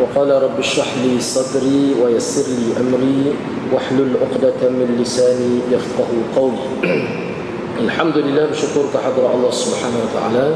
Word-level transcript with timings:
وقال 0.00 0.42
رب 0.42 0.58
اشرح 0.58 0.86
لي 1.04 1.20
صدري 1.20 1.94
ويسر 2.02 2.50
لي 2.50 2.74
أمري 2.80 3.34
واحلل 3.72 4.16
عقدة 4.22 4.68
من 4.70 4.98
لساني 5.00 5.58
يفقه 5.70 6.10
قولي 6.36 6.66
الحمد 7.80 8.16
لله 8.18 8.50
bersyukur 8.50 8.90
kehadrat 8.90 9.30
Allah 9.30 9.52
Subhanahu 9.54 10.02
wa 10.02 10.10
taala 10.14 10.46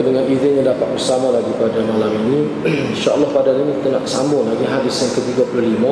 dengan 0.00 0.24
izinnya 0.32 0.72
dapat 0.72 0.96
bersama 0.96 1.30
lagi 1.36 1.52
pada 1.60 1.80
malam 1.84 2.12
ini 2.24 2.40
insyaallah 2.96 3.30
pada 3.36 3.52
ini 3.52 3.78
kita 3.80 4.00
nak 4.00 4.04
sambung 4.08 4.48
lagi 4.48 4.64
hadis 4.64 4.96
yang 5.04 5.12
ke-35 5.20 5.84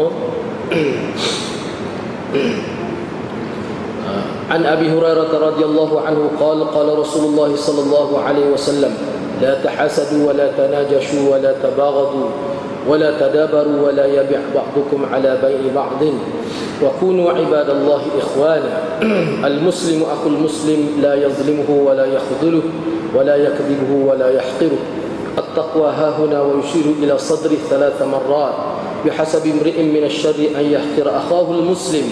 عن 4.48 4.64
أبي 4.64 4.88
هريرة 4.96 5.28
رضي 5.28 5.64
الله 5.64 5.90
عنه 6.00 6.22
قال 6.40 6.58
قال 6.72 6.88
رسول 6.98 7.24
الله 7.24 7.50
صلى 7.56 7.80
الله 7.84 8.08
عليه 8.20 8.46
وسلم 8.56 9.17
لا 9.42 9.64
تحاسدوا 9.64 10.28
ولا 10.28 10.50
تناجشوا 10.56 11.34
ولا 11.34 11.54
تباغضوا 11.62 12.28
ولا 12.88 13.20
تدابروا 13.20 13.86
ولا 13.86 14.06
يبع 14.06 14.38
بعضكم 14.54 15.04
على 15.12 15.38
بيع 15.42 15.74
بعض. 15.74 16.02
وكونوا 16.82 17.32
عباد 17.32 17.70
الله 17.70 18.02
إخوانا. 18.18 18.82
المسلم 19.50 20.02
أخو 20.02 20.28
المسلم 20.28 20.88
لا 21.02 21.14
يظلمه 21.14 21.70
ولا 21.70 22.04
يخذله 22.04 22.62
ولا 23.14 23.36
يكذبه 23.36 24.06
ولا 24.06 24.30
يحقره. 24.30 24.78
التقوى 25.38 25.90
ها 25.90 26.16
هنا 26.18 26.42
ويشير 26.42 26.84
إلى 27.02 27.18
صدره 27.18 27.56
ثلاث 27.70 28.02
مرات 28.02 28.54
بحسب 29.06 29.46
امرئ 29.46 29.82
من 29.82 30.04
الشر 30.04 30.38
أن 30.60 30.64
يحقر 30.64 31.16
أخاه 31.16 31.50
المسلم. 31.52 32.04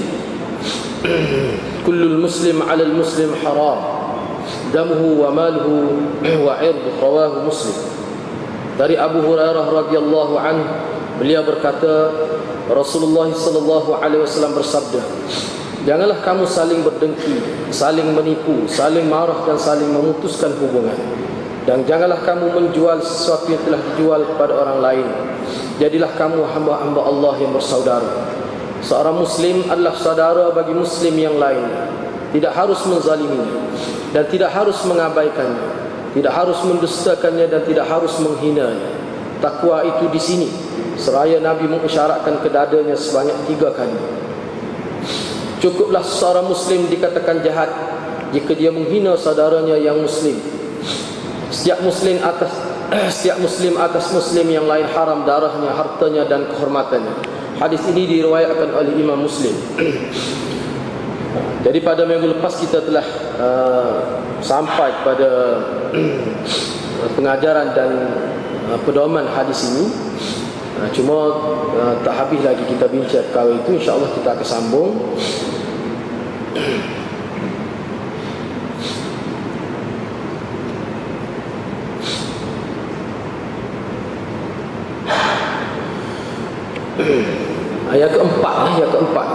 كل 1.86 2.02
المسلم 2.02 2.62
على 2.62 2.82
المسلم 2.82 3.30
حرام. 3.44 3.95
دمه 4.74 5.02
وماله 5.22 5.66
وعرض 6.44 6.84
رواه 7.02 7.32
مسلم 7.46 7.78
dari 8.76 8.92
Abu 8.92 9.24
Hurairah 9.24 9.72
radhiyallahu 9.72 10.36
anhu 10.36 10.68
beliau 11.16 11.40
berkata 11.48 12.12
Rasulullah 12.68 13.32
sallallahu 13.32 13.96
alaihi 14.04 14.20
wasallam 14.20 14.52
bersabda 14.52 15.00
Janganlah 15.86 16.18
kamu 16.18 16.50
saling 16.50 16.82
berdengki, 16.82 17.38
saling 17.70 18.10
menipu, 18.10 18.66
saling 18.66 19.06
marah 19.06 19.46
dan 19.46 19.54
saling 19.54 19.86
memutuskan 19.94 20.50
hubungan. 20.58 20.98
Dan 21.62 21.86
janganlah 21.86 22.26
kamu 22.26 22.50
menjual 22.58 22.98
sesuatu 23.06 23.54
yang 23.54 23.62
telah 23.62 23.78
dijual 23.78 24.26
kepada 24.34 24.66
orang 24.66 24.78
lain. 24.82 25.06
Jadilah 25.78 26.10
kamu 26.18 26.42
hamba-hamba 26.42 27.06
Allah 27.06 27.34
yang 27.38 27.54
bersaudara. 27.54 28.34
Seorang 28.82 29.14
muslim 29.14 29.62
adalah 29.70 29.94
saudara 29.94 30.50
bagi 30.50 30.74
muslim 30.74 31.14
yang 31.14 31.38
lain. 31.38 31.62
Tidak 32.34 32.50
harus 32.50 32.82
menzalimi 32.82 33.46
dan 34.16 34.24
tidak 34.32 34.48
harus 34.56 34.80
mengabaikannya. 34.88 35.68
Tidak 36.16 36.32
harus 36.32 36.56
mendustakannya 36.64 37.52
dan 37.52 37.60
tidak 37.68 37.84
harus 37.84 38.16
menghinanya. 38.16 38.88
Takwa 39.44 39.84
itu 39.84 40.08
di 40.08 40.16
sini. 40.16 40.48
Seraya 40.96 41.36
Nabi 41.36 41.68
mengisyaratkan 41.68 42.40
ke 42.40 42.48
dadanya 42.48 42.96
sebanyak 42.96 43.36
tiga 43.44 43.76
kali. 43.76 43.92
Cukuplah 45.60 46.00
seorang 46.00 46.48
muslim 46.48 46.88
dikatakan 46.88 47.44
jahat 47.44 47.68
jika 48.32 48.56
dia 48.56 48.72
menghina 48.72 49.12
saudaranya 49.20 49.76
yang 49.76 50.00
muslim. 50.00 50.40
Setiap 51.52 51.84
muslim 51.84 52.16
atas 52.24 52.48
setiap 53.20 53.36
muslim 53.36 53.76
atas 53.76 54.08
muslim 54.16 54.48
yang 54.48 54.64
lain 54.64 54.88
haram 54.96 55.28
darahnya, 55.28 55.76
hartanya 55.76 56.24
dan 56.24 56.48
kehormatannya. 56.48 57.12
Hadis 57.60 57.84
ini 57.92 58.08
diriwayatkan 58.08 58.72
oleh 58.72 58.96
Imam 58.96 59.20
Muslim. 59.20 59.52
Jadi 61.66 61.78
pada 61.82 62.06
minggu 62.06 62.38
lepas 62.38 62.62
kita 62.62 62.78
telah 62.86 63.06
uh, 63.42 64.22
sampai 64.38 64.94
pada 65.02 65.30
pengajaran 67.18 67.74
dan 67.74 67.90
uh, 68.70 68.78
pedoman 68.86 69.26
hadis 69.26 69.66
ini. 69.74 69.86
Uh, 70.76 70.88
cuma 70.92 71.16
uh, 71.74 71.94
tak 72.04 72.14
habis 72.14 72.44
lagi 72.44 72.62
kita 72.68 72.86
bincang 72.86 73.24
perkara 73.32 73.50
itu 73.56 73.70
insya-Allah 73.80 74.10
kita 74.14 74.28
akan 74.36 74.46
sambung. 74.46 74.92
Ayat 87.86 88.12
keempat 88.12 88.54
Ayat 88.76 88.90
keempat 88.92 89.28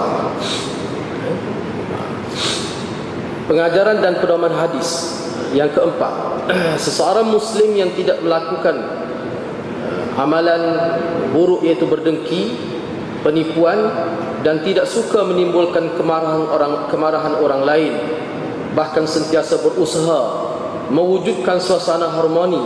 Pengajaran 3.61 4.01
dan 4.01 4.17
pedoman 4.17 4.49
hadis. 4.57 5.21
Yang 5.53 5.77
keempat 5.77 6.13
Seseorang 6.89 7.29
muslim 7.29 7.77
yang 7.77 7.93
tidak 7.93 8.17
melakukan 8.25 8.73
Amalan 10.17 10.63
buruk 11.29 11.61
iaitu 11.61 11.85
berdengki 11.85 12.57
Penipuan 13.21 13.85
Dan 14.41 14.65
tidak 14.65 14.89
suka 14.89 15.21
menimbulkan 15.21 15.93
kemarahan 15.93 16.49
orang 16.49 16.73
kemarahan 16.89 17.37
orang 17.37 17.61
lain 17.61 17.93
Bahkan 18.73 19.05
sentiasa 19.05 19.61
berusaha 19.61 20.21
Mewujudkan 20.89 21.61
suasana 21.61 22.09
harmoni 22.09 22.65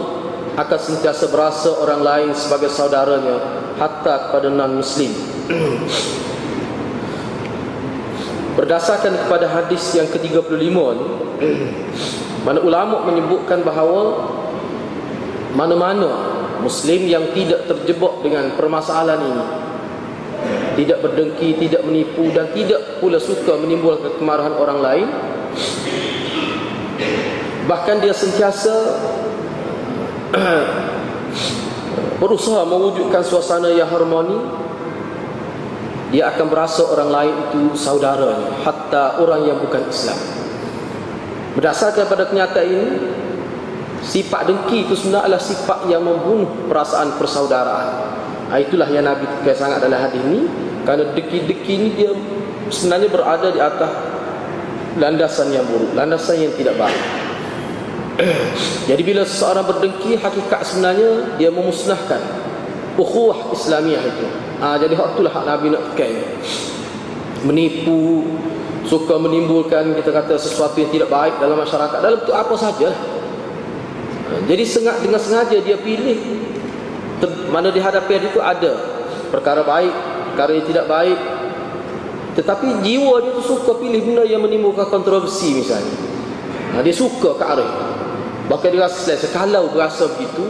Akan 0.56 0.80
sentiasa 0.80 1.28
berasa 1.28 1.76
orang 1.76 2.08
lain 2.08 2.30
sebagai 2.32 2.72
saudaranya 2.72 3.68
Hatta 3.76 4.32
kepada 4.32 4.48
non-muslim 4.48 5.12
Berdasarkan 8.56 9.28
kepada 9.28 9.52
hadis 9.52 9.84
yang 9.92 10.08
ke-35 10.08 10.48
ni 10.72 11.06
Mana 12.48 12.64
ulama 12.64 13.04
menyebutkan 13.04 13.68
bahawa 13.68 14.32
Mana-mana 15.52 16.40
Muslim 16.64 17.04
yang 17.04 17.36
tidak 17.36 17.68
terjebak 17.68 18.24
dengan 18.24 18.56
permasalahan 18.56 19.20
ini 19.28 19.46
Tidak 20.80 21.04
berdengki, 21.04 21.60
tidak 21.68 21.84
menipu 21.84 22.32
Dan 22.32 22.56
tidak 22.56 23.04
pula 23.04 23.20
suka 23.20 23.60
menimbulkan 23.60 24.16
kemarahan 24.16 24.56
orang 24.56 24.80
lain 24.80 25.08
Bahkan 27.68 27.96
dia 28.00 28.16
sentiasa 28.16 28.76
Berusaha 32.24 32.64
mewujudkan 32.64 33.20
suasana 33.20 33.68
yang 33.76 33.92
harmoni 33.92 34.65
dia 36.16 36.32
akan 36.32 36.48
berasa 36.48 36.80
orang 36.88 37.12
lain 37.12 37.36
itu 37.52 37.76
saudaranya 37.76 38.64
hatta 38.64 39.20
orang 39.20 39.52
yang 39.52 39.60
bukan 39.60 39.84
Islam. 39.84 40.16
Berdasarkan 41.60 42.08
pada 42.08 42.32
kenyataan 42.32 42.68
ini 42.72 42.88
sifat 44.00 44.48
dengki 44.48 44.88
itu 44.88 44.96
sebenarnya 44.96 45.28
adalah 45.28 45.44
sifat 45.44 45.92
yang 45.92 46.08
membunuh 46.08 46.48
perasaan 46.72 47.20
persaudaraan. 47.20 48.16
Ha, 48.48 48.64
itulah 48.64 48.88
yang 48.88 49.04
Nabi 49.04 49.28
tekan 49.28 49.60
sangat 49.60 49.84
dalam 49.84 50.00
hadis 50.00 50.24
ini. 50.24 50.48
Kerana 50.88 51.04
dengki-dengki 51.12 51.72
ini 51.76 51.88
dia 52.00 52.16
sebenarnya 52.72 53.12
berada 53.12 53.52
di 53.52 53.60
atas 53.60 53.92
landasan 54.96 55.52
yang 55.52 55.68
buruk 55.68 55.92
landasan 56.00 56.48
yang 56.48 56.56
tidak 56.56 56.80
baik. 56.80 57.02
Jadi 58.88 59.02
bila 59.04 59.28
seseorang 59.28 59.68
berdengki 59.68 60.16
hakikat 60.16 60.64
sebenarnya 60.64 61.36
dia 61.36 61.52
memusnahkan 61.52 62.24
ukhuwah 62.96 63.52
Islamiah 63.52 64.00
itu 64.00 64.45
Ha, 64.56 64.80
jadi 64.80 64.96
hak 64.96 65.20
itulah 65.20 65.32
hak 65.36 65.44
Nabi 65.44 65.68
nak 65.76 65.84
tekan. 65.94 66.16
Menipu, 67.44 68.24
suka 68.88 69.20
menimbulkan 69.20 69.92
kita 70.00 70.16
kata 70.16 70.40
sesuatu 70.40 70.80
yang 70.80 70.92
tidak 70.96 71.12
baik 71.12 71.36
dalam 71.44 71.60
masyarakat 71.60 72.00
dalam 72.00 72.18
bentuk 72.24 72.36
apa 72.36 72.56
saja. 72.56 72.90
Ha, 74.32 74.34
jadi 74.48 74.64
sengaja 74.64 75.04
dengan 75.04 75.20
sengaja 75.20 75.58
dia 75.60 75.76
pilih 75.76 76.18
ter, 77.20 77.30
mana 77.52 77.68
dihadapi 77.68 78.32
itu 78.32 78.40
ada 78.40 78.80
perkara 79.28 79.62
baik, 79.68 79.94
perkara 80.32 80.52
yang 80.56 80.68
tidak 80.68 80.86
baik. 80.88 81.20
Tetapi 82.36 82.84
jiwa 82.84 83.24
dia 83.24 83.32
tu 83.32 83.44
suka 83.44 83.80
pilih 83.80 84.04
benda 84.04 84.24
yang 84.24 84.44
menimbulkan 84.44 84.88
kontroversi 84.88 85.52
misalnya. 85.52 85.96
Ha, 86.76 86.80
dia 86.80 86.96
suka 86.96 87.36
ke 87.36 87.44
arah. 87.44 87.72
Bahkan 88.48 88.68
dia 88.72 88.88
rasa 88.88 89.04
selesa. 89.04 89.28
Kalau 89.36 89.68
berasa 89.72 90.08
begitu, 90.16 90.48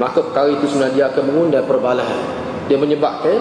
maka 0.00 0.24
perkara 0.24 0.48
itu 0.48 0.64
sebenarnya 0.64 0.96
dia 0.96 1.04
akan 1.12 1.22
mengundang 1.28 1.64
perbalahan 1.68 2.41
dia 2.70 2.78
menyebabkan 2.78 3.38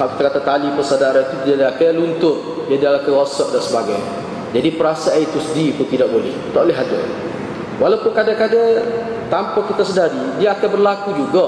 kita 0.00 0.22
kata 0.32 0.40
tali 0.40 0.68
persaudaraan 0.72 1.28
itu 1.28 1.36
dia 1.52 1.68
akan 1.68 1.92
luntur. 1.96 2.36
Dia 2.68 2.80
adalah 2.80 3.02
kerosak 3.04 3.52
dan 3.52 3.60
sebagainya. 3.60 4.08
Jadi 4.50 4.68
perasaan 4.74 5.20
itu 5.20 5.38
sendiri 5.42 5.70
pun 5.76 5.86
tidak 5.90 6.08
boleh. 6.08 6.32
Tak 6.54 6.60
boleh 6.64 6.78
ada 6.78 7.00
walaupun 7.80 8.12
kadang-kadang 8.12 8.84
tanpa 9.32 9.64
kita 9.64 9.82
sedari 9.82 10.36
dia 10.36 10.54
akan 10.54 10.68
berlaku 10.68 11.10
juga. 11.16 11.44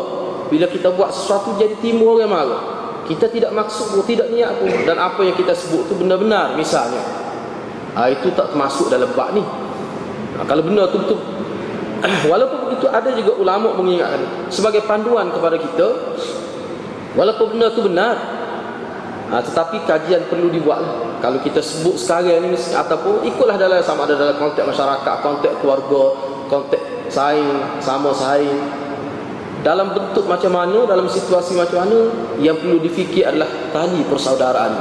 Bila 0.48 0.68
kita 0.68 0.92
buat 0.92 1.08
sesuatu 1.16 1.56
jadi 1.56 1.72
timbul 1.80 2.20
orang 2.20 2.28
marah. 2.28 2.62
Kita 3.08 3.28
tidak 3.32 3.56
maksud 3.56 3.96
pun 3.96 4.04
tidak 4.04 4.28
niat 4.28 4.52
pun. 4.60 4.68
Dan 4.84 5.00
apa 5.00 5.20
yang 5.24 5.32
kita 5.32 5.56
sebut 5.56 5.88
tu 5.88 5.96
benar-benar 5.96 6.56
misalnya. 6.60 7.00
Ha, 7.96 8.08
itu 8.12 8.32
tak 8.36 8.52
termasuk 8.52 8.92
dalam 8.92 9.08
bab 9.16 9.32
ni. 9.32 9.40
Ha, 9.40 10.44
kalau 10.44 10.64
benar 10.64 10.92
tu 10.92 11.00
betul 11.00 11.20
walaupun 12.32 12.58
begitu 12.66 12.86
ada 12.90 13.14
juga 13.14 13.32
ulama 13.38 13.78
mengingatkan 13.78 14.50
sebagai 14.50 14.82
panduan 14.84 15.30
kepada 15.30 15.54
kita 15.54 15.86
walaupun 17.14 17.56
benar 17.56 17.68
tu 17.76 17.82
benar 17.86 18.16
ha, 19.30 19.40
tetapi 19.40 19.84
kajian 19.84 20.26
perlu 20.28 20.48
dibuat 20.52 20.80
kalau 21.20 21.38
kita 21.40 21.62
sebut 21.62 21.94
sekarang 21.94 22.50
ni 22.50 22.56
ataupun 22.56 23.22
ikutlah 23.26 23.56
dalam 23.56 23.78
sama 23.84 24.04
ada 24.08 24.18
dalam 24.18 24.36
konteks 24.36 24.66
masyarakat 24.66 25.14
konteks 25.22 25.54
keluarga 25.62 26.02
konteks 26.50 26.84
saing 27.12 27.80
sama 27.80 28.10
saing. 28.10 28.82
Dalam 29.62 29.94
bentuk 29.94 30.26
macam 30.26 30.58
mana 30.58 30.90
dalam 30.90 31.06
situasi 31.06 31.54
macam 31.54 31.86
mana 31.86 32.10
yang 32.42 32.58
perlu 32.58 32.82
difikir 32.82 33.22
adalah 33.22 33.46
tali 33.70 34.02
persaudaraan. 34.10 34.74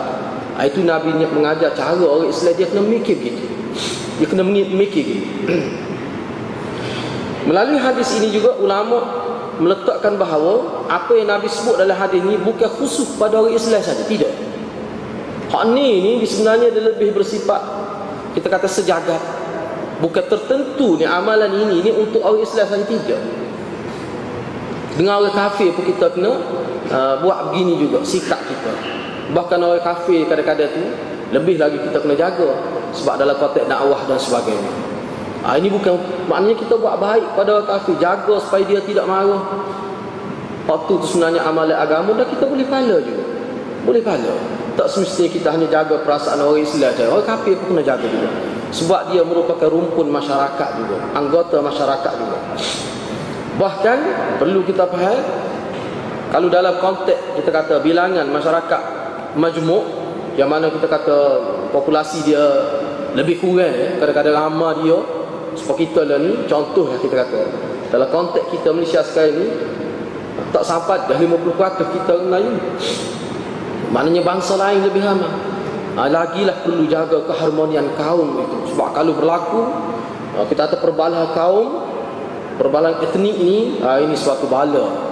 Ha, 0.58 0.66
itu 0.66 0.82
Nabi 0.82 1.14
mengajar 1.22 1.78
cara 1.78 2.02
orang 2.02 2.34
Islam 2.34 2.54
dia 2.58 2.68
kena 2.68 2.84
mikir 2.84 3.16
gitu 3.22 3.44
dia 4.22 4.28
kena 4.30 4.46
mikir 4.46 5.02
gitu 5.02 5.26
melalui 7.50 7.82
hadis 7.82 8.22
ini 8.22 8.30
juga 8.30 8.54
ulama 8.62 9.21
meletakkan 9.62 10.18
bahawa 10.18 10.84
apa 10.90 11.14
yang 11.14 11.30
Nabi 11.30 11.46
sebut 11.46 11.78
dalam 11.78 11.94
hadis 11.94 12.18
ini 12.18 12.42
bukan 12.42 12.68
khusus 12.82 13.14
pada 13.22 13.38
orang 13.38 13.54
Islam 13.54 13.78
saja 13.78 14.02
tidak 14.10 14.34
hak 15.54 15.64
ni 15.78 16.02
ni 16.02 16.12
sebenarnya 16.26 16.74
dia 16.74 16.84
lebih 16.90 17.14
bersifat 17.14 17.62
kita 18.34 18.50
kata 18.50 18.66
sejagat 18.66 19.22
bukan 20.02 20.26
tertentu 20.26 20.98
ni 20.98 21.06
amalan 21.06 21.54
ini 21.54 21.86
ni 21.86 21.92
untuk 21.94 22.26
orang 22.26 22.42
Islam 22.42 22.66
saja 22.66 22.86
tidak 22.90 23.22
dengan 24.96 25.24
orang 25.24 25.36
kafir 25.36 25.72
pun 25.72 25.88
kita 25.88 26.12
kena 26.12 26.32
uh, 26.92 27.16
buat 27.24 27.52
begini 27.52 27.80
juga 27.80 28.04
sikap 28.04 28.44
kita. 28.44 28.74
Bahkan 29.32 29.58
orang 29.64 29.84
kafir 29.84 30.28
kadang-kadang 30.28 30.72
tu 30.76 30.84
lebih 31.32 31.56
lagi 31.56 31.80
kita 31.80 32.04
kena 32.04 32.16
jaga 32.20 32.50
sebab 32.92 33.16
dalam 33.16 33.40
konteks 33.40 33.66
dakwah 33.72 34.02
dan 34.04 34.20
sebagainya. 34.20 34.91
Ha, 35.42 35.58
ini 35.58 35.74
bukan 35.74 35.98
maknanya 36.30 36.58
kita 36.62 36.78
buat 36.78 37.02
baik 37.02 37.34
pada 37.34 37.50
orang 37.58 37.70
kafir, 37.70 37.98
jaga 37.98 38.36
supaya 38.38 38.62
dia 38.62 38.78
tidak 38.86 39.10
marah. 39.10 39.42
Waktu 40.70 40.92
tu 41.02 41.06
sebenarnya 41.10 41.42
amalan 41.42 41.74
agama 41.74 42.14
dan 42.14 42.30
kita 42.30 42.46
boleh 42.46 42.66
pahala 42.70 42.98
juga. 43.02 43.26
Boleh 43.82 44.02
pahala. 44.06 44.38
Tak 44.78 44.88
semestinya 44.88 45.30
kita 45.34 45.48
hanya 45.50 45.68
jaga 45.68 46.06
perasaan 46.06 46.38
orang 46.46 46.62
Islam 46.62 46.94
saja. 46.94 47.10
Orang 47.10 47.26
kafir 47.26 47.58
pun 47.58 47.74
kena 47.74 47.82
jaga 47.82 48.06
juga. 48.06 48.30
Sebab 48.72 49.12
dia 49.12 49.26
merupakan 49.26 49.68
rumpun 49.68 50.08
masyarakat 50.08 50.70
juga, 50.80 50.98
anggota 51.12 51.60
masyarakat 51.60 52.14
juga. 52.16 52.38
Bahkan 53.60 53.98
perlu 54.40 54.64
kita 54.64 54.88
faham 54.88 55.20
kalau 56.32 56.48
dalam 56.48 56.80
konteks 56.80 57.36
kita 57.36 57.52
kata 57.52 57.84
bilangan 57.84 58.24
masyarakat 58.32 58.82
majmuk 59.36 59.84
yang 60.40 60.48
mana 60.48 60.72
kita 60.72 60.88
kata 60.88 61.20
populasi 61.76 62.24
dia 62.24 62.40
lebih 63.12 63.44
kurang 63.44 63.76
ya, 63.76 64.00
kadang-kadang 64.00 64.36
ramai 64.40 64.88
dia 64.88 64.96
sebab 65.56 65.76
kita 65.76 66.02
lah 66.08 66.18
ni 66.20 66.48
contoh 66.48 66.88
yang 66.88 67.02
kita 67.04 67.16
kata. 67.28 67.42
Dalam 67.92 68.08
konteks 68.08 68.48
kita 68.56 68.72
Malaysia 68.72 69.04
sekarang 69.04 69.36
ni 69.36 69.48
tak 70.56 70.64
sampai 70.64 71.08
dah 71.08 71.18
50% 71.20 71.98
kita 72.02 72.14
Melayu. 72.24 72.56
Maknanya 73.92 74.22
bangsa 74.24 74.56
lain 74.56 74.88
lebih 74.88 75.04
ramai. 75.04 75.32
Ha, 75.92 76.08
lagilah 76.08 76.64
perlu 76.64 76.88
jaga 76.88 77.20
keharmonian 77.28 77.92
kaum 78.00 78.40
itu. 78.40 78.58
Sebab 78.72 78.96
kalau 78.96 79.12
berlaku 79.12 79.62
ha, 80.40 80.48
kita 80.48 80.72
kata 80.72 80.76
perbalahan 80.80 81.36
kaum 81.36 81.84
perbalan 82.56 82.96
etnik 83.04 83.36
ini 83.36 83.84
uh, 83.84 84.00
ini 84.00 84.16
suatu 84.16 84.48
bala. 84.48 85.12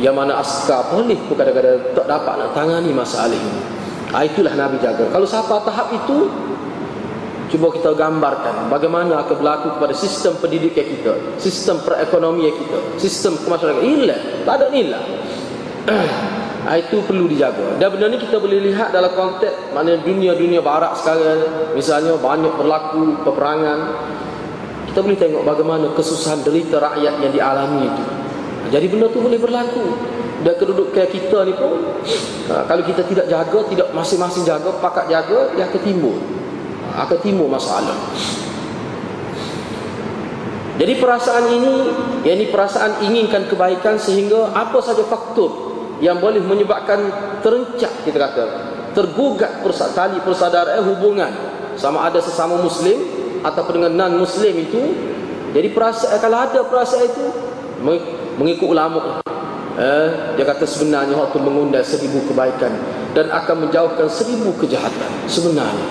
Yang 0.00 0.14
mana 0.16 0.40
askar 0.40 0.88
polis 0.88 1.20
pun 1.28 1.36
kadang-kadang 1.36 1.92
tak 1.92 2.06
dapat 2.08 2.34
nak 2.40 2.50
tangani 2.56 2.90
masalah 2.90 3.36
ini. 3.36 3.62
Uh, 4.10 4.24
itulah 4.26 4.50
Nabi 4.58 4.82
jaga. 4.82 5.06
Kalau 5.06 5.26
siapa 5.28 5.62
tahap 5.62 5.94
itu 5.94 6.26
cuba 7.52 7.68
kita 7.68 7.92
gambarkan 7.92 8.72
bagaimana 8.72 9.20
akan 9.20 9.34
berlaku 9.36 9.68
kepada 9.76 9.92
sistem 9.92 10.32
pendidikan 10.40 10.88
kita 10.88 11.12
sistem 11.36 11.84
perekonomian 11.84 12.56
kita 12.56 12.78
sistem 12.96 13.36
kemasyarakatan 13.44 13.84
ilah 13.84 14.20
tak 14.48 14.54
ada 14.56 14.66
nilai 14.72 15.04
uh, 15.92 16.76
itu 16.82 16.96
perlu 17.04 17.28
dijaga 17.28 17.76
dan 17.76 17.92
benda 17.92 18.08
ni 18.08 18.16
kita 18.16 18.40
boleh 18.40 18.72
lihat 18.72 18.96
dalam 18.96 19.12
konteks 19.12 19.76
mana 19.76 20.00
dunia-dunia 20.00 20.64
barat 20.64 20.96
sekarang 20.96 21.76
misalnya 21.76 22.16
banyak 22.16 22.56
berlaku 22.56 23.20
peperangan 23.20 23.80
kita 24.92 25.00
boleh 25.00 25.16
tengok 25.16 25.48
bagaimana 25.48 25.88
kesusahan 25.96 26.44
derita 26.44 26.76
rakyat 26.76 27.16
yang 27.24 27.32
dialami 27.32 27.88
itu. 27.88 28.04
Jadi 28.76 28.86
benda 28.92 29.08
tu 29.08 29.24
boleh 29.24 29.40
berlaku. 29.40 29.88
Dan 30.44 30.52
kedudukan 30.60 31.08
kita 31.08 31.48
ni 31.48 31.56
pun 31.56 31.80
kalau 32.68 32.84
kita 32.84 33.00
tidak 33.08 33.24
jaga, 33.24 33.58
tidak 33.72 33.88
masing-masing 33.96 34.44
jaga, 34.44 34.68
pakat 34.84 35.08
jaga, 35.08 35.48
dia 35.56 35.64
akan 35.64 35.80
timbul. 35.80 36.20
Akan 36.92 37.18
timbul 37.24 37.48
masalah. 37.48 37.96
Jadi 40.76 40.98
perasaan 40.98 41.46
ini, 41.52 41.72
yang 42.24 42.36
ini 42.40 42.46
perasaan 42.48 43.04
inginkan 43.04 43.46
kebaikan 43.46 44.00
sehingga 44.00 44.50
apa 44.56 44.80
saja 44.80 45.04
faktor 45.04 45.72
yang 46.02 46.18
boleh 46.18 46.42
menyebabkan 46.42 46.98
terencak 47.44 47.92
kita 48.02 48.18
kata, 48.18 48.44
tergugat 48.96 49.62
tali 49.94 50.18
persaudaraan 50.24 50.82
hubungan 50.90 51.30
sama 51.76 52.08
ada 52.08 52.18
sesama 52.18 52.58
muslim 52.60 52.98
ataupun 53.46 53.78
dengan 53.80 53.92
non 53.94 54.22
muslim 54.22 54.52
itu 54.58 54.82
jadi 55.52 55.68
perasaan 55.70 56.18
kalau 56.20 56.38
ada 56.40 56.60
perasaan 56.64 57.04
itu 57.06 57.24
mengikut 58.38 58.68
ulama 58.68 59.20
eh, 59.76 60.08
dia 60.34 60.44
kata 60.46 60.64
sebenarnya 60.64 61.16
waktu 61.16 61.38
mengundang 61.40 61.84
seribu 61.84 62.24
kebaikan 62.28 62.72
dan 63.12 63.28
akan 63.28 63.68
menjauhkan 63.68 64.08
seribu 64.08 64.56
kejahatan 64.56 65.10
sebenarnya 65.28 65.86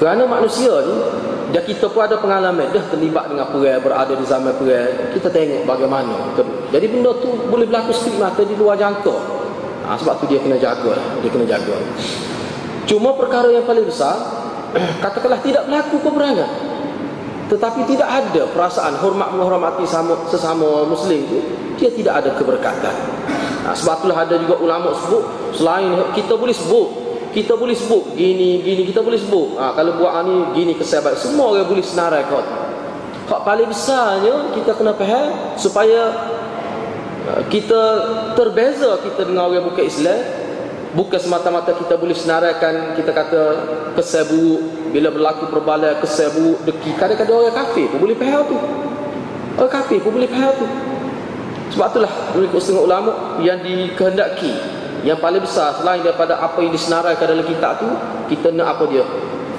kerana 0.00 0.24
manusia 0.24 0.72
ni 0.88 0.96
dia 1.52 1.60
kita 1.60 1.92
pun 1.92 2.00
ada 2.00 2.16
pengalaman 2.16 2.72
dah 2.72 2.84
terlibat 2.88 3.28
dengan 3.28 3.52
perang 3.52 3.84
berada 3.84 4.16
di 4.16 4.24
zaman 4.24 4.56
perang. 4.56 5.12
Kita 5.12 5.28
tengok 5.28 5.68
bagaimana 5.68 6.16
jadi 6.72 6.86
benda 6.88 7.12
tu 7.20 7.36
boleh 7.52 7.68
berlaku 7.68 7.92
sekali 7.92 8.16
mata 8.16 8.40
di 8.40 8.56
luar 8.56 8.80
jangka. 8.80 9.16
Ha, 9.84 9.98
sebab 10.00 10.22
tu 10.22 10.24
dia 10.30 10.40
kena 10.40 10.56
jaga 10.56 10.96
dia 11.20 11.28
kena 11.28 11.44
jaga. 11.44 11.76
Cuma 12.88 13.12
perkara 13.12 13.52
yang 13.52 13.68
paling 13.68 13.84
besar 13.84 14.16
katakanlah 15.04 15.44
tidak 15.44 15.68
berlaku 15.68 16.00
peperangan. 16.00 16.50
Tetapi 17.52 17.80
tidak 17.90 18.08
ada 18.08 18.46
perasaan 18.54 18.94
hormat 19.02 19.34
menghormati 19.34 19.82
sama, 19.82 20.14
sesama 20.30 20.86
muslim 20.86 21.18
itu 21.28 21.38
dia 21.76 21.90
tidak 21.92 22.24
ada 22.24 22.30
keberkatan. 22.38 22.94
Nah, 23.66 23.74
sebab 23.76 24.00
itulah 24.00 24.22
ada 24.22 24.38
juga 24.38 24.54
ulama 24.62 24.94
sebut 24.96 25.24
selain 25.52 25.92
kita 26.16 26.38
boleh 26.38 26.54
sebut 26.54 26.99
kita 27.30 27.54
boleh 27.54 27.74
sebut 27.74 28.14
gini 28.18 28.62
gini 28.62 28.82
kita 28.90 29.00
boleh 29.00 29.18
sebut. 29.18 29.58
Ha, 29.58 29.74
kalau 29.74 29.98
buat 29.98 30.12
ni 30.26 30.36
gini 30.54 30.72
kesabat 30.74 31.14
semua 31.18 31.54
orang 31.54 31.66
boleh 31.66 31.84
senarai 31.84 32.26
kau 32.26 32.42
hak 33.30 33.40
paling 33.46 33.70
besarnya 33.70 34.50
kita 34.58 34.74
kena 34.74 34.92
faham 34.98 35.54
supaya 35.54 36.10
uh, 37.30 37.42
kita 37.46 37.82
terbeza 38.34 38.98
kita 39.06 39.30
dengan 39.30 39.46
orang 39.46 39.70
bukan 39.70 39.86
Islam. 39.86 40.20
Bukan 40.90 41.22
semata-mata 41.22 41.70
kita 41.70 41.94
boleh 41.94 42.18
senaraikan 42.18 42.98
Kita 42.98 43.14
kata 43.14 43.42
kesal 43.94 44.26
buruk. 44.26 44.90
Bila 44.90 45.14
berlaku 45.14 45.46
perbalan 45.46 46.02
kesal 46.02 46.34
buruk 46.34 46.66
Deki. 46.66 46.98
Kadang-kadang 46.98 47.46
orang 47.46 47.54
kafir 47.54 47.86
pun 47.94 48.02
boleh 48.02 48.18
faham 48.18 48.42
tu. 48.50 48.58
Orang 49.54 49.70
kafir 49.70 50.02
pun 50.02 50.18
boleh 50.18 50.26
faham 50.26 50.50
tu. 50.58 50.66
Sebab 51.70 51.86
itulah 51.94 52.12
Menurut 52.34 52.58
setengah 52.58 52.82
ulama 52.82 53.12
Yang 53.38 53.58
dikehendaki 53.62 54.79
Yang 55.06 55.18
paling 55.20 55.42
besar 55.42 55.76
Selain 55.78 56.00
daripada 56.00 56.40
apa 56.40 56.58
yang 56.60 56.72
disenaraikan 56.72 57.26
dalam 57.28 57.46
kitab 57.46 57.80
tu 57.80 57.88
Kita 58.28 58.52
nak 58.52 58.78
apa 58.78 58.84
dia 58.88 59.04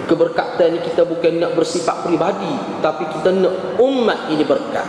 Keberkatan 0.06 0.76
ni 0.76 0.80
kita 0.84 1.08
bukan 1.08 1.40
nak 1.40 1.52
bersifat 1.56 2.04
pribadi 2.04 2.52
Tapi 2.84 3.04
kita 3.10 3.30
nak 3.32 3.80
umat 3.80 4.28
ini 4.30 4.44
berkat 4.44 4.88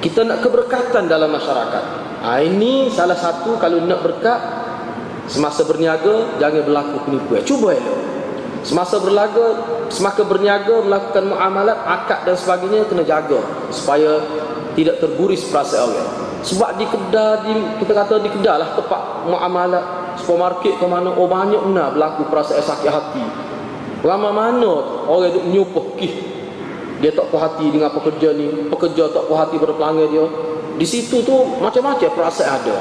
Kita 0.00 0.24
nak 0.24 0.40
keberkatan 0.40 1.06
dalam 1.06 1.30
masyarakat 1.34 1.84
ha, 2.24 2.40
Ini 2.40 2.88
salah 2.88 3.18
satu 3.18 3.58
Kalau 3.60 3.84
nak 3.84 4.00
berkat 4.00 4.40
Semasa 5.30 5.62
berniaga 5.62 6.26
jangan 6.42 6.66
berlaku 6.66 7.06
penipuan. 7.06 7.42
Cuba 7.46 7.70
elok. 7.70 7.98
Semasa 8.66 8.98
berlaga, 8.98 9.62
semasa 9.88 10.26
berniaga 10.26 10.82
melakukan 10.82 11.32
muamalat, 11.32 11.78
akad 11.86 12.26
dan 12.26 12.34
sebagainya 12.36 12.84
kena 12.90 13.06
jaga 13.06 13.38
supaya 13.70 14.20
tidak 14.74 14.98
terguris 14.98 15.46
perasaan 15.48 15.86
orang. 15.86 16.10
Sebab 16.40 16.80
di 16.80 16.88
kedai 16.88 17.44
di 17.44 17.52
kita 17.84 17.92
kata 17.92 18.14
di 18.24 18.32
kedai 18.32 18.56
lah 18.56 18.72
tempat 18.72 19.28
muamalat 19.28 19.84
supermarket 20.16 20.80
ke 20.80 20.86
mana 20.88 21.12
oh 21.12 21.28
banyak 21.28 21.60
benar 21.68 21.92
berlaku 21.92 22.24
perasaan 22.32 22.64
sakit 22.64 22.90
hati. 22.90 23.24
Ramai 24.00 24.32
mana 24.32 25.04
orang 25.04 25.36
duk 25.36 25.44
menyupuh 25.44 25.86
kih 26.00 26.12
dia 27.00 27.12
tak 27.12 27.32
puas 27.32 27.48
hati 27.48 27.72
dengan 27.72 27.88
pekerja 27.92 28.36
ni, 28.36 28.68
pekerja 28.68 29.08
tak 29.08 29.24
puas 29.28 29.40
hati 29.44 29.56
pada 29.56 29.72
pelanggan 29.76 30.08
dia. 30.08 30.24
Di 30.80 30.86
situ 30.88 31.20
tu 31.24 31.36
macam-macam 31.60 32.08
perasaan 32.08 32.50
ada. 32.60 32.76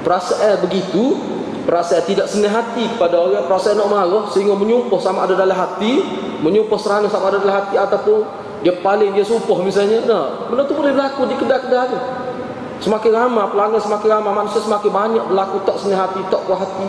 Perasaan 0.00 0.64
begitu 0.64 1.36
perasaan 1.66 2.06
tidak 2.06 2.30
senang 2.30 2.54
hati 2.54 2.86
kepada 2.94 3.18
orang 3.18 3.44
perasaan 3.44 3.76
nak 3.76 3.90
marah 3.90 4.24
sehingga 4.30 4.54
menyumpah 4.54 5.02
sama 5.02 5.26
ada 5.26 5.34
dalam 5.34 5.52
hati 5.52 5.98
menyumpah 6.40 6.78
serana 6.78 7.10
sama 7.10 7.34
ada 7.34 7.42
dalam 7.42 7.58
hati 7.58 7.74
ataupun 7.74 8.22
dia 8.62 8.78
paling 8.80 9.10
dia 9.12 9.26
sumpah 9.26 9.58
misalnya 9.60 10.06
nah 10.06 10.46
benda 10.46 10.62
tu 10.62 10.78
boleh 10.78 10.94
berlaku 10.94 11.26
di 11.26 11.34
kedai-kedai 11.34 11.84
tu 11.90 11.98
Semakin 12.76 13.10
ramai 13.16 13.44
pelanggan 13.48 13.80
semakin 13.80 14.08
ramai 14.20 14.32
manusia 14.36 14.60
semakin 14.60 14.90
banyak 14.92 15.24
berlaku 15.32 15.56
tak 15.64 15.76
senang 15.80 16.00
hati, 16.04 16.20
tak 16.28 16.40
puas 16.44 16.60
hati 16.60 16.88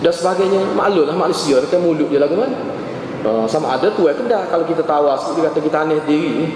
dan 0.00 0.12
sebagainya. 0.12 0.60
Maklumlah 0.72 1.12
manusia 1.12 1.60
kan 1.68 1.80
mulut 1.84 2.08
dia 2.08 2.24
lagu 2.24 2.40
mana? 2.40 2.56
Uh, 3.20 3.44
sama 3.44 3.76
ada 3.76 3.92
tu 3.92 4.08
ke 4.08 4.24
dah 4.24 4.48
kalau 4.48 4.64
kita 4.64 4.80
tawas 4.80 5.20
dia 5.36 5.44
kata 5.44 5.60
kita 5.60 5.76
aneh 5.84 6.00
diri 6.08 6.30
ni. 6.40 6.46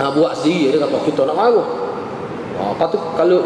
Ha, 0.00 0.08
buat 0.16 0.32
sendiri 0.32 0.72
dia 0.72 0.80
kata 0.80 0.96
kita 1.04 1.28
nak 1.28 1.36
marah. 1.36 1.68
Ha, 2.56 2.72
lepas 2.72 2.88
tu 2.88 2.98
kalau 3.20 3.44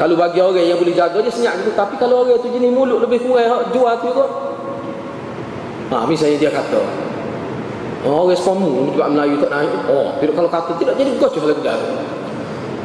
kalau 0.00 0.14
bagi 0.16 0.40
orang 0.40 0.64
yang 0.64 0.80
boleh 0.80 0.96
jaga 0.96 1.20
dia 1.20 1.28
senyap 1.28 1.60
gitu 1.60 1.76
tapi 1.76 2.00
kalau 2.00 2.24
orang 2.24 2.40
tu 2.40 2.48
jenis 2.48 2.72
mulut 2.72 3.04
lebih 3.04 3.20
kurang 3.20 3.68
jual 3.68 3.94
tu 4.00 4.08
kot. 4.16 4.30
Ha, 5.92 6.08
misalnya 6.08 6.40
dia 6.40 6.50
kata 6.50 6.80
Oh, 8.04 8.28
respon 8.28 8.60
mu 8.60 8.92
juga 8.92 9.08
Melayu 9.08 9.40
tak 9.40 9.48
naik. 9.48 9.88
Oh, 9.88 10.12
kalau 10.20 10.50
kata 10.52 10.76
tidak 10.76 10.92
jadi 11.00 11.16
cuba 11.16 11.56
lagi 11.56 11.64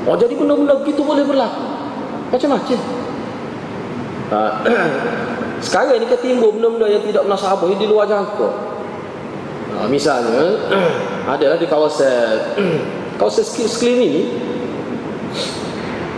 Oh 0.10 0.18
jadi 0.18 0.34
benda-benda 0.34 0.74
begitu 0.82 1.06
boleh 1.06 1.22
berlaku? 1.22 1.62
Macam-macam 2.34 2.80
ha, 4.34 4.42
Sekarang 5.66 6.02
ni 6.02 6.10
ketimbul 6.10 6.58
benda-benda 6.58 6.90
yang 6.90 7.06
tidak 7.06 7.30
menasabah 7.30 7.70
Di 7.78 7.86
luar 7.86 8.10
jangka. 8.10 8.50
Ha, 9.70 9.86
Misalnya 9.86 10.58
Adalah 11.38 11.62
di 11.62 11.70
kawasan 11.70 12.58
Kawasan 13.22 13.46
sekeliling 13.46 14.10
ni 14.10 14.24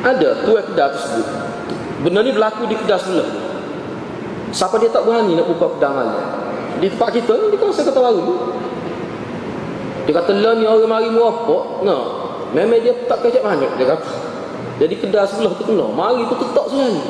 Ada 0.07 0.47
tuan 0.47 0.63
kedai 0.71 0.89
tersebut. 0.95 1.27
Benda 2.01 2.25
ni 2.25 2.31
berlaku 2.33 2.65
di 2.65 2.73
kedai 2.73 2.97
sebelah. 2.97 3.29
Siapa 4.49 4.81
dia 4.81 4.89
tak 4.89 5.05
berani 5.05 5.37
nak 5.37 5.45
buka 5.45 5.77
pedang 5.77 5.93
malam? 5.93 6.25
Di 6.81 6.89
tempat 6.89 7.13
kita 7.13 7.37
ni 7.37 7.53
Di 7.53 7.57
kawasan 7.59 7.85
kata 7.85 7.99
baru. 7.99 8.23
Dia 10.07 10.13
kata 10.17 10.31
lah 10.33 10.57
ni 10.57 10.65
orang 10.65 10.89
mari 10.89 11.13
merokok. 11.13 11.85
Nah 11.85 12.20
Memang 12.51 12.79
dia 12.83 12.91
tak 13.07 13.23
kecek 13.23 13.43
banyak 13.43 13.71
dia 13.79 13.95
kata. 13.95 14.11
Jadi 14.81 14.93
kedai 14.97 15.23
sebelah 15.29 15.53
tu 15.55 15.63
kena. 15.63 15.87
Mari 15.87 16.27
tu 16.27 16.35
tetap 16.35 16.65
sekali. 16.67 17.01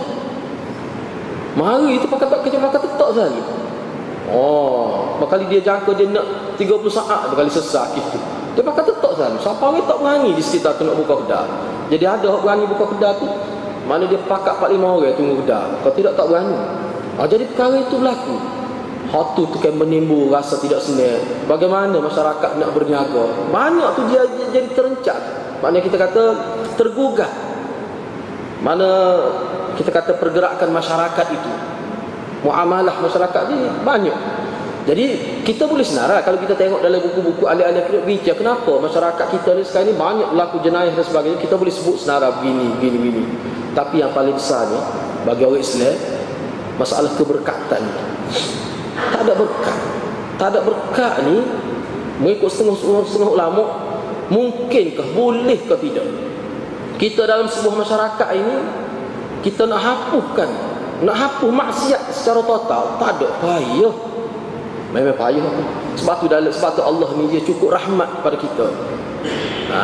Mari 1.58 1.98
tu 1.98 2.08
pakai 2.12 2.28
tak 2.30 2.42
kecek 2.46 2.60
makan 2.62 2.80
tetap 2.84 3.10
sekali. 3.16 3.42
Oh, 4.32 5.18
kali 5.26 5.50
dia 5.50 5.60
jangka 5.66 5.92
dia 5.98 6.08
nak 6.08 6.56
30 6.56 6.68
saat 6.88 7.34
berkali 7.34 7.52
sesak 7.52 7.98
itu. 7.98 8.20
Dia 8.54 8.62
pakai 8.62 8.86
tetap 8.86 9.12
sekali. 9.18 9.36
Siapa 9.42 9.64
orang 9.66 9.88
tak 9.88 9.98
berani 9.98 10.30
di 10.38 10.44
sekitar 10.46 10.78
tu 10.78 10.86
nak 10.86 10.96
buka 11.00 11.26
kedai. 11.26 11.48
Jadi 11.90 12.06
ada 12.06 12.26
orang 12.30 12.44
berani 12.46 12.64
buka 12.70 12.86
kedai 12.94 13.14
tu. 13.18 13.28
Mana 13.90 14.06
dia 14.06 14.22
pakat 14.30 14.62
4 14.62 14.78
5 14.78 14.78
orang 14.78 15.16
tunggu 15.18 15.36
kedai. 15.42 15.68
Kalau 15.82 15.94
tidak 15.98 16.14
tak 16.14 16.26
berani. 16.30 16.60
Oh, 17.18 17.28
jadi 17.28 17.44
perkara 17.50 17.76
itu 17.82 17.96
berlaku. 17.98 18.61
Hak 19.12 19.36
tu 19.36 19.44
kan 19.60 19.76
menimbul 19.76 20.32
rasa 20.32 20.56
tidak 20.56 20.80
senang. 20.80 21.20
Bagaimana 21.44 22.00
masyarakat 22.00 22.56
nak 22.56 22.72
berniaga? 22.72 23.52
Banyak 23.52 23.90
tu 24.00 24.02
dia 24.08 24.24
jadi 24.56 24.72
terencak. 24.72 25.20
Maknanya 25.60 25.84
kita 25.84 25.98
kata 26.00 26.24
tergugah. 26.80 27.28
Mana 28.64 28.88
kita 29.76 29.92
kata 29.92 30.16
pergerakan 30.16 30.72
masyarakat 30.72 31.28
itu. 31.28 31.52
Muamalah 32.48 33.04
masyarakat 33.04 33.42
ni 33.52 33.60
banyak. 33.84 34.16
Jadi 34.88 35.06
kita 35.46 35.68
boleh 35.68 35.86
senarai 35.86 36.26
kalau 36.26 36.42
kita 36.42 36.58
tengok 36.58 36.82
dalam 36.82 37.04
buku-buku 37.06 37.46
ahli-ahli 37.46 37.86
kita 37.86 38.02
bincang 38.02 38.38
kenapa 38.42 38.74
masyarakat 38.82 39.26
kita 39.30 39.54
ni 39.54 39.62
sekarang 39.62 39.94
ni 39.94 39.96
banyak 40.00 40.28
berlaku 40.34 40.58
jenayah 40.66 40.90
dan 40.90 41.06
sebagainya 41.06 41.38
kita 41.38 41.54
boleh 41.54 41.70
sebut 41.70 42.02
senarai 42.02 42.34
begini, 42.42 42.66
begini, 42.80 42.98
begini. 42.98 43.24
Tapi 43.78 44.02
yang 44.02 44.10
paling 44.10 44.34
besar 44.34 44.72
ni 44.74 44.80
bagi 45.22 45.46
orang 45.46 45.62
Islam 45.62 45.96
masalah 46.82 47.14
keberkatan 47.14 47.84
tak 48.96 49.22
ada 49.28 49.34
berkat. 49.36 49.80
Tak 50.38 50.48
ada 50.56 50.60
berkat 50.66 51.14
ni 51.28 51.38
mengikut 52.22 52.50
setengah-setengah 52.54 53.32
ulama 53.34 53.64
mungkinkah 54.32 55.08
bolehkah 55.14 55.78
tidak? 55.78 56.08
Kita 56.98 57.26
dalam 57.26 57.50
sebuah 57.50 57.82
masyarakat 57.82 58.30
ini 58.38 58.58
kita 59.42 59.66
nak 59.66 59.82
hapuskan 59.82 60.50
nak 61.02 61.18
hapus 61.18 61.50
maksiat 61.50 62.02
secara 62.14 62.46
total 62.46 62.84
tak 63.02 63.18
ada 63.18 63.28
payah. 63.42 63.96
Memang 64.94 65.18
payah 65.18 65.42
apa 65.42 65.64
sebab 65.98 66.16
tu 66.22 66.28
dalam 66.30 66.52
sebab 66.54 66.72
tu 66.78 66.84
Allah 66.86 67.10
ni 67.18 67.26
dia 67.34 67.42
cukup 67.42 67.74
rahmat 67.74 68.22
pada 68.22 68.38
kita. 68.38 68.70
Ha. 69.72 69.82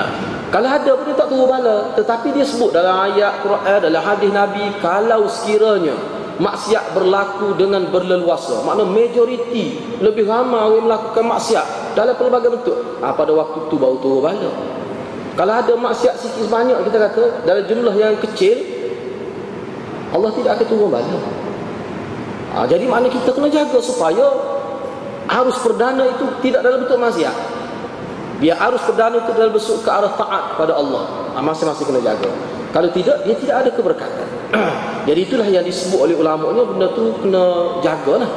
kalau 0.52 0.68
ada 0.68 0.92
pun 1.00 1.06
dia 1.08 1.16
tak 1.16 1.30
turun 1.32 1.48
bala 1.48 1.96
tetapi 1.96 2.36
dia 2.36 2.44
sebut 2.44 2.76
dalam 2.76 3.08
ayat 3.08 3.40
Quran 3.40 3.78
dalam 3.80 4.02
hadis 4.04 4.32
Nabi 4.34 4.66
kalau 4.84 5.30
sekiranya 5.32 5.96
maksiat 6.38 6.94
berlaku 6.94 7.58
dengan 7.58 7.90
berleluasa. 7.90 8.62
Makna 8.66 8.86
majoriti 8.86 9.98
lebih 10.02 10.30
ramai 10.30 10.62
orang 10.62 10.86
melakukan 10.86 11.26
maksiat 11.26 11.98
dalam 11.98 12.14
pelbagai 12.14 12.50
bentuk. 12.54 12.78
Ha, 13.02 13.14
pada 13.14 13.34
waktu 13.34 13.58
tu 13.70 13.76
baru 13.78 13.98
turun 14.02 14.22
bala 14.26 14.50
kalau 15.38 15.54
ada 15.54 15.74
maksiat 15.78 16.18
sikit 16.18 16.50
sebanyak 16.50 16.82
kita 16.90 16.98
kata 16.98 17.24
dalam 17.46 17.62
jumlah 17.70 17.94
yang 17.94 18.18
kecil 18.18 18.58
Allah 20.10 20.34
tidak 20.34 20.58
akan 20.58 20.66
turun 20.66 20.90
bala 20.90 21.18
ha, 22.58 22.66
jadi 22.66 22.90
makna 22.90 23.14
kita 23.14 23.30
kena 23.38 23.50
jaga 23.54 23.78
supaya 23.78 24.26
arus 25.28 25.58
perdana 25.62 26.10
itu 26.10 26.26
tidak 26.42 26.64
dalam 26.64 26.88
bentuk 26.88 26.98
maksiat. 26.98 27.36
Biar 28.38 28.58
arus 28.70 28.82
perdana 28.86 29.18
itu 29.22 29.32
dalam 29.34 29.52
bentuk 29.54 29.78
ke 29.82 29.90
arah 29.90 30.14
taat 30.14 30.44
kepada 30.56 30.74
Allah. 30.78 31.04
Ha, 31.36 31.42
masing-masing 31.44 31.86
kena 31.86 32.02
jaga. 32.02 32.30
Kalau 32.74 32.90
tidak 32.94 33.18
dia 33.26 33.36
tidak 33.38 33.56
ada 33.62 33.70
keberkatan 33.74 34.27
Jadi 35.08 35.20
itulah 35.24 35.48
yang 35.48 35.64
disebut 35.64 36.00
oleh 36.08 36.16
ulama 36.16 36.52
ni 36.56 36.64
benda 36.64 36.88
tu 36.96 37.16
kena 37.20 37.78
jagalah. 37.84 38.32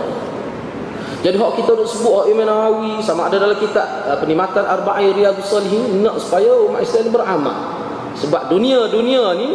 Jadi 1.20 1.36
hak 1.36 1.52
kita 1.60 1.76
nak 1.76 1.84
sebut 1.84 2.12
hak 2.16 2.26
Imam 2.32 2.48
Nawawi 2.48 2.96
sama 3.04 3.28
ada 3.28 3.36
dalam 3.36 3.58
kitab 3.60 3.84
uh, 4.08 4.16
penikmatan 4.16 4.64
Arba'in 4.64 5.12
Riyadhus 5.12 5.52
Salihin 5.52 6.00
nak 6.00 6.16
supaya 6.16 6.48
umat 6.64 6.80
Islam 6.80 7.12
beramal. 7.12 7.56
Sebab 8.16 8.48
dunia-dunia 8.48 9.36
ni 9.36 9.50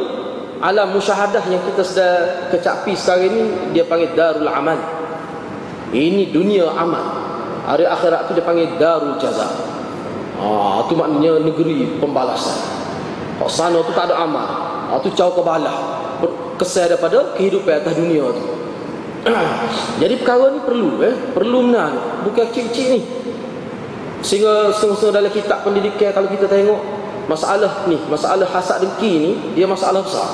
alam 0.62 0.94
musyahadah 0.94 1.42
yang 1.50 1.60
kita 1.66 1.82
sedang 1.82 2.22
kecapi 2.54 2.94
sekarang 2.94 3.34
ni 3.34 3.44
dia 3.74 3.84
panggil 3.90 4.14
darul 4.14 4.46
amal. 4.46 4.78
Ini 5.90 6.30
dunia 6.30 6.70
amal. 6.70 7.26
Hari 7.66 7.90
akhirat 7.90 8.30
tu 8.30 8.38
dia 8.38 8.46
panggil 8.46 8.70
darul 8.78 9.18
jaza. 9.18 9.50
Ah, 10.38 10.86
itu 10.86 10.94
maknanya 10.94 11.42
negeri 11.42 11.98
pembalasan. 11.98 12.62
Hak 13.42 13.50
sana 13.50 13.82
tu 13.82 13.90
tak 13.98 14.14
ada 14.14 14.22
amal. 14.22 14.48
Ah, 14.94 15.02
tu 15.02 15.10
caw 15.18 15.34
kebalah 15.34 16.05
kesan 16.60 16.92
daripada 16.92 17.36
kehidupan 17.36 17.84
atas 17.84 17.94
dunia 17.98 18.26
tu. 18.32 18.44
Jadi 20.02 20.14
perkara 20.22 20.54
ni 20.54 20.60
perlu 20.62 21.02
eh, 21.02 21.16
perlu 21.34 21.72
benar. 21.72 22.22
Bukan 22.28 22.46
kecil-kecil 22.54 22.88
ni. 22.94 23.02
Sehingga 24.26 24.74
setengah-setengah 24.74 25.16
dalam 25.22 25.32
kitab 25.34 25.60
pendidikan 25.62 26.10
kalau 26.14 26.30
kita 26.30 26.50
tengok 26.50 26.82
masalah 27.30 27.86
ni, 27.90 27.98
masalah 28.10 28.46
hasad 28.50 28.82
dengki 28.82 29.12
ni, 29.22 29.32
dia 29.54 29.66
masalah 29.70 30.02
besar. 30.02 30.30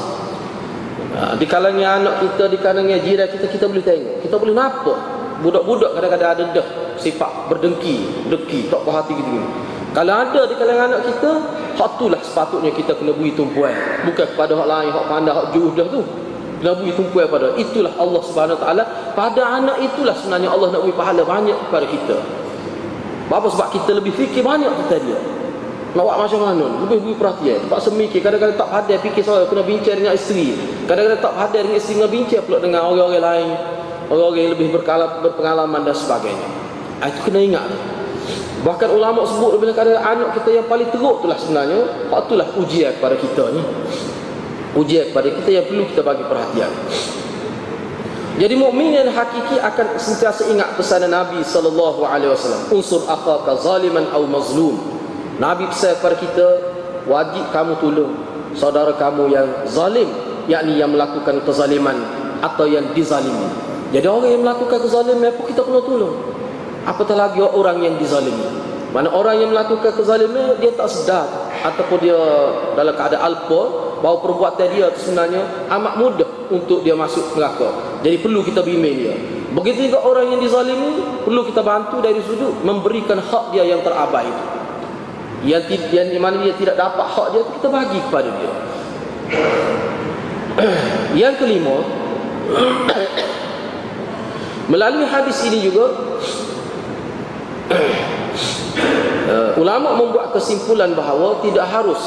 Ha, 1.12 1.36
di 1.36 1.44
kalangan 1.44 2.00
anak 2.00 2.24
kita, 2.24 2.48
di 2.48 2.58
kalangan 2.60 3.00
jiran 3.04 3.28
kita, 3.28 3.46
kita 3.52 3.66
boleh 3.68 3.84
tengok. 3.84 4.16
Kita 4.24 4.36
boleh 4.40 4.56
nampak 4.56 5.00
budak-budak 5.44 5.92
kadang-kadang 5.98 6.32
ada 6.40 6.44
dah 6.56 6.68
sifat 6.96 7.52
berdengki, 7.52 8.28
dengki, 8.32 8.72
tak 8.72 8.80
puas 8.86 8.96
hati 9.02 9.18
gitu. 9.18 9.32
Kalau 9.92 10.14
ada 10.16 10.42
di 10.48 10.56
kalangan 10.56 10.88
anak 10.96 11.02
kita, 11.04 11.32
hak 11.76 11.90
itulah 12.00 12.22
sepatutnya 12.24 12.72
kita 12.72 12.96
kena 12.96 13.12
beri 13.12 13.36
tumpuan. 13.36 13.76
Bukan 14.08 14.24
kepada 14.24 14.56
hak 14.56 14.68
lain, 14.68 14.90
hak 14.96 15.06
pandai, 15.12 15.34
hak 15.36 15.48
judah 15.52 15.86
tu. 15.92 16.02
Kena 16.64 16.72
beri 16.80 16.96
tumpuan 16.96 17.28
pada. 17.28 17.52
Itulah 17.60 17.92
Allah 18.00 18.22
Subhanahu 18.24 18.60
Taala. 18.64 18.84
Pada 19.12 19.44
anak 19.60 19.84
itulah 19.84 20.16
sebenarnya 20.16 20.48
Allah 20.48 20.72
nak 20.72 20.82
beri 20.88 20.96
pahala 20.96 21.22
banyak 21.28 21.58
kepada 21.68 21.86
kita. 21.92 22.18
Apa 23.32 23.48
sebab 23.48 23.68
kita 23.72 23.92
lebih 23.96 24.16
fikir 24.16 24.44
banyak 24.44 24.72
kita 24.88 24.96
dia. 25.04 25.20
Nak 25.92 26.04
buat 26.08 26.24
macam 26.24 26.40
mana? 26.40 26.66
Lebih 26.88 27.04
beri 27.04 27.16
perhatian. 27.20 27.60
Sebab 27.68 27.80
semikir. 27.84 28.24
Kadang-kadang 28.24 28.56
tak 28.56 28.70
pandai 28.72 28.96
fikir 28.96 29.24
soal 29.28 29.44
kena 29.52 29.64
bincang 29.68 30.00
dengan 30.00 30.16
isteri. 30.16 30.56
Kadang-kadang 30.88 31.20
tak 31.20 31.34
pandai 31.36 31.60
dengan 31.68 31.78
isteri 31.84 31.94
kena 32.00 32.10
bincang 32.12 32.42
pula 32.48 32.58
dengan 32.64 32.80
orang-orang 32.88 33.20
lain. 33.20 33.50
Orang-orang 34.08 34.40
yang 34.40 34.52
lebih 34.56 34.68
berpengalaman 35.24 35.82
dan 35.84 35.96
sebagainya. 35.96 36.48
Ah, 37.04 37.12
itu 37.12 37.20
kena 37.28 37.40
ingat. 37.44 37.68
Bahkan 38.62 38.90
ulama 38.94 39.26
sebut 39.26 39.58
bila 39.58 39.74
kata 39.74 39.98
anak 39.98 40.38
kita 40.38 40.62
yang 40.62 40.66
paling 40.70 40.86
teruk 40.94 41.26
itulah 41.26 41.38
sebenarnya 41.42 41.82
hak 42.14 42.30
itulah 42.30 42.48
ujian 42.62 42.92
kepada 42.94 43.16
kita 43.18 43.44
ni. 43.58 43.62
Ujian 44.78 45.10
kepada 45.10 45.30
kita 45.34 45.50
yang 45.50 45.66
perlu 45.66 45.84
kita 45.90 46.02
bagi 46.06 46.24
perhatian. 46.30 46.72
Jadi 48.38 48.56
mukmin 48.56 48.96
yang 48.96 49.10
hakiki 49.12 49.60
akan 49.60 49.98
sentiasa 50.00 50.48
ingat 50.48 50.78
pesanan 50.80 51.12
Nabi 51.12 51.44
sallallahu 51.44 52.06
alaihi 52.06 52.32
wasallam, 52.32 52.70
unsur 52.72 53.04
akhaka 53.10 53.60
zaliman 53.60 54.08
atau 54.08 54.24
mazlum. 54.30 54.78
Nabi 55.42 55.68
pesan 55.68 56.00
kepada 56.00 56.16
kita, 56.22 56.48
wajib 57.10 57.50
kamu 57.52 57.76
tolong 57.82 58.14
saudara 58.56 58.96
kamu 58.96 59.30
yang 59.36 59.48
zalim, 59.68 60.08
yakni 60.48 60.80
yang 60.80 60.96
melakukan 60.96 61.44
kezaliman 61.44 61.98
atau 62.40 62.66
yang 62.70 62.88
dizalimi. 62.96 63.52
Jadi 63.92 64.08
orang 64.08 64.32
yang 64.32 64.44
melakukan 64.48 64.80
kezaliman 64.80 65.28
apa 65.36 65.42
kita 65.52 65.62
kena 65.68 65.82
tolong? 65.84 66.31
Apatah 66.86 67.18
lagi 67.18 67.42
orang 67.42 67.82
yang 67.82 67.96
dizalimi. 67.98 68.70
Mana 68.92 69.08
orang 69.08 69.40
yang 69.40 69.56
melakukan 69.56 69.96
kezaliman 69.96 70.60
dia 70.60 70.76
tak 70.76 70.92
sedar. 70.92 71.28
Ataupun 71.62 71.98
dia 72.02 72.18
dalam 72.76 72.92
keadaan 72.92 73.24
alpa 73.24 73.62
bahawa 74.02 74.18
perbuatan 74.20 74.68
dia 74.74 74.90
itu 74.90 75.00
sebenarnya 75.08 75.70
amat 75.70 75.94
mudah 75.96 76.30
untuk 76.52 76.84
dia 76.84 76.98
masuk 76.98 77.38
neraka. 77.38 78.02
Jadi 78.04 78.18
perlu 78.20 78.44
kita 78.44 78.66
bimbing 78.66 78.96
dia. 78.98 79.16
Begitu 79.52 79.92
juga 79.92 80.04
orang 80.04 80.36
yang 80.36 80.42
dizalimi 80.44 81.24
perlu 81.24 81.48
kita 81.48 81.64
bantu 81.64 82.04
dari 82.04 82.20
sudut 82.24 82.64
memberikan 82.64 83.20
hak 83.20 83.56
dia 83.56 83.64
yang 83.64 83.80
terabai 83.86 84.28
itu. 84.28 84.46
Yang, 85.42 85.90
yang 85.90 86.22
mana 86.22 86.38
dia 86.44 86.54
tidak 86.54 86.76
dapat 86.78 87.08
hak 87.08 87.28
dia 87.34 87.44
kita 87.48 87.68
bagi 87.72 88.00
kepada 88.10 88.30
dia. 88.30 88.54
Yang 91.24 91.34
kelima 91.40 91.80
Melalui 94.72 95.08
hadis 95.08 95.40
ini 95.48 95.64
juga 95.64 95.88
uh, 97.72 99.52
Ulama 99.58 99.96
membuat 99.98 100.36
kesimpulan 100.36 100.92
bahawa 100.94 101.40
Tidak 101.44 101.66
harus 101.66 102.02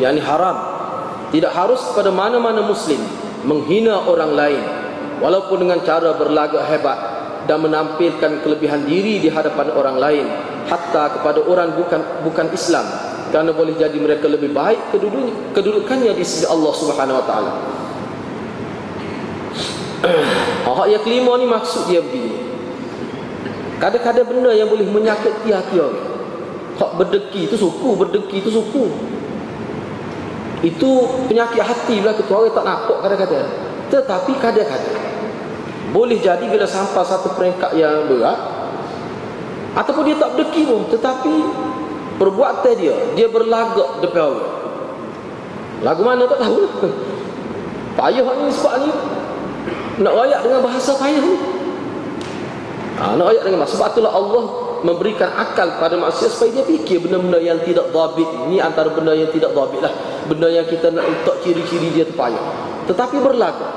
Yang 0.00 0.18
ini 0.18 0.22
haram 0.24 0.56
Tidak 1.30 1.52
harus 1.52 1.80
kepada 1.92 2.10
mana-mana 2.10 2.64
muslim 2.64 2.98
Menghina 3.44 4.08
orang 4.08 4.32
lain 4.34 4.62
Walaupun 5.18 5.66
dengan 5.66 5.82
cara 5.82 6.14
berlagak 6.14 6.64
hebat 6.70 6.98
Dan 7.46 7.64
menampilkan 7.68 8.42
kelebihan 8.42 8.86
diri 8.88 9.20
Di 9.22 9.28
hadapan 9.30 9.72
orang 9.74 9.96
lain 9.98 10.26
Hatta 10.68 11.20
kepada 11.20 11.40
orang 11.44 11.76
bukan 11.76 12.00
bukan 12.24 12.46
Islam 12.52 12.84
Kerana 13.28 13.52
boleh 13.52 13.76
jadi 13.76 13.96
mereka 13.96 14.28
lebih 14.28 14.52
baik 14.52 14.92
Kedudukannya 15.52 16.12
di 16.16 16.24
sisi 16.24 16.48
Allah 16.48 16.72
subhanahu 16.72 17.18
wa 17.20 17.26
ta'ala. 17.26 17.52
Hak 20.78 20.86
yang 20.94 21.02
kelima 21.02 21.34
ni 21.42 21.46
maksud 21.50 21.90
dia 21.90 21.98
begini 21.98 22.47
Kadang-kadang 23.78 24.26
benda 24.26 24.50
yang 24.50 24.66
boleh 24.66 24.86
menyakiti 24.90 25.54
hati 25.54 25.78
orang. 25.78 26.02
Hak 26.78 26.90
berdeki 26.98 27.46
tu 27.50 27.54
suku, 27.58 27.94
berdeki 27.94 28.42
tu 28.42 28.50
suku. 28.50 28.90
Itu 30.66 31.06
penyakit 31.30 31.62
hati 31.62 32.02
bila 32.02 32.14
ketua 32.18 32.42
orang 32.42 32.54
tak 32.54 32.66
nampak 32.66 32.98
kadang-kadang. 33.06 33.48
Tetapi 33.88 34.32
kadang-kadang 34.36 35.00
Boleh 35.96 36.20
jadi 36.20 36.44
bila 36.44 36.68
sampai 36.68 37.00
satu 37.08 37.32
peringkat 37.32 37.72
yang 37.72 38.04
berat 38.04 38.36
Ataupun 39.72 40.04
dia 40.04 40.16
tak 40.20 40.36
berdeki 40.36 40.68
pun 40.68 40.84
Tetapi 40.92 41.34
perbuatan 42.20 42.74
dia 42.76 42.92
Dia 43.16 43.32
berlagak 43.32 44.04
depan 44.04 44.36
orang. 44.36 44.52
Lagu 45.80 46.02
mana 46.04 46.28
tak 46.28 46.40
tahu 46.44 46.68
Payah 47.98 48.28
ni 48.44 48.52
sebab 48.52 48.74
ni 48.84 48.90
nak 49.98 50.14
rayak 50.14 50.46
dengan 50.46 50.62
bahasa 50.62 50.94
payah 50.94 51.18
ni 51.18 51.57
ha, 52.98 53.14
nak 53.16 53.24
rayak 53.30 53.42
dengan 53.46 53.62
bahasa 53.62 53.78
sebab 53.78 53.88
itulah 53.94 54.12
Allah 54.12 54.44
memberikan 54.82 55.30
akal 55.34 55.78
pada 55.78 55.98
manusia 55.98 56.30
supaya 56.30 56.58
dia 56.58 56.64
fikir 56.66 57.02
benda-benda 57.02 57.38
yang 57.42 57.58
tidak 57.66 57.90
dhabit. 57.90 58.28
Ini 58.46 58.62
antara 58.62 58.90
benda 58.94 59.10
yang 59.14 59.30
tidak 59.34 59.50
dhabit 59.54 59.80
lah. 59.82 59.92
Benda 60.26 60.46
yang 60.50 60.66
kita 60.66 60.90
nak 60.90 61.06
letak 61.06 61.36
ciri-ciri 61.42 61.94
dia 61.94 62.04
terpayah 62.06 62.68
tetapi 62.88 63.20
berlaku 63.20 63.68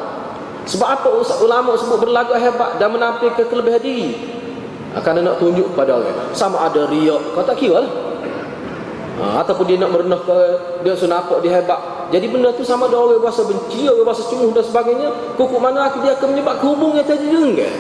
sebab 0.62 0.88
apa 0.88 1.10
ulama 1.44 1.76
sebut 1.76 2.00
berlaku 2.00 2.32
hebat 2.40 2.80
dan 2.80 2.96
menampilkan 2.96 3.44
kelebihan 3.44 3.82
diri? 3.84 4.16
Akan 4.96 5.20
nak 5.20 5.36
tunjuk 5.40 5.76
kepada 5.76 6.00
orang. 6.00 6.32
Sama 6.32 6.68
ada 6.68 6.88
riak. 6.88 7.36
Kau 7.36 7.44
tak 7.44 7.60
kira 7.60 7.84
lah. 7.84 7.92
Ha, 9.22 9.44
ataupun 9.44 9.68
dia 9.68 9.78
nak 9.78 9.92
merenah 9.92 10.22
ke 10.24 10.38
dia 10.82 10.96
suruh 10.96 11.12
nampak 11.12 11.44
dia 11.44 11.60
hebat. 11.60 12.10
Jadi 12.12 12.28
benda 12.28 12.52
tu 12.56 12.64
sama 12.64 12.88
ada 12.88 13.00
orang 13.00 13.24
rasa 13.24 13.44
benci, 13.48 13.88
orang 13.88 14.08
rasa 14.08 14.24
cemuh 14.32 14.52
dan 14.52 14.64
sebagainya. 14.64 15.08
Kuku 15.36 15.58
mana 15.60 15.92
dia 16.00 16.16
akan 16.16 16.28
menyebabkan 16.36 16.68
hubungan 16.72 17.04
yang 17.04 17.08
tadi 17.08 17.26
enggak. 17.28 17.74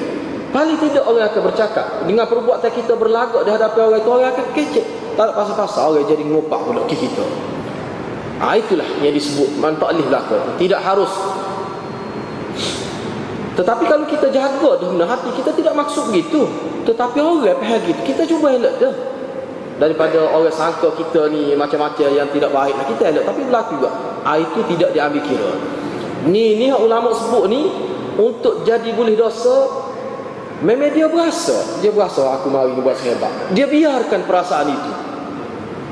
Paling 0.51 0.77
tidak 0.83 1.07
orang 1.07 1.31
akan 1.31 1.41
bercakap. 1.47 1.85
Dengan 2.03 2.27
perbuatan 2.27 2.71
kita 2.75 2.99
berlagak 2.99 3.47
di 3.47 3.51
hadapan 3.55 3.81
orang 3.87 4.01
itu, 4.03 4.09
orang 4.11 4.29
akan 4.35 4.45
kecek. 4.51 4.85
Tak 5.15 5.23
ada 5.27 5.33
pasal-pasal 5.35 5.83
orang 5.95 6.07
jadi 6.11 6.23
ngopak 6.27 6.59
pula 6.67 6.83
ke 6.91 6.95
kita. 6.99 7.23
Ha, 8.43 8.59
itulah 8.59 8.87
yang 8.99 9.15
disebut 9.15 9.55
manfaatlah 9.63 10.03
belaka. 10.03 10.37
Tidak 10.59 10.81
harus. 10.83 11.11
Tetapi 13.55 13.83
kalau 13.87 14.05
kita 14.11 14.27
jaga 14.27 14.71
dalam 14.79 15.07
hati, 15.07 15.29
kita 15.39 15.55
tidak 15.55 15.71
maksud 15.71 16.11
begitu. 16.11 16.43
Tetapi 16.83 17.17
orang 17.23 17.55
faham 17.63 17.79
gitu. 17.87 17.99
Kita 18.03 18.27
cuba 18.27 18.51
elak 18.51 18.75
dah 18.81 18.95
daripada 19.81 20.29
orang 20.29 20.53
sangka 20.53 20.93
kita 20.93 21.25
ni 21.33 21.57
macam-macam 21.57 22.05
yang 22.13 22.29
tidak 22.29 22.53
baik 22.53 22.77
lah 22.77 22.85
kita 22.85 23.03
elok 23.09 23.25
tapi 23.25 23.41
berlaku 23.49 23.81
juga 23.81 23.89
ha, 24.21 24.37
itu 24.37 24.59
tidak 24.77 24.93
diambil 24.93 25.21
kira 25.25 25.51
ni 26.29 26.53
ni 26.61 26.69
ulama 26.69 27.09
sebut 27.09 27.49
ni 27.49 27.65
untuk 28.21 28.61
jadi 28.61 28.93
boleh 28.93 29.17
dosa 29.17 29.89
memang 30.61 30.93
dia 30.93 31.09
berasa. 31.09 31.81
Dia 31.81 31.91
berasa 31.93 32.21
aku 32.37 32.49
mari 32.49 32.73
buat 32.77 32.97
hebat. 33.01 33.53
Dia 33.53 33.65
biarkan 33.67 34.25
perasaan 34.25 34.67
itu. 34.69 34.91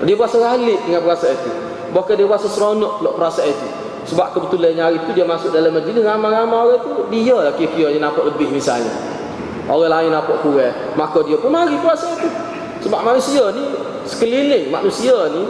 Dia 0.08 0.16
berasa 0.16 0.38
ralik 0.40 0.80
dengan 0.88 1.02
perasaan 1.04 1.36
itu. 1.36 1.52
Bahkan 1.90 2.14
dia 2.16 2.28
berasa 2.30 2.48
seronok 2.48 2.92
pula 3.02 3.12
perasaan 3.18 3.50
itu. 3.50 3.68
Sebab 4.14 4.34
kebetulannya 4.34 4.82
hari 4.82 4.98
itu 5.04 5.12
dia 5.14 5.26
masuk 5.28 5.52
dalam 5.52 5.76
majlis. 5.76 6.02
Ramai-ramai 6.02 6.58
orang 6.58 6.80
itu 6.82 6.92
dia 7.12 7.38
lah 7.38 7.54
kira-kira 7.54 7.90
yang 7.94 8.04
nampak 8.10 8.24
lebih 8.30 8.50
misalnya. 8.50 8.90
Orang 9.70 9.92
lain 9.92 10.10
nampak 10.10 10.42
kurang. 10.42 10.74
Maka 10.98 11.20
dia 11.28 11.38
pun 11.38 11.52
mari 11.54 11.76
perasaan 11.78 12.16
itu. 12.18 12.30
Sebab 12.80 13.00
manusia 13.04 13.44
ni 13.52 13.64
sekeliling 14.08 14.72
manusia 14.72 15.14
ni 15.36 15.44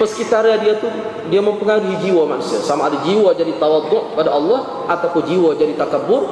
persekitaran 0.00 0.64
dia 0.64 0.80
tu 0.80 0.88
dia 1.28 1.44
mempengaruhi 1.44 1.98
jiwa 2.02 2.24
manusia. 2.24 2.58
Sama 2.64 2.88
ada 2.88 2.98
jiwa 3.04 3.36
jadi 3.36 3.52
tawaduk 3.60 4.16
pada 4.16 4.32
Allah 4.32 4.88
ataupun 4.88 5.22
jiwa 5.28 5.50
jadi 5.54 5.76
takabur, 5.76 6.24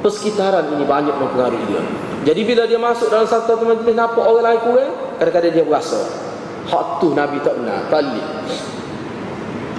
persekitaran 0.00 0.74
ini 0.76 0.84
banyak 0.84 1.14
mempengaruhi 1.16 1.64
dia. 1.68 1.82
Jadi 2.32 2.40
bila 2.44 2.68
dia 2.68 2.76
masuk 2.76 3.08
dalam 3.08 3.24
satu 3.24 3.56
majlis 3.64 3.96
nampak 3.96 4.20
orang 4.20 4.44
lain 4.44 4.60
kurang, 4.60 4.92
kadang-kadang 5.16 5.52
dia 5.56 5.64
berasa 5.64 6.00
hak 6.68 6.86
tu 7.00 7.16
Nabi 7.16 7.40
tak 7.40 7.56
benar, 7.56 7.88
kali. 7.88 8.22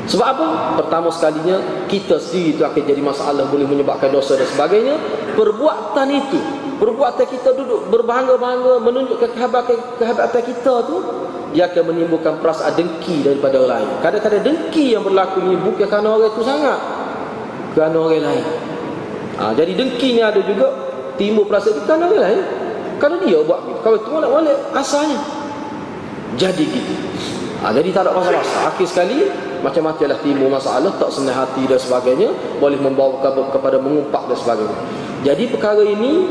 Sebab 0.09 0.27
apa? 0.27 0.47
Pertama 0.81 1.07
sekalinya 1.13 1.85
kita 1.85 2.17
sendiri 2.17 2.57
itu 2.57 2.63
akan 2.65 2.83
jadi 2.83 3.01
masalah 3.05 3.45
boleh 3.47 3.69
menyebabkan 3.69 4.09
dosa 4.09 4.35
dan 4.35 4.49
sebagainya. 4.49 4.97
Perbuatan 5.37 6.07
itu 6.09 6.41
perbuatan 6.81 7.29
kita 7.29 7.53
duduk 7.53 7.93
berbangga-bangga 7.93 8.81
menunjukkan 8.81 9.37
kehebatan, 9.37 9.77
kehebatan 10.01 10.41
kita 10.41 10.73
tu 10.89 10.97
dia 11.53 11.69
akan 11.69 11.93
menimbulkan 11.93 12.41
perasaan 12.41 12.73
dengki 12.73 13.21
daripada 13.21 13.61
orang 13.61 13.85
lain 13.85 13.89
kadang-kadang 14.01 14.41
dengki 14.41 14.97
yang 14.97 15.05
berlaku 15.05 15.45
ni 15.45 15.61
bukan 15.61 15.85
kerana 15.85 16.17
orang 16.17 16.33
itu 16.33 16.41
sangat 16.41 16.79
kerana 17.77 17.97
orang 18.01 18.23
lain 18.25 18.45
ha, 19.39 19.53
jadi 19.55 19.71
dengki 19.75 20.17
ni 20.17 20.21
ada 20.23 20.39
juga 20.41 20.67
timbul 21.15 21.45
perasaan 21.47 21.77
itu 21.77 21.81
kerana 21.85 22.07
lain 22.09 22.41
kerana 22.97 23.15
dia 23.23 23.39
buat 23.45 23.59
kalau 23.85 23.97
itu 23.99 24.09
nak 24.09 24.31
balik 24.31 24.57
asalnya 24.75 25.19
jadi 26.35 26.63
gitu 26.63 26.93
ha, 27.61 27.71
jadi 27.71 27.89
tak 27.93 28.07
ada 28.07 28.11
masalah 28.15 28.43
akhir 28.71 28.87
sekali 28.87 29.29
macam-macam 29.61 30.05
lah 30.09 30.19
timbul 30.25 30.49
masalah 30.49 30.91
tak 30.97 31.09
senang 31.13 31.37
hati 31.37 31.63
dan 31.69 31.77
sebagainya 31.77 32.33
boleh 32.57 32.79
membawa 32.81 33.21
kepada 33.53 33.77
mengumpak 33.77 34.25
dan 34.25 34.37
sebagainya 34.39 34.77
jadi 35.21 35.43
perkara 35.53 35.85
ini 35.85 36.25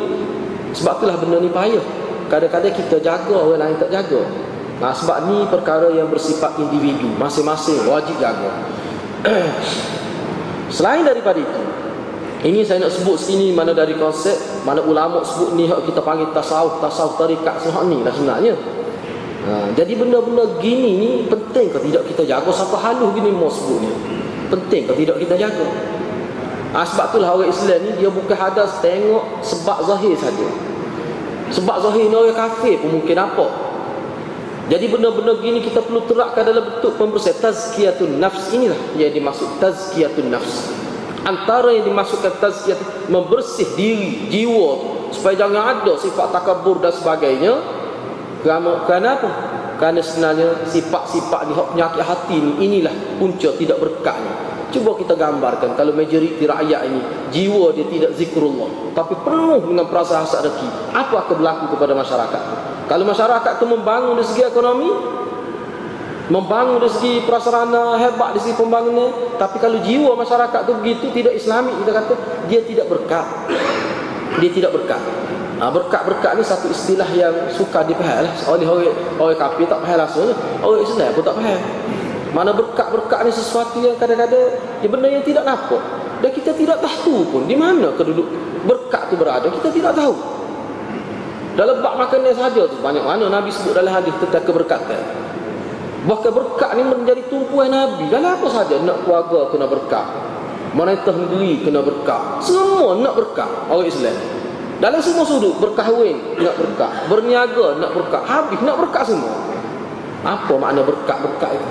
sebab 0.75 1.03
itulah 1.03 1.17
benda 1.19 1.39
ni 1.43 1.51
payah. 1.51 1.85
Kadang-kadang 2.31 2.75
kita 2.75 2.97
jaga 3.03 3.35
orang 3.35 3.59
lain 3.59 3.77
tak 3.79 3.91
jaga. 3.91 4.23
Nah, 4.79 4.95
sebab 4.95 5.29
ni 5.29 5.45
perkara 5.51 5.93
yang 5.93 6.09
bersifat 6.09 6.57
individu, 6.57 7.11
masing-masing 7.19 7.85
wajib 7.85 8.17
jaga. 8.23 8.49
Selain 10.75 11.03
daripada 11.03 11.37
itu, 11.43 11.63
ini 12.41 12.65
saya 12.65 12.81
nak 12.81 12.93
sebut 12.97 13.21
sini 13.21 13.53
mana 13.53 13.77
dari 13.77 13.93
konsep, 14.01 14.65
mana 14.65 14.81
ulama 14.81 15.21
sebut 15.21 15.53
ni 15.61 15.69
kita 15.69 16.01
panggil 16.01 16.33
tasawuf, 16.33 16.81
tasawuf 16.81 17.21
tarikat 17.21 17.61
semua 17.61 17.85
ni 17.85 18.01
lah 18.01 18.13
sebenarnya. 18.17 18.57
Ha, 19.41 19.73
jadi 19.77 19.93
benda-benda 19.97 20.49
gini 20.61 20.91
ni 20.97 21.11
penting 21.29 21.69
ke 21.69 21.79
tidak 21.85 22.09
kita 22.09 22.25
jaga 22.25 22.49
sampai 22.49 22.81
halus 22.81 23.13
gini 23.13 23.29
mau 23.29 23.53
sebut 23.53 23.85
ni. 23.85 23.93
Penting 24.49 24.89
ke 24.89 24.93
tidak 25.05 25.17
kita 25.21 25.35
jaga? 25.37 25.67
Ha, 26.73 26.81
sebab 26.81 27.13
itulah 27.13 27.29
orang 27.37 27.53
Islam 27.53 27.79
ni 27.85 27.91
dia 28.01 28.09
bukan 28.09 28.37
hadas 28.37 28.81
tengok 28.81 29.45
sebab 29.45 29.85
zahir 29.85 30.17
saja. 30.17 30.49
Sebab 31.53 31.77
zahir 31.77 32.09
ni 32.09 32.17
orang 32.17 32.37
kafir 32.37 32.81
pun 32.81 33.01
mungkin 33.01 33.21
apa. 33.21 33.47
Jadi 34.71 34.87
benda-benda 34.89 35.37
gini 35.45 35.61
kita 35.61 35.85
perlu 35.85 36.09
terapkan 36.09 36.47
dalam 36.47 36.63
bentuk 36.63 36.97
pembersih 36.97 37.37
tazkiyatun 37.37 38.17
nafs 38.17 38.49
inilah 38.55 38.79
yang 38.97 39.13
dimaksud 39.13 39.61
tazkiyatun 39.61 40.33
nafs. 40.33 40.73
Antara 41.21 41.69
yang 41.77 41.85
dimaksudkan 41.85 42.41
tazkiyat 42.41 43.11
membersih 43.13 43.77
diri, 43.77 44.31
jiwa 44.33 45.01
supaya 45.13 45.37
jangan 45.37 45.85
ada 45.85 45.93
sifat 46.01 46.33
takabur 46.33 46.81
dan 46.81 46.95
sebagainya. 46.95 47.61
Kerana, 48.41 48.89
kerana 48.89 49.09
apa? 49.21 49.31
Kerana 49.77 50.01
sebenarnya 50.01 50.65
sifat-sifat 50.65 51.41
ni 51.49 51.53
penyakit 51.53 52.05
hati 52.05 52.37
ni 52.41 52.53
inilah 52.65 52.93
punca 53.21 53.53
tidak 53.53 53.77
berkahnya. 53.81 54.33
Cuba 54.71 54.95
kita 54.97 55.19
gambarkan 55.19 55.75
kalau 55.75 55.91
majoriti 55.93 56.47
rakyat 56.47 56.81
ini 56.87 57.01
jiwa 57.35 57.75
dia 57.75 57.85
tidak 57.91 58.15
zikrullah 58.15 58.95
tapi 58.95 59.19
penuh 59.19 59.67
dengan 59.67 59.91
perasaan 59.91 60.25
hasad 60.25 60.47
dengki. 60.47 60.69
Apa 60.95 61.27
akan 61.27 61.35
berlaku 61.37 61.65
kepada 61.75 61.93
masyarakat? 61.97 62.43
Kalau 62.87 63.05
masyarakat 63.07 63.53
itu 63.61 63.67
membangun 63.67 64.15
dari 64.19 64.27
segi 64.27 64.43
ekonomi, 64.47 64.91
membangun 66.31 66.79
dari 66.79 66.95
segi 66.95 67.15
prasarana 67.27 67.99
hebat 67.99 68.33
dari 68.33 68.41
segi 68.47 68.55
pembangunan, 68.55 69.11
tapi 69.37 69.59
kalau 69.59 69.83
jiwa 69.83 70.15
masyarakat 70.15 70.61
itu 70.63 70.73
begitu 70.79 71.07
tidak 71.11 71.35
islami 71.35 71.75
kita 71.83 71.91
kata 71.91 72.15
dia 72.47 72.61
tidak 72.63 72.87
berkat. 72.87 73.27
Dia 74.39 74.51
tidak 74.55 74.71
berkat. 74.73 75.03
Ha, 75.61 75.69
berkat-berkat 75.69 76.41
ni 76.41 76.43
satu 76.47 76.73
istilah 76.73 77.05
yang 77.13 77.53
suka 77.53 77.85
dipahal 77.85 78.25
oleh 78.49 78.65
orang 78.65 78.97
orang 79.21 79.37
kafir 79.37 79.69
tak 79.69 79.83
faham 79.85 79.99
langsung. 80.01 80.33
Orang 80.65 80.81
Islam 80.81 81.13
pun 81.13 81.23
tak 81.27 81.37
faham. 81.37 81.61
Mana 82.31 82.55
berkat-berkat 82.55 83.27
ni 83.27 83.33
sesuatu 83.35 83.77
yang 83.83 83.99
kadang-kadang 83.99 84.57
ya 84.81 84.89
benda 84.89 85.11
yang 85.11 85.27
tidak 85.27 85.45
nampak. 85.45 85.83
Dan 86.23 86.31
kita 86.31 86.55
tidak 86.57 86.79
tahu 86.81 87.27
pun 87.29 87.43
di 87.45 87.59
mana 87.59 87.93
keduduk 87.93 88.25
berkat 88.65 89.11
tu 89.13 89.19
berada. 89.19 89.51
Kita 89.51 89.69
tidak 89.69 89.93
tahu. 89.99 90.15
Dalam 91.59 91.83
bab 91.83 91.99
makanan 91.99 92.33
saja 92.33 92.63
tu 92.71 92.79
banyak 92.79 93.03
mana 93.05 93.27
Nabi 93.29 93.51
sebut 93.51 93.75
dalam 93.75 93.91
hadis 93.93 94.15
tentang 94.17 94.47
keberkatan. 94.47 95.03
Bahkan 96.01 96.33
berkat 96.33 96.71
ni 96.81 96.83
menjadi 96.87 97.23
tumpuan 97.29 97.69
Nabi. 97.69 98.09
Dalam 98.09 98.41
apa 98.41 98.49
saja 98.49 98.81
nak 98.81 99.05
keluarga 99.05 99.53
kena 99.53 99.67
berkat. 99.69 100.07
Monetah 100.73 101.13
negeri 101.13 101.61
kena 101.61 101.85
berkat. 101.85 102.41
Semua 102.41 102.97
nak 102.97 103.19
berkat 103.19 103.51
orang 103.69 103.89
Islam. 103.91 104.17
Dalam 104.81 105.01
semua 105.05 105.29
sudut 105.29 105.61
berkahwin 105.61 106.41
nak 106.41 106.57
berkat, 106.57 106.89
berniaga 107.13 107.77
nak 107.77 107.93
berkat, 107.93 108.23
habis 108.25 108.65
nak 108.65 108.81
berkat 108.81 109.13
semua. 109.13 109.37
Apa 110.25 110.57
makna 110.57 110.81
berkat-berkat 110.81 111.53
itu? 111.53 111.71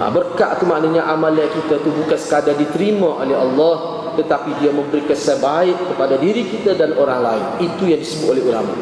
Ha, 0.00 0.08
berkat 0.08 0.56
tu 0.56 0.64
maknanya 0.64 1.04
amalan 1.04 1.44
kita 1.52 1.76
tu 1.84 1.92
bukan 1.92 2.16
sekadar 2.16 2.56
diterima 2.56 3.18
oleh 3.18 3.36
Allah 3.36 3.98
tetapi 4.14 4.56
dia 4.62 4.72
memberi 4.72 5.04
kesan 5.04 5.42
baik 5.42 5.74
kepada 5.94 6.16
diri 6.16 6.48
kita 6.48 6.72
dan 6.80 6.96
orang 6.96 7.20
lain. 7.20 7.44
Itu 7.60 7.84
yang 7.84 8.00
disebut 8.00 8.40
oleh 8.40 8.44
ulama. 8.46 8.72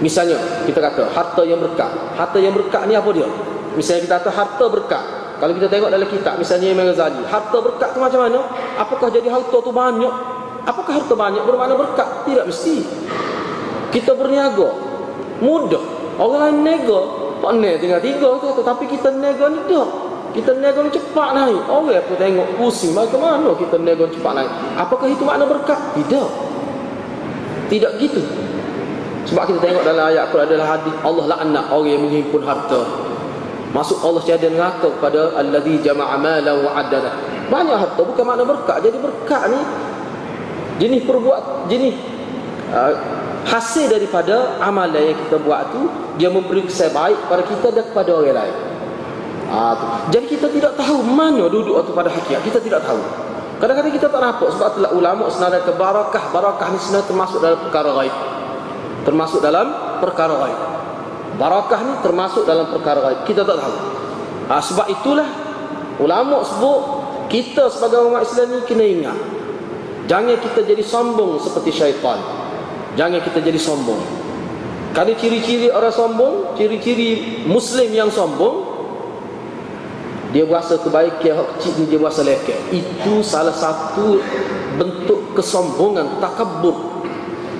Misalnya 0.00 0.40
kita 0.64 0.80
kata 0.80 1.12
harta 1.12 1.42
yang 1.44 1.60
berkat. 1.60 1.90
Harta 2.16 2.40
yang 2.40 2.56
berkat 2.56 2.88
ni 2.88 2.96
apa 2.96 3.10
dia? 3.12 3.28
Misalnya 3.78 4.06
kita 4.06 4.14
kata 4.22 4.30
harta 4.34 4.64
berkat. 4.66 5.04
Kalau 5.40 5.52
kita 5.56 5.72
tengok 5.72 5.88
dalam 5.88 6.08
kitab 6.10 6.36
misalnya 6.36 6.68
Imam 6.68 6.84
Ghazali, 6.84 7.24
harta 7.24 7.58
berkat 7.64 7.88
tu 7.96 7.98
macam 8.02 8.20
mana? 8.28 8.40
Apakah 8.76 9.08
jadi 9.08 9.28
harta 9.32 9.56
tu 9.56 9.72
banyak? 9.72 10.14
Apakah 10.68 10.92
harta 11.00 11.14
banyak 11.16 11.42
bermakna 11.48 11.74
berkat? 11.80 12.08
Tidak 12.28 12.44
mesti. 12.44 12.76
Kita 13.90 14.12
berniaga 14.12 14.68
mudah. 15.40 15.84
Orang 16.20 16.44
lain 16.44 16.56
nega, 16.60 17.00
tak 17.40 17.56
tinggal 17.80 18.00
tiga 18.04 18.28
tu 18.36 18.60
tapi 18.60 18.84
kita 18.84 19.08
nega 19.08 19.48
ni 19.48 19.60
dah. 19.64 19.88
Kita 20.30 20.54
niaga 20.54 20.86
cepat 20.86 21.34
naik. 21.34 21.62
Orang 21.66 21.90
apa 21.90 22.14
tengok 22.14 22.48
pusing 22.54 22.94
bagaimana 22.94 23.50
kita 23.58 23.74
niaga 23.82 24.06
cepat 24.14 24.32
naik. 24.38 24.50
Apakah 24.78 25.10
itu 25.10 25.26
makna 25.26 25.42
berkat? 25.42 25.78
Tidak. 25.98 26.28
Tidak 27.66 27.92
gitu. 27.98 28.22
Sebab 29.26 29.42
kita 29.50 29.58
tengok 29.58 29.82
dalam 29.82 30.10
ayat 30.10 30.30
Quran 30.30 30.46
adalah 30.46 30.78
hadis 30.78 30.94
Allah 31.02 31.24
laknat 31.34 31.66
orang 31.70 31.90
yang 31.90 32.02
menghimpun 32.06 32.42
harta. 32.46 33.09
Masuk 33.70 34.02
Allah 34.02 34.22
tiada 34.26 34.50
neraka 34.50 34.90
kepada 34.90 35.38
allazi 35.38 35.78
jama'a 35.78 36.18
malan 36.18 36.66
wa 36.66 36.74
addada. 36.74 37.14
Banyak 37.46 37.76
harta 37.78 38.02
bukan 38.02 38.24
makna 38.26 38.42
berkat. 38.42 38.82
Jadi 38.82 38.98
berkat 38.98 39.42
ni 39.54 39.60
jenis 40.82 41.02
perbuat 41.06 41.70
jenis 41.70 41.94
uh, 42.74 42.94
hasil 43.46 43.86
daripada 43.86 44.58
amalan 44.58 45.14
yang 45.14 45.18
kita 45.26 45.36
buat 45.38 45.70
tu 45.70 45.86
dia 46.18 46.28
memberi 46.28 46.66
kesan 46.66 46.90
baik 46.90 47.18
kepada 47.26 47.42
kita 47.46 47.68
dan 47.70 47.84
kepada 47.94 48.10
orang 48.10 48.36
lain. 48.36 48.56
Ha, 49.50 49.58
Jadi 50.14 50.26
kita 50.30 50.46
tidak 50.46 50.78
tahu 50.78 51.02
mana 51.02 51.50
duduk 51.50 51.74
itu 51.82 51.90
pada 51.90 52.06
hakikat. 52.06 52.38
Kita 52.46 52.58
tidak 52.62 52.86
tahu. 52.86 53.02
Kadang-kadang 53.58 53.92
kita 53.92 54.06
tak 54.06 54.22
nampak 54.22 54.48
sebab 54.54 54.78
itulah 54.78 54.92
ulama 54.94 55.24
sebenarnya 55.26 55.66
ke 55.66 55.72
barakah. 55.74 56.24
Barakah 56.30 56.66
ni 56.70 56.78
sebenarnya 56.78 57.06
termasuk 57.10 57.38
dalam 57.42 57.58
perkara 57.66 57.90
gaib. 57.98 58.14
Termasuk 59.02 59.40
dalam 59.42 59.66
perkara 59.98 60.34
gaib. 60.38 60.60
Barakah 61.40 61.80
ni 61.88 61.94
termasuk 62.04 62.44
dalam 62.44 62.68
perkara 62.68 63.00
gaib. 63.00 63.20
Kita 63.24 63.48
tak 63.48 63.56
tahu. 63.56 63.76
Ha, 64.52 64.60
sebab 64.60 64.86
itulah 64.92 65.24
ulama 65.96 66.44
sebut 66.44 66.80
kita 67.32 67.72
sebagai 67.72 68.04
umat 68.12 68.28
Islam 68.28 68.52
ni 68.52 68.60
kena 68.68 68.84
ingat. 68.84 69.18
Jangan 70.04 70.36
kita 70.36 70.68
jadi 70.68 70.84
sombong 70.84 71.40
seperti 71.40 71.72
syaitan. 71.72 72.20
Jangan 72.92 73.24
kita 73.24 73.40
jadi 73.40 73.56
sombong. 73.56 74.04
Kerana 74.92 75.16
ciri-ciri 75.16 75.72
orang 75.72 75.94
sombong, 75.94 76.58
ciri-ciri 76.60 77.40
Muslim 77.46 77.88
yang 77.94 78.10
sombong, 78.10 78.70
dia 80.30 80.46
berasa 80.46 80.78
kebaikan 80.78 81.24
yang 81.24 81.38
kecil 81.56 81.72
ni 81.78 81.84
dia 81.90 81.98
berasa 81.98 82.22
leket 82.22 82.54
itu 82.70 83.18
salah 83.22 83.54
satu 83.54 84.22
bentuk 84.78 85.34
kesombongan 85.34 86.22
takabur 86.22 87.02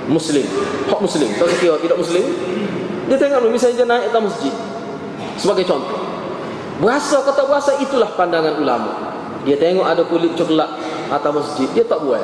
muslim 0.06 0.46
hak 0.86 1.00
muslim 1.02 1.26
tak 1.34 1.50
kira 1.58 1.82
tidak 1.82 1.98
muslim 1.98 2.22
dia 3.10 3.16
tengok 3.18 3.50
misalnya 3.50 3.74
dia 3.82 3.86
naik 3.90 4.14
atas 4.14 4.22
masjid 4.22 4.54
sebagai 5.34 5.66
contoh 5.66 5.98
berasa 6.78 7.18
kata 7.26 7.42
berasa 7.50 7.74
itulah 7.82 8.14
pandangan 8.14 8.54
ulama 8.62 9.10
dia 9.42 9.58
tengok 9.58 9.82
ada 9.82 10.06
kulit 10.06 10.38
coklat 10.38 10.70
atas 11.10 11.32
masjid 11.34 11.66
dia 11.74 11.82
tak 11.82 11.98
buat 12.06 12.22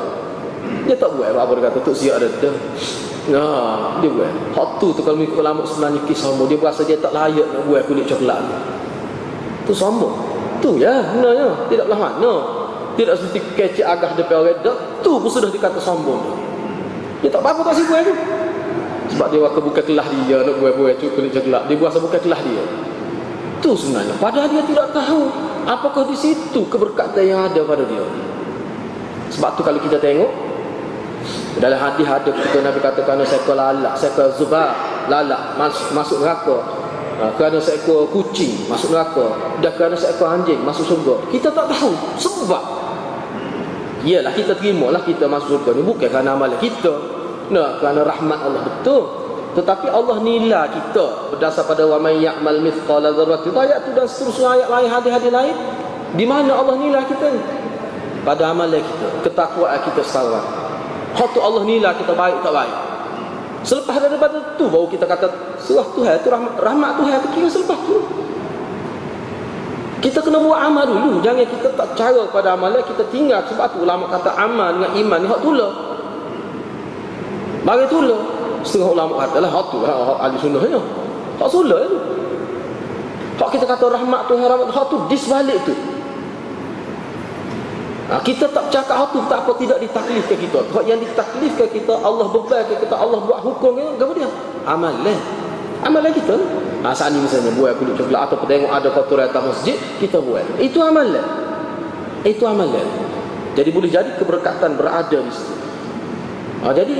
dia 0.87 0.94
tak 0.94 1.11
buat 1.18 1.35
apa 1.35 1.53
dia 1.59 1.62
kata 1.66 1.79
tu 1.83 1.90
siap 1.90 2.22
ada 2.22 2.31
tu 2.38 2.55
Nah, 3.27 3.99
dia 3.99 4.07
buat. 4.07 4.31
Hak 4.55 4.79
tu 4.79 4.94
tu 4.94 5.03
kalau 5.03 5.18
mengikut 5.18 5.42
ulama 5.42 5.66
sebenarnya 5.66 5.99
kisah 6.07 6.31
dia 6.46 6.59
berasa 6.62 6.87
dia 6.87 6.94
tak 6.94 7.11
layak 7.11 7.42
nak 7.51 7.66
buat 7.66 7.83
kulit 7.90 8.07
coklat. 8.07 8.38
Tu 9.66 9.75
sombong. 9.75 10.14
Tu 10.62 10.79
ya, 10.79 10.94
sebenarnya. 11.11 11.51
Tidaklah 11.66 11.99
mana. 11.99 12.33
Tidak 12.94 13.14
seperti 13.18 13.40
kecik 13.59 13.83
agah 13.83 14.14
depan 14.14 14.46
orang 14.46 14.62
dah. 14.62 14.79
Tu 15.03 15.11
pun 15.11 15.27
sudah 15.27 15.51
dikata 15.51 15.83
sombong. 15.83 16.22
Dia 17.18 17.35
tak 17.35 17.42
apa-apa 17.42 17.75
tak 17.75 17.83
sibuk 17.83 17.99
itu. 17.99 18.14
Sebab 19.14 19.27
dia 19.31 19.38
wakil 19.38 19.62
bukan 19.62 19.83
kelah 19.87 20.07
dia 20.27 20.42
nak 20.42 20.57
buat-buat 20.59 20.99
cukup 20.99 21.12
kulit 21.23 21.33
celak. 21.35 21.62
Dia 21.71 21.77
buat 21.79 21.95
bukan 21.95 22.21
kelah 22.21 22.40
dia. 22.42 22.64
Tu 23.62 23.71
sebenarnya. 23.73 24.14
Padahal 24.19 24.49
dia 24.51 24.62
tidak 24.66 24.90
tahu 24.90 25.23
apakah 25.64 26.03
di 26.11 26.16
situ 26.19 26.61
keberkatan 26.66 27.23
yang 27.23 27.40
ada 27.47 27.61
pada 27.62 27.85
dia. 27.87 28.05
Sebab 29.31 29.51
tu 29.59 29.62
kalau 29.66 29.81
kita 29.83 29.99
tengok 29.99 30.31
dalam 31.59 31.79
hadis 31.81 32.07
ada 32.07 32.31
kita 32.31 32.59
Nabi 32.62 32.79
katakan 32.79 33.19
saya 33.27 33.42
lalak, 33.42 33.95
saya 33.99 34.31
zubar, 34.37 34.77
lalak 35.09 35.57
masuk, 35.59 35.88
masuk 35.97 36.19
neraka 36.23 36.57
ha, 37.21 37.33
kerana 37.35 37.59
seekor 37.59 38.09
kucing 38.12 38.69
masuk 38.69 38.92
neraka 38.92 39.57
dan 39.64 39.73
kerana 39.75 39.97
seekor 39.97 40.29
anjing 40.29 40.61
masuk 40.62 40.85
surga 40.85 41.14
kita 41.33 41.49
tak 41.51 41.66
tahu 41.73 41.92
sebab 42.21 42.64
iyalah 44.05 44.33
kita 44.37 44.55
terima 44.61 44.92
lah 44.92 45.03
kita 45.03 45.25
masuk 45.27 45.61
surga 45.61 45.71
ni 45.81 45.83
bukan 45.83 46.09
kerana 46.12 46.37
amalan 46.37 46.61
kita 46.61 47.15
nah 47.52 47.78
kerana 47.78 48.00
rahmat 48.02 48.38
Allah 48.42 48.62
betul 48.64 49.02
tetapi 49.56 49.88
Allah 49.88 50.20
nilai 50.20 50.68
kita 50.68 51.32
berdasar 51.32 51.64
pada 51.64 51.88
wa 51.88 51.96
may 51.96 52.20
ya'mal 52.20 52.61
mithqala 52.61 53.14
dzarratin 53.14 53.56
ayat 53.56 53.78
tu 53.88 53.90
dan 53.96 54.06
seterusnya 54.06 54.48
ayat 54.52 54.68
lain 54.68 54.88
hadis-hadis 54.92 55.32
lain 55.32 55.54
di 56.12 56.24
mana 56.28 56.52
Allah 56.56 56.76
nilai 56.76 57.02
kita 57.09 57.28
pada 58.26 58.52
amalan 58.52 58.82
kita 58.82 59.06
ketakwaan 59.24 59.78
kita 59.87 60.02
salat 60.04 60.44
hak 61.16 61.28
tu 61.32 61.40
Allah 61.40 61.62
nilai 61.64 61.92
kita 61.96 62.12
baik 62.12 62.44
tak 62.44 62.52
baik 62.52 62.76
Selepas 63.66 63.98
daripada 63.98 64.38
tu 64.54 64.70
baru 64.70 64.87
kita 64.87 65.02
kata 65.11 65.26
surah 65.59 65.90
Tuhan 65.90 66.22
itu 66.22 66.30
rahmat, 66.30 66.54
rahmat 66.62 67.02
Tuhan 67.02 67.18
itu 67.18 67.28
kira 67.35 67.48
selepas 67.50 67.78
tu. 67.82 67.98
Kita 69.98 70.22
kena 70.22 70.38
buat 70.38 70.62
amal 70.62 70.87
dulu. 70.87 71.18
Jangan 71.18 71.42
kita 71.42 71.74
tak 71.74 71.98
cara 71.98 72.22
pada 72.30 72.54
amalan 72.54 72.78
kita 72.87 73.02
tinggal 73.11 73.42
sebab 73.50 73.74
tu 73.74 73.82
ulama 73.82 74.06
kata 74.06 74.38
amal 74.38 74.70
dengan 74.70 74.90
iman 74.94 75.18
ni 75.18 75.26
hak 75.26 75.40
tula. 75.42 75.68
Bagi 77.66 77.87
tula. 77.90 78.18
Setengah 78.62 78.94
ulama 78.94 79.26
kata 79.26 79.42
lah 79.42 79.50
hak 79.50 79.66
tu 79.74 79.79
hak, 79.83 79.98
hak 79.98 80.18
ahli 80.22 80.37
sunnahnya. 80.38 80.81
Hak 81.42 81.48
sulah 81.50 81.83
itu. 81.83 81.98
Hak 83.42 83.48
kita 83.50 83.66
kata 83.66 83.85
rahmat 83.90 84.31
Tuhan 84.31 84.46
rahmat 84.46 84.87
tu 84.87 84.96
disbalik 85.11 85.59
tu. 85.66 85.74
Ha, 88.07 88.22
kita 88.22 88.46
tak 88.55 88.70
cakap 88.70 89.11
apa 89.11 89.18
tak 89.26 89.38
apa 89.42 89.52
tidak 89.59 89.83
ditaklifkan 89.83 90.38
kita. 90.38 90.59
Hak 90.70 90.85
yang 90.87 91.02
ditaklifkan 91.02 91.68
kita 91.74 91.94
Allah 92.07 92.31
bebankan 92.31 92.79
kita 92.79 92.94
Allah 92.94 93.18
buat 93.18 93.42
hukum 93.42 93.74
ni 93.74 93.83
apa 93.83 94.12
dia? 94.14 94.31
Amalan. 94.62 95.18
Amalan 95.83 96.14
kita. 96.14 96.38
Ha, 96.87 96.94
saat 96.94 97.11
ni 97.11 97.18
misalnya 97.18 97.50
buat 97.59 97.74
kulit 97.83 97.98
coklat 97.98 98.31
atau 98.31 98.46
tengok 98.46 98.70
ada 98.70 98.88
kotoran 98.94 99.26
atas 99.26 99.42
masjid, 99.42 99.74
kita 99.98 100.22
buat. 100.22 100.46
Itu 100.62 100.79
amalan. 100.79 101.26
Itu 102.22 102.46
amalan. 102.46 102.87
Jadi 103.59 103.74
boleh 103.74 103.90
jadi 103.90 104.14
keberkatan 104.22 104.79
berada 104.79 105.18
di 105.18 105.33
situ. 105.35 105.56
Ha, 106.66 106.74
jadi 106.74 106.98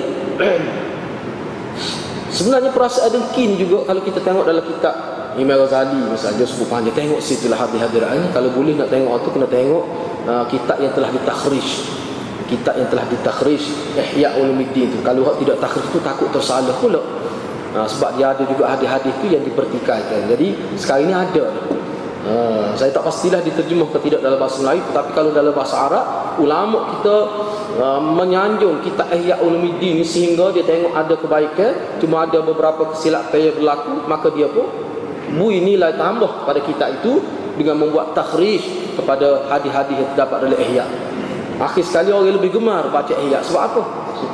sebenarnya 2.39 2.71
perasaan 2.71 3.11
dengkin 3.11 3.59
juga 3.59 3.83
kalau 3.83 3.99
kita 4.07 4.23
tengok 4.23 4.47
dalam 4.47 4.63
kitab 4.63 4.95
Imam 5.35 5.59
Ghazali 5.59 6.07
misalnya 6.07 6.47
sebut 6.47 6.71
panjang 6.71 6.95
tengok 6.95 7.19
situlah 7.19 7.59
hadir-hadirannya 7.59 8.31
kalau 8.31 8.55
boleh 8.55 8.79
nak 8.79 8.95
tengok 8.95 9.27
tu 9.27 9.35
kena 9.35 9.51
tengok 9.51 9.85
uh, 10.31 10.47
kitab 10.47 10.79
yang 10.79 10.95
telah 10.95 11.11
ditakhrij 11.11 11.67
kitab 12.47 12.79
yang 12.79 12.89
telah 12.89 13.05
ditakhrij 13.11 13.63
Ihya 13.99 14.39
Ulumuddin 14.39 14.95
tu. 14.95 14.99
Kalau 15.03 15.27
hak 15.27 15.43
tidak 15.43 15.59
takhrij 15.59 15.87
tu 15.91 15.99
takut 15.99 16.31
tersalah 16.31 16.75
pula. 16.79 17.03
Uh, 17.75 17.85
sebab 17.85 18.17
dia 18.17 18.33
ada 18.33 18.47
juga 18.47 18.71
hadis-hadis 18.73 19.13
tu 19.19 19.27
yang 19.29 19.43
dipertikaikan. 19.43 20.31
Jadi 20.31 20.79
sekarang 20.79 21.11
ini 21.11 21.15
ada 21.15 21.45
uh, 22.27 22.75
saya 22.75 22.91
tak 22.93 23.07
pastilah 23.07 23.41
diterjemah 23.41 23.89
ke 23.95 23.99
tidak 24.11 24.21
dalam 24.27 24.39
bahasa 24.39 24.59
Melayu 24.61 24.83
tetapi 24.91 25.11
kalau 25.15 25.31
dalam 25.31 25.53
bahasa 25.55 25.77
Arab 25.87 26.05
ulama 26.43 26.79
kita 26.99 27.17
uh, 27.81 28.01
menyanjung 28.03 28.83
kitab 28.83 29.09
Ihya 29.15 29.41
Ulumuddin 29.41 30.03
sehingga 30.03 30.51
dia 30.51 30.67
tengok 30.67 30.93
ada 30.93 31.15
kebaikan 31.17 31.73
cuma 32.03 32.27
ada 32.27 32.43
beberapa 32.43 32.93
kesilapan 32.93 33.51
yang 33.51 33.55
berlaku 33.57 33.95
maka 34.11 34.29
dia 34.35 34.49
pun 34.51 34.67
bui 35.35 35.59
nilai 35.59 35.95
tambah 35.99 36.47
pada 36.47 36.63
kitab 36.63 37.03
itu 37.03 37.19
dengan 37.57 37.81
membuat 37.81 38.13
takhrij 38.13 38.63
kepada 38.95 39.49
hadis-hadis 39.49 39.97
yang 39.97 40.09
terdapat 40.13 40.39
dalam 40.47 40.59
ihya. 40.61 40.85
Akhir 41.57 41.85
sekali 41.89 42.13
orang 42.13 42.37
lebih 42.37 42.61
gemar 42.61 42.85
baca 42.93 43.17
ihya. 43.17 43.41
Sebab 43.41 43.63
apa? 43.73 43.83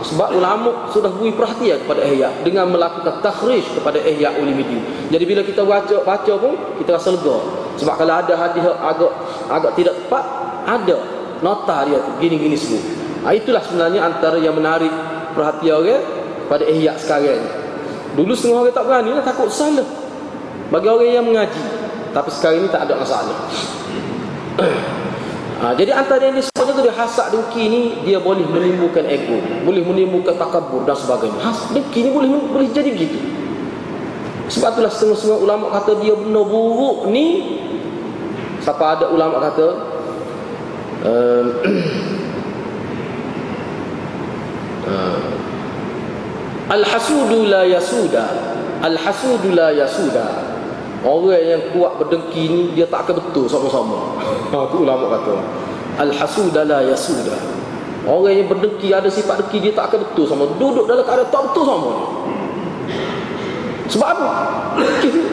Sebab 0.02 0.28
ulama 0.38 0.90
sudah 0.90 1.10
beri 1.10 1.34
perhatian 1.34 1.82
kepada 1.82 2.02
ihya 2.06 2.30
dengan 2.42 2.70
melakukan 2.70 3.18
takhrij 3.22 3.62
kepada 3.78 3.98
ihya 4.02 4.34
ulumuddin. 4.38 4.82
Jadi 5.10 5.24
bila 5.26 5.42
kita 5.42 5.62
baca 5.66 5.96
baca 6.02 6.32
pun 6.38 6.54
kita 6.78 6.98
rasa 6.98 7.14
lega. 7.14 7.36
Sebab 7.78 7.94
kalau 7.98 8.14
ada 8.18 8.34
hadis 8.36 8.62
agak 8.62 9.12
agak 9.50 9.72
tidak 9.78 9.94
tepat, 10.04 10.24
ada 10.66 10.96
nota 11.42 11.76
dia 11.86 11.98
tu 11.98 12.10
gini-gini 12.22 12.54
semua. 12.54 12.82
Ha, 13.22 13.34
itulah 13.34 13.62
sebenarnya 13.62 14.02
antara 14.02 14.38
yang 14.38 14.58
menarik 14.58 14.90
perhatian 15.34 15.78
orang 15.82 16.02
pada 16.50 16.64
ihya 16.66 16.94
sekarang. 16.98 17.42
Dulu 18.18 18.32
setengah 18.36 18.66
orang 18.66 18.74
tak 18.74 18.84
berani 18.84 19.10
lah 19.14 19.24
takut 19.24 19.48
salah. 19.48 19.86
Bagi 20.72 20.88
orang 20.88 21.10
yang 21.12 21.26
mengaji 21.28 21.60
Tapi 22.16 22.28
sekarang 22.32 22.64
ini 22.64 22.68
tak 22.68 22.88
ada 22.88 22.94
masalah. 22.96 23.36
Ha, 25.62 25.72
jadi 25.78 25.94
antara 25.94 26.26
yang 26.26 26.36
disebutnya 26.36 26.72
tu 26.74 26.82
dia 26.82 26.94
hasad 26.98 27.30
dengki 27.30 27.64
ni 27.70 27.80
dia 28.02 28.18
boleh 28.18 28.42
menimbulkan 28.42 29.06
ego, 29.06 29.38
boleh 29.62 29.86
menimbulkan 29.86 30.34
takabur 30.34 30.82
dan 30.82 30.98
sebagainya. 30.98 31.38
Has 31.38 31.70
dengki 31.70 32.04
ni 32.04 32.10
boleh 32.10 32.28
boleh 32.50 32.68
jadi 32.74 32.90
gitu. 32.90 33.42
Sebab 34.52 34.76
itulah 34.76 34.92
setengah-setengah 34.92 35.38
ulama 35.40 35.72
kata 35.72 35.96
dia 36.04 36.12
benar 36.12 36.44
buruk 36.44 37.08
ni 37.08 37.56
Siapa 38.60 39.00
ada 39.00 39.08
ulama 39.08 39.40
kata 39.40 39.66
um, 41.08 41.46
Al-hasudu 46.76 47.48
la 47.48 47.64
yasuda 47.64 48.28
Al-hasudu 48.84 49.56
la 49.56 49.72
yasuda 49.72 50.51
Orang 51.02 51.34
yang 51.34 51.62
kuat 51.74 51.98
berdengki 51.98 52.46
ni 52.46 52.60
Dia 52.78 52.86
tak 52.86 53.10
akan 53.10 53.18
betul 53.18 53.50
sama-sama. 53.50 54.14
Itu 54.48 54.76
ulama 54.86 55.18
kata. 55.18 55.34
Al-hasuda 55.98 56.62
la 56.62 56.86
yasuda. 56.86 57.34
Orang 58.06 58.34
yang 58.34 58.46
berdengki 58.46 58.94
ada 58.94 59.10
sifat 59.10 59.42
dengki 59.46 59.58
Dia 59.58 59.72
tak 59.74 59.92
akan 59.92 60.06
betul 60.06 60.24
sama. 60.30 60.44
Duduk 60.56 60.86
dalam 60.86 61.02
keadaan 61.02 61.28
tak 61.28 61.42
betul 61.50 61.64
sama. 61.66 61.92
Sebab 63.90 64.08
apa? 64.08 64.30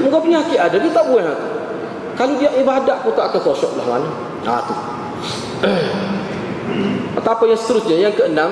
Muka 0.03 0.17
penyakit 0.19 0.59
ada 0.59 0.75
Dia 0.75 0.91
tak 0.91 1.05
buat 1.07 1.23
hati 1.23 1.59
kalau 2.19 2.35
dia 2.35 2.51
ibadat 2.59 2.99
pun 2.99 3.15
tak 3.15 3.31
akan 3.31 3.39
khusyuk 3.47 3.71
lah 3.79 3.85
mana. 3.95 4.09
Ha 4.43 4.59
tu. 4.67 4.75
Atau 7.23 7.31
apa 7.31 7.43
yang 7.47 7.55
seterusnya. 7.55 7.95
Yang 7.95 8.13
keenam 8.19 8.51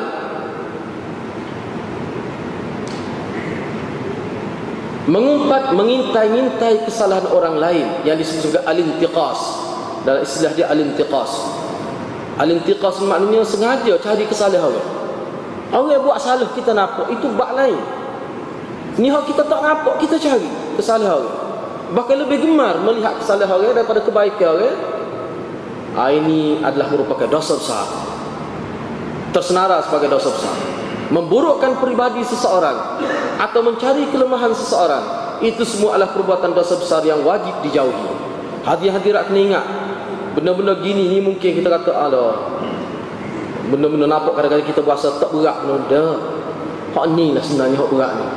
mengumpat 5.07 5.71
mengintai-intai 5.71 6.83
kesalahan 6.83 7.25
orang 7.31 7.55
lain. 7.57 7.87
Yang 8.03 8.27
disebut 8.27 8.39
sebagai 8.43 8.63
alintiqas. 8.67 9.39
Dalam 10.03 10.21
istilah 10.21 10.51
dia 10.53 10.67
alintiqas. 10.67 11.31
Alintiqas 12.37 12.95
maknanya 13.01 13.41
sengaja 13.47 13.95
cari 13.97 14.23
kesalahan 14.27 14.67
orang. 14.67 14.87
Orang 15.71 15.89
yang 15.91 16.03
buat 16.03 16.19
salah 16.19 16.51
kita 16.51 16.75
nampak. 16.75 17.07
Itu 17.11 17.31
bak 17.33 17.55
lain. 17.55 17.79
Ni 18.99 19.07
hak 19.07 19.25
kita 19.31 19.47
tak 19.47 19.61
nampak 19.63 19.95
kita 20.03 20.19
cari 20.19 20.51
kesalahan 20.75 21.23
orang. 21.23 21.37
Bahkan 21.87 22.15
lebih 22.27 22.43
gemar 22.43 22.75
melihat 22.83 23.15
kesalahan 23.23 23.63
orang 23.63 23.75
daripada 23.79 24.03
kebaikan 24.03 24.59
orang. 24.59 24.77
Ha, 25.97 26.13
ini 26.13 26.61
adalah 26.61 26.93
merupakan 26.93 27.25
dosa 27.25 27.57
besar. 27.57 27.87
Tersenara 29.33 29.81
sebagai 29.81 30.13
dosa 30.13 30.29
besar 30.29 30.76
memburukkan 31.07 31.79
pribadi 31.79 32.19
seseorang 32.23 32.99
atau 33.39 33.59
mencari 33.63 34.11
kelemahan 34.11 34.51
seseorang 34.51 35.03
itu 35.39 35.63
semua 35.63 35.95
adalah 35.95 36.11
perbuatan 36.11 36.51
dosa 36.51 36.75
besar 36.75 37.05
yang 37.05 37.21
wajib 37.23 37.53
dijauhi. 37.63 38.09
Hadir-hadirat 38.65 39.31
kena 39.31 39.39
ingat 39.39 39.65
benda-benda 40.35 40.77
gini 40.83 41.17
ni 41.17 41.19
mungkin 41.23 41.49
kita 41.55 41.69
kata 41.71 41.91
Allah 41.93 42.59
benda-benda 43.71 44.05
nampak 44.09 44.35
kadang-kadang 44.35 44.67
kita 44.67 44.81
berasa 44.83 45.15
tak 45.17 45.31
berat 45.31 45.57
benda 45.63 46.03
hak 46.93 47.05
ni 47.15 47.31
lah 47.31 47.43
sebenarnya 47.43 47.77
hak 47.79 47.89
berat 47.93 48.11
ni. 48.17 48.27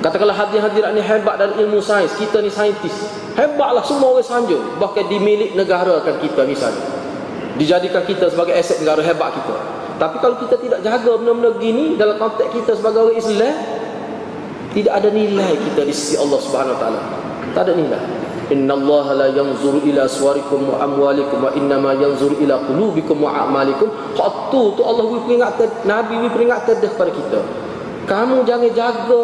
Katakanlah 0.00 0.36
hadir-hadirat 0.38 0.90
ni 0.94 1.02
hebat 1.02 1.34
dalam 1.34 1.56
ilmu 1.58 1.82
sains 1.82 2.14
Kita 2.14 2.38
ni 2.38 2.46
saintis. 2.46 3.10
Hebatlah 3.34 3.82
semua 3.82 4.14
orang 4.14 4.22
sanjung 4.22 4.78
Bahkan 4.78 5.10
di 5.10 5.18
milik 5.18 5.58
negara 5.58 5.98
kan 6.04 6.22
kita 6.22 6.46
misalnya. 6.46 6.78
Dijadikan 7.58 8.06
kita 8.06 8.30
sebagai 8.30 8.54
aset 8.54 8.78
negara 8.78 9.02
hebat 9.02 9.34
kita 9.34 9.75
Tapi 9.96 10.16
kalau 10.20 10.36
kita 10.36 10.60
tidak 10.60 10.80
jaga 10.84 11.16
benda-benda 11.16 11.56
gini 11.56 11.96
Dalam 11.96 12.20
konteks 12.20 12.52
kita 12.52 12.76
sebagai 12.76 13.08
orang 13.08 13.16
Islam 13.16 13.54
Tidak 14.76 14.92
ada 14.92 15.08
nilai 15.08 15.56
kita 15.56 15.88
di 15.88 15.94
sisi 15.96 16.20
Allah 16.20 16.36
Subhanahu 16.36 16.76
Wa 16.76 16.80
Taala. 16.84 17.00
Tak 17.56 17.62
ada 17.64 17.72
nilai 17.72 18.26
Inna 18.46 18.78
Allah 18.78 19.06
la 19.18 19.26
yanzuru 19.34 19.82
ila 19.82 20.06
suarikum 20.06 20.70
wa 20.70 20.78
amwalikum 20.78 21.42
wa 21.42 21.50
inna 21.58 21.82
ma 21.82 21.98
yanzuru 21.98 22.38
ila 22.38 22.62
qulubikum 22.62 23.18
wa 23.18 23.42
a'malikum. 23.42 23.90
Hak 24.14 24.54
tu 24.54 24.70
Allah 24.86 25.02
beri 25.02 25.22
peringatan 25.26 25.68
Nabi 25.82 26.14
beri 26.22 26.30
peringatan 26.30 26.78
kepada 26.78 27.10
kita. 27.10 27.40
Kamu 28.06 28.46
jangan 28.46 28.70
jaga 28.70 29.22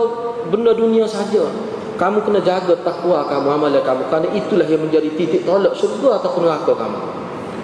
benda 0.50 0.74
dunia 0.74 1.06
saja. 1.06 1.46
Kamu 1.94 2.26
kena 2.26 2.42
jaga 2.42 2.74
takwa 2.82 3.22
kamu, 3.30 3.46
amalan 3.46 3.78
kamu. 3.86 4.10
Kerana 4.10 4.28
itulah 4.34 4.66
yang 4.66 4.82
menjadi 4.82 5.14
titik 5.14 5.46
tolak 5.46 5.70
syurga 5.78 6.18
atau 6.18 6.42
neraka 6.42 6.74
kamu. 6.74 6.98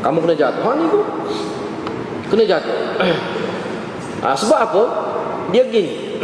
Kamu 0.06 0.18
kena 0.22 0.34
jaga. 0.38 0.60
Ha 0.62 0.70
ni 0.78 0.86
tu. 0.94 1.00
Kena 2.28 2.44
jaga. 2.44 2.74
ha, 4.24 4.36
sebab 4.36 4.58
apa? 4.58 4.82
Dia 5.52 5.64
gini. 5.68 6.20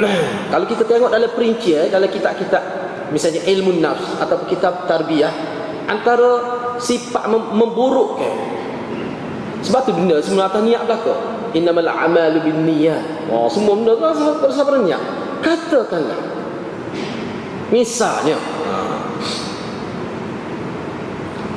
Kalau 0.53 0.67
kita 0.69 0.85
tengok 0.85 1.11
dalam 1.11 1.31
perinci, 1.33 1.73
eh, 1.73 1.89
dalam 1.89 2.11
kitab-kitab 2.11 2.85
misalnya 3.15 3.47
ilmu 3.47 3.79
nafs 3.79 4.19
atau 4.19 4.43
kitab 4.49 4.91
tarbiyah 4.91 5.31
antara 5.87 6.31
sifat 6.81 7.29
mem 7.29 7.43
memburukkan 7.55 8.35
sebab 9.63 9.81
tu 9.87 9.93
benda 9.95 10.19
semua 10.19 10.49
atas 10.49 10.67
niat 10.67 10.83
belaka 10.83 11.15
innamal 11.55 11.87
a'malu 11.87 12.43
binniyat 12.43 13.31
oh 13.31 13.47
semua 13.47 13.79
benda 13.79 13.95
tu 13.97 14.05
bersama 14.43 14.83
niat 14.83 15.01
katakanlah 15.45 16.35
Misalnya 17.73 18.37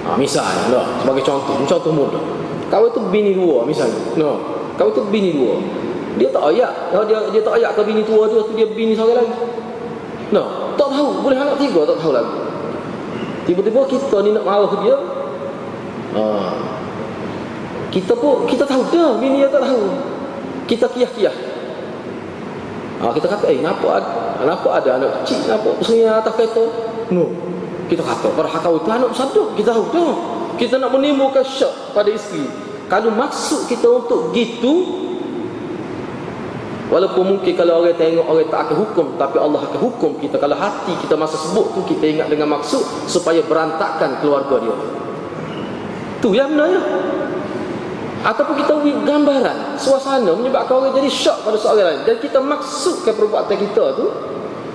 ha 0.07 0.15
misalnya 0.15 0.71
lah 0.71 0.87
sebagai 1.03 1.23
contoh, 1.27 1.59
contoh 1.67 1.91
mudah. 1.91 2.23
Kau 2.67 2.85
tu 2.91 2.99
bini 3.07 3.31
dua 3.31 3.63
misalnya. 3.63 3.99
No. 4.19 4.39
Kau 4.75 4.91
tu 4.91 5.07
bini 5.07 5.31
dua. 5.31 5.59
Dia 6.19 6.27
tak 6.33 6.51
ayak. 6.51 6.71
Dia 6.91 6.99
dia, 7.07 7.17
dia 7.31 7.41
tak 7.41 7.53
ayak 7.61 7.71
ke 7.77 7.81
bini 7.87 8.01
tua 8.03 8.27
tu, 8.27 8.43
dia 8.57 8.67
bini 8.67 8.93
seorang 8.97 9.23
lagi. 9.23 9.35
No, 10.33 10.75
tak 10.75 10.87
tahu. 10.91 11.23
Boleh 11.23 11.37
anak 11.39 11.55
tiga 11.55 11.87
tak 11.87 11.97
tahu 12.03 12.11
lagi. 12.11 12.37
Tiba-tiba 13.47 13.79
kita 13.87 14.17
ni 14.27 14.35
nak 14.35 14.43
marah 14.43 14.73
dia. 14.83 14.95
Ha. 16.17 16.23
Kita 17.87 18.13
pun 18.19 18.43
kita 18.43 18.67
tahu 18.67 18.83
dah 18.91 19.15
bini 19.15 19.39
dia 19.39 19.47
tak 19.47 19.63
tahu. 19.63 19.87
Kita 20.67 20.85
kiyah-kiyah. 20.91 21.35
Ha, 22.97 23.13
kita 23.13 23.29
kata, 23.29 23.45
eh, 23.47 23.61
kenapa 23.61 24.01
ada, 24.01 24.09
kenapa 24.41 24.67
ada 24.73 24.89
anak 24.97 25.21
kecil, 25.21 25.45
kenapa 25.45 25.69
pusingnya 25.77 26.17
atas 26.17 26.33
kereta? 26.33 26.65
No. 27.13 27.29
Kita 27.87 28.01
kata, 28.03 28.33
pada 28.33 28.49
hakau 28.51 28.81
itu 28.81 28.89
anak 28.89 29.13
sadar, 29.13 29.47
kita 29.55 29.69
tahu 29.71 29.85
tu. 29.93 30.05
Kita 30.57 30.81
nak 30.81 30.89
menimbulkan 30.91 31.45
syak 31.45 31.93
pada 31.93 32.09
isteri. 32.09 32.43
Kalau 32.89 33.13
maksud 33.13 33.69
kita 33.69 33.87
untuk 33.87 34.33
gitu, 34.33 35.05
Walaupun 36.87 37.35
mungkin 37.35 37.51
kalau 37.51 37.83
orang 37.83 37.99
tengok 37.99 38.23
orang 38.23 38.47
tak 38.47 38.71
akan 38.71 38.75
hukum 38.79 39.07
Tapi 39.19 39.35
Allah 39.35 39.59
akan 39.59 39.79
hukum 39.83 40.15
kita. 40.23 40.39
Kalau 40.39 40.55
hati 40.55 40.95
kita 41.03 41.19
masa 41.19 41.35
sebut 41.35 41.75
tu 41.75 41.83
kita 41.83 42.07
ingat 42.07 42.27
dengan 42.31 42.47
maksud 42.55 42.79
Supaya 43.11 43.43
berantakan 43.43 44.23
keluarga 44.23 44.55
dia. 44.63 44.75
Tu 46.23 46.31
yang 46.31 46.55
benar 46.55 46.67
ya? 46.71 46.81
Ataupun 48.23 48.55
kita 48.59 48.71
beri 48.81 48.95
gambaran 49.03 49.77
suasana 49.77 50.33
menyebabkan 50.33 50.79
orang 50.79 50.95
jadi 50.95 51.11
syok 51.11 51.37
pada 51.43 51.57
seorang 51.59 51.85
lain. 51.91 52.01
Dan 52.07 52.15
kita 52.23 52.39
maksudkan 52.39 53.13
perbuatan 53.13 53.55
kita 53.67 53.83
tu 53.93 54.07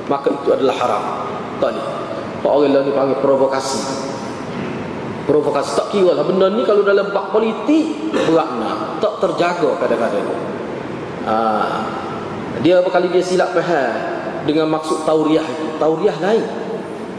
maka 0.07 0.29
itu 0.31 0.53
adalah 0.53 0.77
haram. 0.85 1.05
Tak 1.65 1.73
boleh. 1.73 1.87
Orang 2.45 2.71
lain 2.77 2.85
ni 2.87 2.93
panggil 2.93 3.19
provokasi 3.25 4.12
provokasi 5.25 5.71
tak 5.79 5.89
kira 5.95 6.19
lah 6.19 6.25
benda 6.27 6.51
ni 6.51 6.63
kalau 6.67 6.83
dalam 6.83 7.11
bak 7.15 7.31
politik 7.31 8.13
beratnya 8.13 8.99
tak 8.99 9.23
terjaga 9.23 9.71
kadang-kadang 9.79 10.27
ha. 11.27 11.37
dia 12.61 12.83
kali 12.83 13.09
dia 13.11 13.23
silap 13.23 13.55
faham 13.55 13.93
dengan 14.43 14.67
maksud 14.71 15.07
tauriah 15.07 15.47
itu 15.47 15.67
tauriah 15.79 16.17
lain 16.19 16.45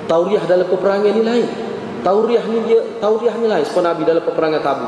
tauriah 0.06 0.44
dalam 0.44 0.68
peperangan 0.68 1.12
ni 1.16 1.24
lain 1.24 1.48
tauriah 2.04 2.44
ni 2.44 2.60
dia 2.68 2.80
tauriah 3.00 3.36
ni 3.40 3.48
lain 3.48 3.64
sebab 3.64 3.84
Nabi 3.88 4.02
dalam 4.04 4.24
peperangan 4.28 4.62
tabu 4.62 4.88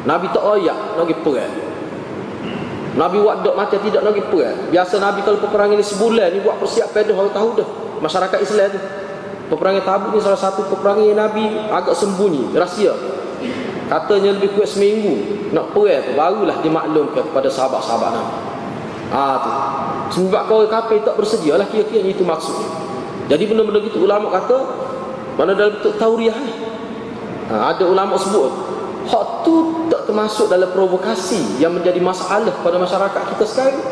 Nabi 0.00 0.32
tak 0.32 0.40
royak 0.44 0.96
nak 0.96 1.04
pergi 1.04 1.16
perang. 1.20 1.54
Nabi 2.90 3.16
buat 3.22 3.36
dok 3.44 3.54
mati 3.54 3.76
tidak 3.84 4.00
nak 4.00 4.12
pergi 4.16 4.26
perang. 4.32 4.56
Biasa 4.72 4.94
Nabi 4.96 5.20
kalau 5.22 5.38
peperangan 5.44 5.76
ni 5.76 5.84
sebulan 5.84 6.28
ni 6.32 6.38
buat 6.40 6.56
persiapan 6.56 7.02
dah 7.04 7.16
tahu 7.36 7.48
dah. 7.60 7.68
Masyarakat 8.00 8.38
Islam 8.40 8.68
tu. 8.72 8.80
Peperangan 9.50 9.82
Tabuk 9.82 10.14
ni 10.14 10.22
salah 10.22 10.38
satu 10.38 10.70
peperangan 10.70 11.02
yang 11.02 11.18
Nabi 11.18 11.42
agak 11.68 11.98
sembunyi, 11.98 12.54
rahsia. 12.54 12.94
Katanya 13.90 14.38
lebih 14.38 14.54
kurang 14.54 14.70
seminggu 14.70 15.14
nak 15.50 15.74
perang 15.74 16.06
tu 16.06 16.12
barulah 16.14 16.56
dimaklumkan 16.62 17.26
kepada 17.26 17.50
sahabat-sahabat 17.50 18.10
Nabi. 18.14 18.34
Ah 19.10 19.36
tu. 19.42 19.50
Sebab 20.22 20.42
kau 20.46 20.62
kafir 20.70 21.02
tak 21.02 21.18
bersedia 21.18 21.58
lah 21.58 21.66
kira-kira 21.66 22.06
itu 22.06 22.22
maksudnya. 22.22 22.70
Jadi 23.26 23.50
benda-benda 23.50 23.82
gitu 23.82 24.06
ulama 24.06 24.30
kata 24.30 24.58
mana 25.34 25.58
dalam 25.58 25.78
bentuk 25.78 25.98
tauriah 25.98 26.34
ni. 26.38 26.54
Ha, 27.50 27.74
ada 27.74 27.82
ulama 27.82 28.14
sebut 28.14 28.46
Hak 29.10 29.42
tu 29.42 29.88
tak 29.90 30.06
termasuk 30.06 30.46
dalam 30.46 30.70
provokasi 30.70 31.58
yang 31.58 31.74
menjadi 31.74 31.98
masalah 31.98 32.54
pada 32.62 32.78
masyarakat 32.78 33.22
kita 33.34 33.44
sekarang. 33.48 33.82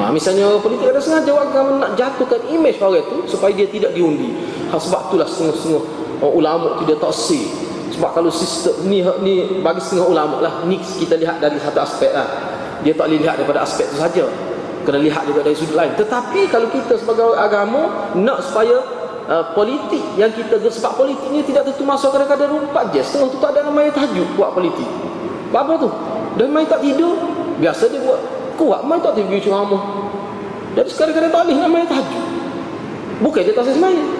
Ha, 0.00 0.08
misalnya 0.08 0.48
orang 0.48 0.64
politik 0.64 0.88
ada 0.88 1.00
sengaja 1.00 1.36
agama 1.36 1.76
nak 1.76 1.92
jatuhkan 1.92 2.40
imej 2.48 2.80
orang 2.80 3.04
itu 3.04 3.28
supaya 3.28 3.52
dia 3.52 3.68
tidak 3.68 3.92
diundi. 3.92 4.32
Ha, 4.72 4.80
sebab 4.80 5.12
itulah 5.12 5.28
setengah-setengah 5.28 5.82
orang 6.24 6.34
ulama 6.34 6.68
tu 6.80 6.82
dia 6.88 6.96
tak 6.96 7.12
see. 7.12 7.44
Sebab 7.92 8.10
kalau 8.16 8.32
sistem 8.32 8.88
ni 8.88 9.04
ni 9.20 9.60
bagi 9.60 9.84
setengah 9.84 10.08
ulama 10.08 10.40
lah 10.40 10.64
ni 10.64 10.80
kita 10.80 11.20
lihat 11.20 11.44
dari 11.44 11.60
satu 11.60 11.84
aspek 11.84 12.16
lah. 12.16 12.28
Dia 12.80 12.96
tak 12.96 13.12
boleh 13.12 13.20
lihat 13.20 13.36
daripada 13.36 13.60
aspek 13.60 13.92
itu 13.92 14.00
saja. 14.00 14.24
Kena 14.88 14.96
lihat 14.96 15.28
juga 15.28 15.44
dari 15.44 15.52
sudut 15.52 15.76
lain. 15.76 15.92
Tetapi 16.00 16.48
kalau 16.48 16.72
kita 16.72 16.96
sebagai 16.96 17.36
agama 17.36 18.14
nak 18.16 18.40
supaya 18.40 18.80
uh, 19.30 19.44
politik 19.52 20.02
yang 20.16 20.32
kita 20.34 20.56
sebab 20.58 20.96
politik 20.96 21.28
ni 21.28 21.44
tidak 21.46 21.68
tentu 21.70 21.84
masuk 21.86 22.10
kadang-kadang 22.10 22.66
24 22.72 22.94
jam 22.96 23.04
setengah 23.04 23.28
tu 23.28 23.38
tak 23.38 23.50
ada 23.54 23.60
yang 23.68 23.94
tajuk 23.94 24.28
buat 24.34 24.50
politik 24.56 24.88
apa 25.50 25.72
tu 25.82 25.90
dan 26.38 26.46
main 26.54 26.66
tak 26.66 26.82
tidur 26.82 27.18
biasa 27.58 27.90
dia 27.90 28.00
buat 28.02 28.20
kuat 28.60 28.84
main 28.84 29.00
tak 29.00 29.16
tidur 29.16 29.40
ceramah 29.40 29.82
jadi 30.70 30.88
sekarang-kadang 30.90 31.32
tak 31.34 31.42
boleh 31.42 31.56
nak 31.58 31.70
main 31.70 31.86
tahajud. 31.86 32.24
Bukan 33.20 33.40
dia 33.42 33.52
tak 33.52 33.66
semayang 33.66 34.10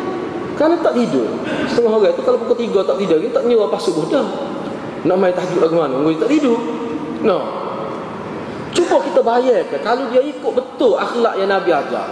kerana 0.59 0.75
tak 0.83 0.93
tidur. 0.99 1.29
Setengah 1.71 1.95
orang 1.95 2.13
tu 2.13 2.23
kalau 2.27 2.39
pukul 2.43 2.57
3 2.59 2.91
tak 2.91 2.97
tidur 3.01 3.17
dia 3.23 3.31
tak 3.31 3.45
nyuruh 3.47 3.71
pas 3.71 3.81
subuh 3.81 4.05
dah. 4.11 4.27
Nak 5.07 5.17
main 5.17 5.33
tahajud 5.33 5.63
lagu 5.63 5.77
mana 5.79 5.95
dia 6.03 6.21
tak 6.27 6.31
tidur. 6.35 6.59
No. 7.23 7.39
Cuba 8.71 8.97
kita 9.03 9.21
bayangkan 9.23 9.81
kalau 9.83 10.05
dia 10.11 10.23
ikut 10.23 10.53
betul 10.55 10.95
akhlak 10.99 11.35
yang 11.39 11.51
Nabi 11.51 11.71
ajar 11.75 12.07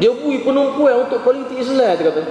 dia 0.00 0.08
bui 0.08 0.40
penumpuan 0.40 1.04
untuk 1.04 1.20
politik 1.20 1.58
Islam 1.58 1.98
dia 1.98 2.06
kata. 2.06 2.22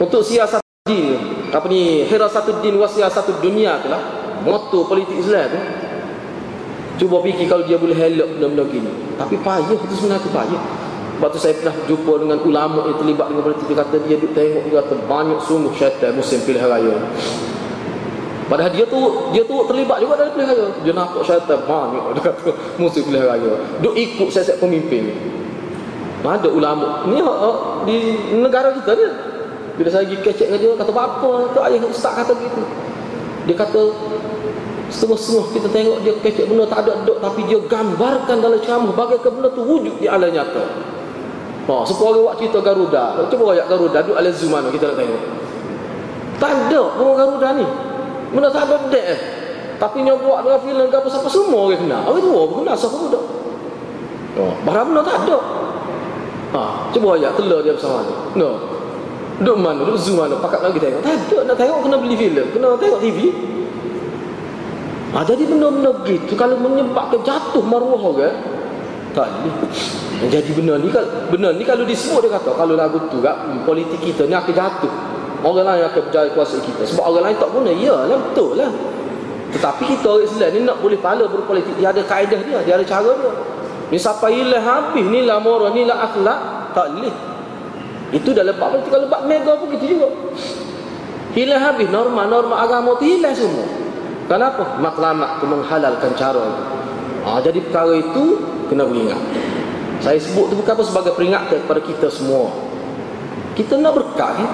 Untuk 0.00 0.22
siasat 0.24 0.62
din 0.88 1.18
apa 1.50 1.66
ni 1.66 2.06
satu 2.06 2.62
din 2.62 2.78
satu 2.86 3.34
dunia 3.42 3.82
tu 3.82 3.90
lah. 3.90 4.02
Moto 4.40 4.88
politik 4.88 5.20
Islam 5.20 5.52
tu 5.52 5.60
cuba 7.00 7.24
fikir 7.24 7.48
kalau 7.48 7.64
dia 7.64 7.80
boleh 7.80 7.96
helak 7.96 8.28
benda-benda 8.36 8.64
gini 8.68 8.92
tapi 9.16 9.40
payah 9.40 9.72
itu 9.72 9.94
sebenarnya 9.96 10.28
payah 10.28 10.62
sebab 11.20 11.28
tu 11.36 11.40
saya 11.40 11.52
pernah 11.56 11.76
jumpa 11.84 12.12
dengan 12.16 12.38
ulama 12.44 12.80
yang 12.88 12.96
terlibat 12.96 13.26
dengan 13.28 13.44
politik 13.44 13.66
dia 13.68 13.78
kata 13.80 13.96
dia 14.04 14.16
duduk 14.16 14.32
tengok 14.36 14.62
dia 14.68 14.74
kata 14.84 14.94
banyak 15.04 15.38
sungguh 15.44 15.72
syaitan 15.76 16.12
musim 16.16 16.40
pilihan 16.44 16.68
raya 16.68 16.96
Padahal 18.50 18.74
dia 18.74 18.82
tu 18.82 18.98
dia 19.30 19.46
tu 19.46 19.54
terlibat 19.70 20.02
juga 20.02 20.18
dalam 20.18 20.34
pilihan 20.34 20.50
raya. 20.50 20.68
Dia 20.82 20.90
nampak 20.90 21.22
syaitan 21.22 21.60
banyak 21.70 22.02
dia 22.18 22.22
kata 22.34 22.50
musim 22.82 23.06
pilihan 23.06 23.30
raya. 23.30 23.52
Duk 23.78 23.94
ikut 23.94 24.26
siasat 24.26 24.58
pemimpin. 24.58 25.14
Ada 26.26 26.50
ulama 26.50 27.06
ni 27.06 27.22
uh, 27.22 27.86
di 27.86 27.96
negara 28.42 28.74
kita 28.74 28.92
ni 28.98 29.06
bila 29.78 29.88
saya 29.88 30.04
pergi 30.04 30.18
kecek 30.20 30.46
dengan 30.50 30.60
dia 30.60 30.70
kata 30.82 30.92
apa 30.92 31.30
tu 31.54 31.58
ayah 31.62 31.80
ustaz 31.86 32.12
kata 32.18 32.34
begitu. 32.34 32.62
Dia 33.46 33.54
kata 33.54 33.82
setengah-setengah 34.90 35.46
kita 35.54 35.68
tengok 35.70 35.96
dia 36.02 36.12
kecek 36.18 36.44
benda 36.50 36.66
tak 36.66 36.84
ada 36.84 37.06
dok 37.06 37.18
tapi 37.22 37.46
dia 37.46 37.58
gambarkan 37.62 38.36
dalam 38.42 38.58
ceramah 38.58 38.92
bagaimana 38.92 39.30
benda 39.30 39.48
tu 39.54 39.62
wujud 39.62 39.94
di 40.02 40.06
alam 40.10 40.28
nyata. 40.28 40.64
Ha, 41.70 41.74
supaya 41.86 42.18
orang 42.18 42.22
buat 42.26 42.34
cerita 42.42 42.58
Garuda. 42.58 43.04
Cuba 43.30 43.54
ayat 43.54 43.66
Garuda 43.70 43.98
duk 44.02 44.16
alam 44.18 44.32
zoom 44.34 44.50
mana 44.50 44.68
kita 44.74 44.90
nak 44.90 44.98
tengok. 44.98 45.22
Tak 46.42 46.50
ada 46.66 46.82
orang 46.98 47.16
Garuda 47.16 47.48
ni. 47.54 47.66
Benda 48.34 48.48
tak 48.50 48.66
ada 48.66 48.76
dek 48.90 49.06
eh. 49.06 49.20
Tapi 49.78 50.04
nyo 50.04 50.18
buat 50.20 50.44
dengan 50.44 50.60
filem 50.60 50.86
ke 50.92 50.96
apa 50.98 51.08
siapa 51.08 51.28
semua 51.30 51.60
orang 51.70 51.80
kenal. 51.80 52.02
Orang 52.10 52.22
tua 52.26 52.42
pun 52.50 52.56
kenal 52.66 52.76
siapa 52.76 52.96
budak. 52.98 53.24
Oh, 54.38 54.52
barang 54.66 54.84
benda 54.90 55.00
tak 55.06 55.16
ada. 55.24 55.38
Ha, 56.50 56.60
cuba 56.90 57.14
ayat 57.14 57.32
telur 57.38 57.62
dia 57.62 57.72
bersama 57.78 58.02
ni. 58.02 58.14
No. 58.42 58.50
Duk 59.40 59.56
mana? 59.56 59.86
Duk 59.86 59.96
zoom 59.96 60.20
mana? 60.20 60.36
Pakat 60.36 60.60
lagi 60.66 60.82
tengok. 60.82 61.00
Tak 61.00 61.14
ada. 61.16 61.38
Nak 61.48 61.56
tengok 61.56 61.78
kena 61.86 61.96
beli 61.96 62.16
filem. 62.18 62.46
Kena 62.50 62.76
tengok 62.76 62.98
TV. 63.00 63.18
Ha, 65.10 65.26
jadi 65.26 65.42
benda-benda 65.42 65.90
gitu 66.06 66.38
kalau 66.38 66.54
menyebabkan 66.62 67.18
jatuh 67.26 67.62
maruah 67.66 67.98
orang 67.98 68.36
tak 69.10 69.26
boleh. 69.26 69.54
Jadi 70.30 70.50
benda 70.54 70.78
ni 70.78 70.86
benda 71.34 71.50
ni 71.50 71.66
kalau 71.66 71.82
disebut 71.82 72.22
dia 72.22 72.38
kata 72.38 72.54
kalau 72.54 72.78
lagu 72.78 73.02
tu 73.10 73.18
kan 73.18 73.58
politik 73.66 73.98
kita 73.98 74.30
ni 74.30 74.38
akan 74.38 74.54
jatuh. 74.54 74.92
Orang 75.40 75.66
lain 75.66 75.82
akan 75.82 76.00
berjaya 76.06 76.30
kuasa 76.36 76.62
kita 76.62 76.86
sebab 76.86 77.10
orang 77.10 77.32
lain 77.32 77.36
tak 77.42 77.50
guna. 77.50 77.70
Iyalah 77.74 78.18
betul 78.30 78.54
lah. 78.54 78.70
Tetapi 79.50 79.82
kita 79.98 80.06
orang 80.14 80.26
Islam 80.30 80.50
ni 80.54 80.58
nak 80.62 80.78
boleh 80.78 80.98
pala 81.02 81.24
berpolitik 81.26 81.74
dia 81.74 81.90
ada 81.90 82.06
kaedah 82.06 82.40
dia, 82.46 82.58
dia 82.62 82.74
ada 82.78 82.86
cara 82.86 83.10
dia. 83.10 83.32
Ni 83.90 83.98
siapa 83.98 84.30
ilah 84.30 84.62
habis 84.62 85.02
ni 85.10 85.26
lah 85.26 85.42
moral 85.42 85.74
ni 85.74 85.82
lah 85.82 86.06
akhlak 86.06 86.38
tak 86.70 86.86
boleh. 86.94 87.14
Itu 88.14 88.30
dalam 88.30 88.54
bab 88.62 88.78
politik 88.78 88.94
kalau 88.94 89.10
bab 89.10 89.26
mega 89.26 89.58
pun 89.58 89.74
gitu 89.74 89.98
juga. 89.98 90.06
Hilang 91.34 91.62
habis 91.66 91.90
norma-norma 91.90 92.62
agama 92.62 92.94
tu 92.94 93.10
hilang 93.10 93.34
semua. 93.34 93.89
Kenapa? 94.30 94.78
Maklamat 94.78 95.42
tu 95.42 95.50
menghalalkan 95.50 96.14
cara 96.14 96.38
itu. 96.38 96.64
Ha, 97.26 97.42
jadi 97.42 97.58
perkara 97.66 97.98
itu 97.98 98.38
kena 98.70 98.86
beringat. 98.86 99.18
Saya 99.98 100.22
sebut 100.22 100.54
itu 100.54 100.62
bukan 100.62 100.72
apa 100.78 100.84
sebagai 100.86 101.12
peringatan 101.18 101.66
kepada 101.66 101.82
kita 101.82 102.06
semua. 102.06 102.46
Kita 103.58 103.74
nak 103.74 103.98
berkat 103.98 104.38
ya? 104.38 104.48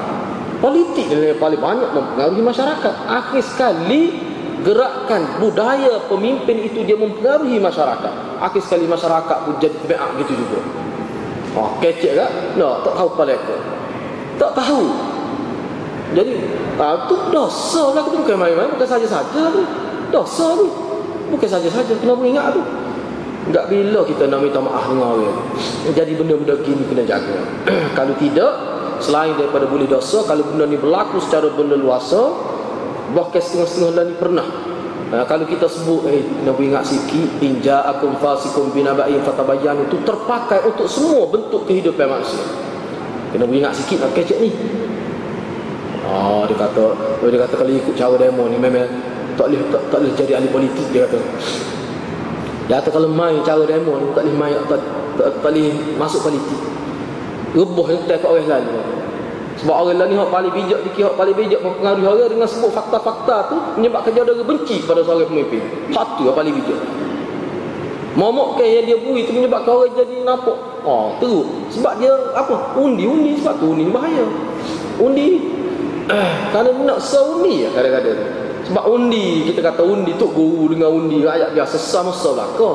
Politik 0.65 1.13
yang 1.13 1.37
paling 1.37 1.61
banyak 1.61 1.93
mempengaruhi 1.93 2.41
masyarakat. 2.41 2.95
Akhir 3.05 3.45
sekali 3.45 4.17
gerakan 4.65 5.45
budaya 5.45 6.09
pemimpin 6.09 6.57
itu 6.65 6.81
dia 6.89 6.97
mempengaruhi 6.97 7.61
masyarakat. 7.61 8.41
Akhir 8.41 8.65
sekali 8.65 8.89
masyarakat 8.89 9.37
pun 9.45 9.61
jadi 9.61 9.77
terbeak 9.85 10.25
gitu 10.25 10.41
juga. 10.41 10.61
Ha, 11.53 11.61
kecek 11.85 12.13
tak? 12.17 12.31
No, 12.57 12.81
tak 12.81 12.97
tahu 12.97 13.09
pada 13.13 13.37
aku. 13.37 13.57
Tak 14.41 14.53
tahu. 14.57 15.16
Jadi 16.15 16.33
Ah 16.77 17.09
tu 17.09 17.17
dosa 17.33 17.97
lah 17.97 18.05
tu 18.05 18.21
bukan 18.21 18.37
main-main 18.37 18.69
bukan 18.69 18.85
saja-saja 18.85 19.43
tu. 19.49 19.63
Dosa 20.13 20.47
tu. 20.55 20.69
Bukan 21.33 21.49
saja-saja 21.49 21.93
kena 21.97 22.15
ingat 22.21 22.53
tu. 22.53 22.63
Enggak 23.47 23.71
bila 23.71 24.03
kita 24.05 24.27
nak 24.29 24.43
minta 24.43 24.61
maaf 24.61 24.91
dengan 24.91 25.17
orang. 25.17 25.39
Jadi 25.91 26.13
benda-benda 26.19 26.55
gini 26.61 26.85
kena 26.85 27.03
jaga. 27.09 27.39
kalau 27.99 28.15
tidak 28.21 28.53
selain 29.01 29.37
daripada 29.41 29.65
boleh 29.69 29.89
dosa 29.89 30.25
kalau 30.25 30.45
benda 30.53 30.65
ni 30.69 30.77
berlaku 30.81 31.21
secara 31.21 31.53
benda 31.53 31.77
luasa 31.77 32.33
bahkan 33.13 33.39
setengah-setengah 33.45 33.93
lah 33.93 34.05
ni 34.09 34.15
pernah 34.17 34.49
Nah, 35.07 35.23
kalau 35.23 35.47
kita 35.47 35.71
sebut 35.71 36.03
eh 36.11 36.19
kena 36.19 36.51
ingat 36.59 36.83
sikit 36.83 37.39
inja 37.39 37.79
akum 37.87 38.19
fasikum 38.19 38.75
binaba'in 38.75 39.23
fatabayyan 39.23 39.87
itu 39.87 40.03
terpakai 40.03 40.67
untuk 40.67 40.91
semua 40.91 41.31
bentuk 41.31 41.63
kehidupan 41.63 42.11
manusia. 42.11 42.43
Kena 43.31 43.47
ingat 43.47 43.71
sikit 43.79 44.03
nak 44.03 44.19
kecek 44.19 44.43
ni. 44.43 44.51
Oh, 46.07 46.43
dia 46.47 46.55
kata, 46.55 46.85
oh, 46.95 47.29
dia 47.29 47.41
kata 47.43 47.55
kalau 47.59 47.73
ikut 47.75 47.95
cara 47.99 48.15
demo 48.15 48.47
ni 48.47 48.57
memang 48.57 48.87
tak 49.35 49.51
boleh 49.51 49.61
tak, 49.75 49.83
tak 49.91 49.99
boleh 50.01 50.13
jadi 50.15 50.33
ahli 50.39 50.49
politik 50.49 50.87
dia 50.95 51.03
kata. 51.07 51.19
Dia 52.71 52.75
kata 52.79 52.89
kalau 52.95 53.11
main 53.11 53.43
cara 53.43 53.63
demo 53.67 53.99
ni 53.99 54.07
tak 54.15 54.23
boleh 54.23 54.37
main 54.39 54.55
tak, 54.71 54.81
tak, 55.19 55.29
tak 55.43 55.51
boleh 55.51 55.75
masuk 55.99 56.21
politik. 56.23 56.61
Rebuh 57.57 57.87
yang 57.91 58.05
tak 58.07 58.23
orang 58.23 58.47
lain. 58.47 58.67
Sebab 59.57 59.73
orang 59.73 59.97
lain 59.97 60.09
ni 60.13 60.17
hak 60.21 60.29
paling 60.29 60.53
bijak 60.53 60.81
dikira 60.85 61.09
hak 61.11 61.17
paling 61.17 61.37
bijak 61.37 61.61
mempengaruhi 61.65 62.07
orang 62.07 62.29
dengan 62.29 62.49
sebut 62.49 62.71
fakta-fakta 62.77 63.37
tu 63.49 63.57
menyebabkan 63.81 64.13
dia 64.13 64.23
ada 64.23 64.45
benci 64.45 64.85
pada 64.85 65.01
seorang 65.01 65.27
pemimpin. 65.27 65.65
Satu 65.91 66.29
yang 66.29 66.37
paling 66.37 66.53
bijak. 66.53 66.81
Momok 68.17 68.61
kan 68.61 68.65
yang 68.65 68.85
dia 68.89 68.97
bui 69.01 69.25
tu 69.29 69.33
menyebabkan 69.37 69.73
orang 69.73 69.93
jadi 69.97 70.17
nampak. 70.25 70.57
Oh, 70.85 71.17
teruk. 71.21 71.69
Sebab 71.73 71.99
dia 72.01 72.13
apa? 72.37 72.77
Undi-undi 72.77 73.41
sebab 73.41 73.61
tu 73.61 73.73
undi 73.73 73.89
bahaya. 73.89 74.25
Undi 75.01 75.56
kerana 76.55 76.71
nak 76.87 76.99
seundi 77.03 77.67
ya 77.67 77.71
kadang-kadang. 77.75 78.19
Sebab 78.67 78.85
undi 78.91 79.47
kita 79.47 79.63
kata 79.63 79.83
undi 79.87 80.15
tu 80.19 80.27
guru 80.31 80.75
dengan 80.75 80.91
undi 80.91 81.23
rakyat 81.23 81.55
biasa 81.55 81.77
sama-sama 81.79 82.47
belaka. 82.47 82.71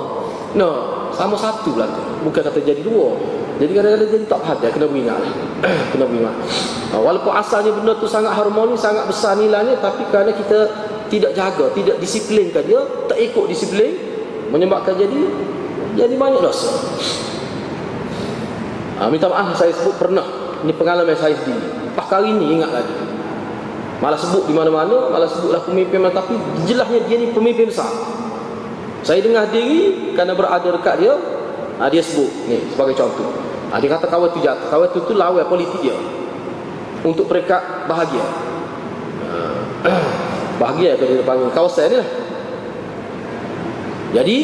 No 0.56 0.70
sama 1.16 1.36
satu 1.36 1.76
belaka. 1.76 2.02
Bukan 2.24 2.42
kata 2.44 2.60
jadi 2.64 2.82
dua. 2.84 3.16
Jadi 3.60 3.72
kadang-kadang 3.76 4.10
jadi 4.10 4.26
tak 4.26 4.42
hadap 4.48 4.70
kena 4.74 4.88
beringat 4.88 5.20
kena 5.96 6.06
beringat. 6.08 6.36
Walaupun 6.92 7.32
asalnya 7.36 7.72
benda 7.76 7.94
tu 8.00 8.08
sangat 8.08 8.36
harmoni 8.36 8.76
sangat 8.76 9.08
besar 9.08 9.40
nilainya 9.40 9.80
tapi 9.80 10.08
kerana 10.12 10.32
kita 10.36 10.60
tidak 11.12 11.32
jaga 11.36 11.68
tidak 11.76 12.00
disiplinkan 12.00 12.64
dia 12.64 12.80
tak 13.12 13.20
ikut 13.20 13.46
disiplin 13.52 13.92
menyebabkan 14.52 14.96
jadi 14.96 15.20
jadi 16.00 16.16
banyak 16.16 16.40
dosa. 16.40 16.72
Ha, 19.02 19.10
minta 19.10 19.28
maaf 19.28 19.56
saya 19.60 19.76
sebut 19.76 19.96
pernah. 19.98 20.24
Ini 20.62 20.78
pengalaman 20.78 21.18
saya 21.18 21.34
sendiri. 21.42 21.82
Kali 21.98 22.28
ini 22.28 22.60
ingat 22.60 22.76
lagi 22.76 23.11
Malah 24.02 24.18
sebut 24.18 24.50
di 24.50 24.54
mana-mana, 24.58 25.14
malah 25.14 25.30
sebutlah 25.30 25.62
pemimpin 25.62 26.02
tapi 26.10 26.34
jelasnya 26.66 27.06
dia 27.06 27.22
ni 27.22 27.30
pemimpin 27.30 27.70
besar. 27.70 27.86
Saya 29.06 29.22
dengar 29.22 29.46
diri 29.54 30.14
kerana 30.18 30.34
berada 30.34 30.66
dekat 30.74 31.06
dia, 31.06 31.14
ha, 31.78 31.86
dia 31.86 32.02
sebut 32.02 32.50
ni 32.50 32.66
sebagai 32.74 32.98
contoh. 32.98 33.30
Ha, 33.70 33.78
dia 33.78 33.94
kata 33.94 34.10
kawan 34.10 34.34
tu 34.34 34.42
jatuh, 34.42 34.68
kawan 34.74 34.90
tu 34.90 35.00
tu 35.06 35.14
lawan 35.14 35.46
politik 35.46 35.86
dia. 35.86 35.94
Untuk 37.06 37.30
mereka 37.30 37.86
bahagia. 37.86 38.26
Ha, 39.30 39.38
bahagia 40.62 40.98
kalau 40.98 41.14
dia 41.22 41.26
panggil 41.26 41.54
kawasan 41.54 41.86
ni 41.94 41.96
lah. 42.02 42.10
Jadi 44.18 44.38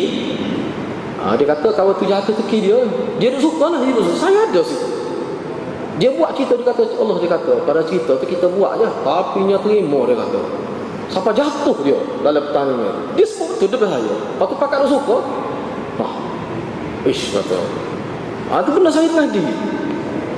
ha, 1.17 1.33
dia 1.33 1.45
kata 1.49 1.73
kawan 1.73 1.97
tu 1.97 2.05
jatuh 2.05 2.33
teki 2.45 2.57
dia. 2.61 2.77
Dia 3.17 3.33
tak 3.33 3.41
suka 3.41 3.73
lah. 3.73 3.81
Dia 3.81 3.93
suka. 4.05 4.21
Saya 4.21 4.53
ada 4.53 4.61
sih. 4.61 4.96
Dia 5.97 6.13
buat 6.13 6.37
cerita 6.37 6.53
dia 6.53 6.65
kata 6.69 6.81
Allah 7.01 7.17
dia 7.17 7.29
kata 7.33 7.53
pada 7.65 7.81
cerita 7.81 8.13
tu 8.21 8.25
kita 8.29 8.45
buat 8.53 8.77
je 8.77 8.85
tapi 9.01 9.39
nya 9.49 9.57
terima 9.57 10.05
dia 10.05 10.13
kata. 10.13 10.41
Siapa 11.09 11.29
jatuh 11.33 11.77
dia 11.81 11.97
dalam 12.21 12.41
pertandingan. 12.45 13.17
Dia 13.17 13.25
sebut 13.25 13.57
tu 13.57 13.65
dia 13.65 13.79
bahaya. 13.81 14.13
Lepas 14.13 14.45
tu 14.45 14.55
pakar 14.61 14.77
dia 14.85 14.89
suka. 14.93 15.17
Nah. 15.97 16.13
Ish 17.09 17.33
kata. 17.33 17.57
Ah 18.53 18.61
tu 18.61 18.71
benar 18.77 18.93
saya 18.93 19.09
tadi. 19.09 19.41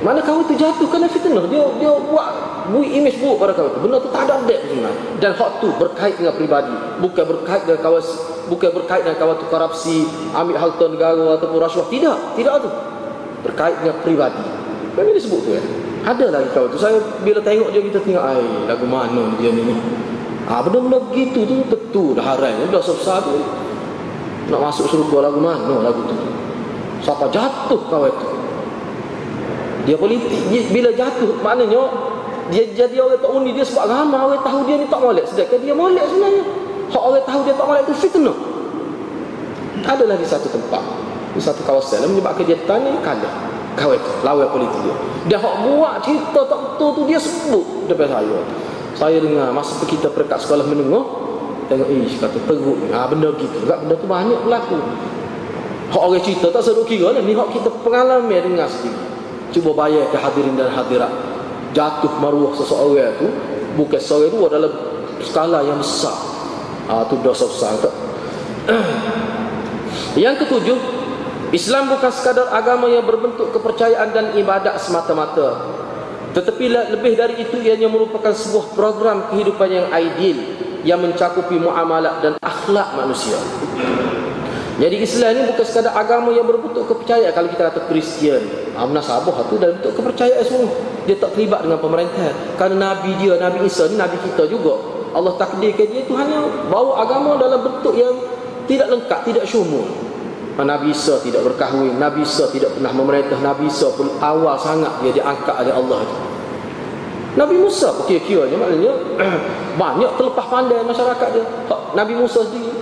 Mana 0.00 0.24
kau 0.24 0.40
tu 0.48 0.56
jatuh 0.56 0.88
kena 0.88 1.04
fitnah. 1.12 1.44
Dia 1.52 1.60
dia 1.76 1.92
buat 1.92 2.28
bui 2.72 2.88
image 2.96 3.20
buruk 3.20 3.44
pada 3.44 3.52
kau. 3.52 3.68
Benda 3.84 4.00
tu 4.00 4.08
tak 4.08 4.24
ada 4.24 4.40
dek 4.48 4.64
sebenarnya. 4.64 5.02
Dan 5.20 5.30
hak 5.36 5.50
tu 5.60 5.68
berkait 5.76 6.16
dengan 6.16 6.32
pribadi, 6.32 6.72
bukan 7.04 7.24
berkait 7.28 7.68
dengan 7.68 7.80
kawas 7.84 8.08
bukan 8.48 8.70
berkait 8.74 9.06
dengan 9.06 9.18
kawan 9.20 9.36
tu 9.38 9.46
korupsi, 9.46 10.08
ambil 10.34 10.56
harta 10.58 10.84
negara 10.90 11.24
ataupun 11.36 11.58
rasuah. 11.62 11.86
Tidak, 11.86 12.18
tidak 12.34 12.54
tu. 12.64 12.70
Berkait 13.44 13.76
dengan 13.78 13.96
pribadi. 14.02 14.59
Kan 14.96 15.06
dia 15.06 15.22
sebut 15.22 15.40
tu 15.46 15.50
ya. 15.54 15.62
ada 16.02 16.26
lagi 16.32 16.48
kau 16.50 16.66
tu. 16.66 16.76
Saya 16.80 16.98
bila 17.22 17.38
tengok 17.38 17.70
dia 17.70 17.82
kita 17.84 17.98
tengok 18.02 18.24
ai 18.24 18.42
lagu 18.66 18.86
mana 18.88 19.30
dia 19.38 19.54
ni? 19.54 19.62
Ah 20.50 20.64
benda-benda 20.66 20.98
begitu 21.06 21.46
tu 21.46 21.54
betul 21.70 22.18
dah 22.18 22.34
haram 22.34 22.66
dah 22.66 22.82
besar 22.82 23.22
tu. 23.22 23.38
Nak 24.50 24.60
masuk 24.60 24.90
surga 24.90 25.30
lagu 25.30 25.38
mana 25.38 25.74
lagu 25.84 26.02
tu? 26.10 26.16
Siapa 27.06 27.30
jatuh 27.30 27.80
kau 27.86 28.04
itu? 28.08 28.28
Dia 29.88 29.96
politik 29.96 30.68
bila 30.74 30.90
jatuh 30.92 31.38
maknanya 31.40 31.82
dia 32.50 32.66
jadi 32.74 32.98
orang 32.98 33.22
tak 33.22 33.30
undi 33.30 33.54
dia 33.54 33.62
sebab 33.62 33.86
ramai 33.86 34.18
orang 34.18 34.42
tahu 34.42 34.66
dia 34.66 34.74
ni 34.82 34.86
tak 34.90 34.98
molek 34.98 35.24
sedangkan 35.30 35.58
dia 35.62 35.74
molek 35.76 36.04
sebenarnya. 36.10 36.44
Hak 36.90 37.02
orang 37.06 37.24
tahu 37.24 37.40
dia 37.46 37.54
tak 37.54 37.66
molek 37.70 37.82
itu 37.86 37.94
fitnah. 37.94 38.38
Ada 39.86 40.04
lagi 40.04 40.26
satu 40.26 40.50
tempat 40.50 40.82
di 41.30 41.40
satu 41.40 41.62
kawasan 41.62 42.10
menyebabkan 42.10 42.42
dia 42.42 42.58
tanya 42.66 42.90
kalah 43.06 43.49
kau 43.78 43.94
itu 43.94 44.10
lawan 44.26 44.48
politik 44.50 44.80
dia. 44.82 44.94
Dia 45.30 45.38
hak 45.38 45.54
buat 45.66 45.94
cerita 46.02 46.40
tak 46.48 46.58
betul 46.58 46.88
tu 46.96 47.02
dia 47.06 47.20
sebut 47.20 47.86
depan 47.86 48.08
saya. 48.10 48.38
Saya 48.98 49.16
dengar 49.22 49.54
masa 49.54 49.78
kita 49.86 50.10
perekat 50.10 50.42
sekolah 50.42 50.66
menengah 50.66 51.04
tengok 51.70 51.88
ish 52.02 52.18
kata 52.18 52.38
teruk 52.50 52.90
ah 52.90 53.06
benda 53.06 53.30
gitu 53.38 53.62
tak 53.62 53.78
benda 53.86 53.94
tu 53.94 54.06
banyak 54.10 54.40
berlaku. 54.42 54.78
Hak 55.90 56.02
orang 56.02 56.22
cerita 56.22 56.46
tak 56.50 56.62
sedut 56.62 56.86
kira 56.86 57.14
lah. 57.14 57.22
ni 57.22 57.34
hak 57.34 57.48
kita 57.54 57.70
pengalaman 57.82 58.30
dengar 58.30 58.66
sendiri. 58.70 58.98
Cuba 59.50 59.74
bayar 59.74 60.06
ke 60.10 60.18
hadirin 60.18 60.54
dan 60.54 60.70
hadirat. 60.70 61.10
Jatuh 61.70 62.10
maruah 62.18 62.54
seseorang 62.58 63.14
tu 63.18 63.26
bukan 63.78 64.00
seorang 64.02 64.30
tu 64.30 64.38
adalah 64.46 64.70
skala 65.22 65.62
yang 65.62 65.78
besar. 65.78 66.14
Ah 66.90 67.06
tu 67.06 67.14
dosa 67.22 67.46
besar 67.46 67.74
tak? 67.78 67.94
Yang 70.18 70.46
ketujuh 70.46 70.78
Islam 71.50 71.90
bukan 71.90 72.14
sekadar 72.14 72.46
agama 72.54 72.86
yang 72.86 73.02
berbentuk 73.02 73.50
kepercayaan 73.50 74.14
dan 74.14 74.26
ibadat 74.38 74.78
semata-mata. 74.78 75.66
Tetapi 76.30 76.64
lebih 76.94 77.18
dari 77.18 77.42
itu 77.42 77.58
ianya 77.58 77.90
merupakan 77.90 78.30
sebuah 78.30 78.70
program 78.78 79.26
kehidupan 79.34 79.66
yang 79.66 79.86
ideal 79.90 80.38
yang 80.86 81.02
mencakupi 81.02 81.58
muamalat 81.58 82.22
dan 82.22 82.32
akhlak 82.38 82.94
manusia. 82.94 83.34
Jadi 84.78 84.96
Islam 85.02 85.42
ini 85.42 85.42
bukan 85.50 85.66
sekadar 85.66 85.92
agama 85.98 86.30
yang 86.30 86.46
berbentuk 86.46 86.86
kepercayaan. 86.86 87.34
Kalau 87.34 87.48
kita 87.50 87.62
kata 87.66 87.80
Kristian 87.90 88.40
Amna 88.78 89.02
Sabah 89.02 89.34
itu 89.42 89.58
dalam 89.58 89.74
bentuk 89.82 89.98
kepercayaan 89.98 90.46
semua. 90.46 90.70
Dia 91.10 91.18
tak 91.18 91.34
terlibat 91.34 91.66
dengan 91.66 91.82
pemerintah 91.82 92.30
kerana 92.54 92.94
Nabi 92.94 93.10
dia, 93.18 93.34
Nabi 93.42 93.66
Isa 93.66 93.90
ni 93.90 93.98
Nabi 93.98 94.22
kita 94.22 94.46
juga. 94.46 94.78
Allah 95.10 95.34
takdirkan 95.34 95.90
dia 95.90 96.06
itu 96.06 96.14
hanya 96.14 96.46
bawa 96.70 97.02
agama 97.02 97.34
dalam 97.42 97.66
bentuk 97.66 97.98
yang 97.98 98.14
tidak 98.70 98.86
lengkap, 98.86 99.20
tidak 99.26 99.44
syumul 99.50 100.09
Nabi 100.58 100.92
Isa 100.92 101.22
tidak 101.22 101.46
berkahwin 101.46 101.96
Nabi 101.96 102.26
Isa 102.26 102.50
tidak 102.50 102.74
pernah 102.76 102.92
memerintah 102.92 103.38
Nabi 103.38 103.70
Isa 103.70 103.90
pun 103.94 104.10
awal 104.18 104.58
sangat 104.58 104.90
dia 105.04 105.12
diangkat 105.22 105.54
oleh 105.54 105.74
Allah 105.74 106.00
Nabi 107.38 107.62
Musa 107.62 107.94
pun 107.94 108.10
kira-kiranya 108.10 108.58
maknanya 108.58 108.92
banyak 109.80 110.10
terlepas 110.18 110.46
pandai 110.50 110.82
masyarakat 110.82 111.28
dia. 111.30 111.44
Nabi 111.94 112.14
Musa 112.18 112.42
sendiri. 112.42 112.74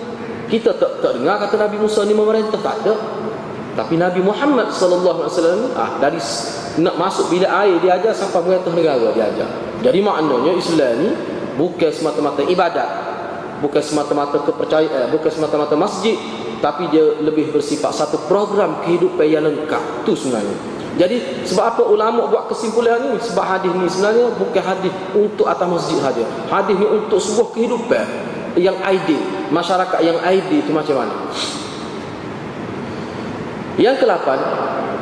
Kita 0.49 0.73
tak, 0.81 1.05
tak 1.05 1.21
dengar 1.21 1.37
kata 1.45 1.61
Nabi 1.61 1.77
Musa 1.77 2.09
ni 2.09 2.17
memerintah 2.17 2.57
tak 2.57 2.81
ada. 2.81 2.97
Tapi 3.77 4.01
Nabi 4.01 4.25
Muhammad 4.25 4.73
sallallahu 4.73 5.29
alaihi 5.29 5.33
wasallam 5.37 5.61
ah 5.77 6.01
dari 6.01 6.17
nak 6.81 6.97
masuk 6.97 7.29
bilik 7.29 7.51
air 7.53 7.77
dia 7.85 8.01
ajar 8.01 8.17
sampai 8.17 8.41
memerintah 8.41 8.73
negara 8.73 9.07
dia 9.13 9.29
ajar. 9.29 9.51
Jadi 9.85 9.99
maknanya 10.01 10.53
Islam 10.57 10.95
ni 11.05 11.11
bukan 11.61 11.91
semata-mata 11.93 12.41
ibadat 12.49 12.91
bukan 13.59 13.83
semata-mata 13.83 14.39
kepercayaan 14.47 15.11
bukan 15.11 15.31
semata-mata 15.31 15.75
masjid 15.75 16.15
tapi 16.59 16.91
dia 16.91 17.19
lebih 17.23 17.55
bersifat 17.55 17.95
satu 17.95 18.19
program 18.27 18.83
kehidupan 18.83 19.27
yang 19.27 19.47
lengkap. 19.47 20.05
Tu 20.07 20.13
sebenarnya. 20.15 20.79
Jadi 20.99 21.47
sebab 21.47 21.65
apa 21.79 21.83
ulama 21.87 22.27
buat 22.27 22.51
kesimpulan 22.51 22.99
ni? 22.99 23.15
Sebab 23.23 23.45
hadis 23.47 23.71
ni 23.71 23.87
sebenarnya 23.87 24.35
bukan 24.35 24.63
hadis 24.63 24.91
untuk 25.15 25.47
atas 25.47 25.67
masjid 25.71 25.99
saja. 26.03 26.25
Hadis 26.51 26.75
ni 26.75 26.87
untuk 26.91 27.23
sebuah 27.23 27.55
kehidupan 27.55 28.07
yang 28.59 28.75
ideal 28.83 29.23
masyarakat 29.55 29.99
yang 30.03 30.19
ideal 30.27 30.59
itu 30.59 30.73
macam 30.75 31.07
mana? 31.07 31.15
Yang 33.79 33.97
kelapan 34.03 34.39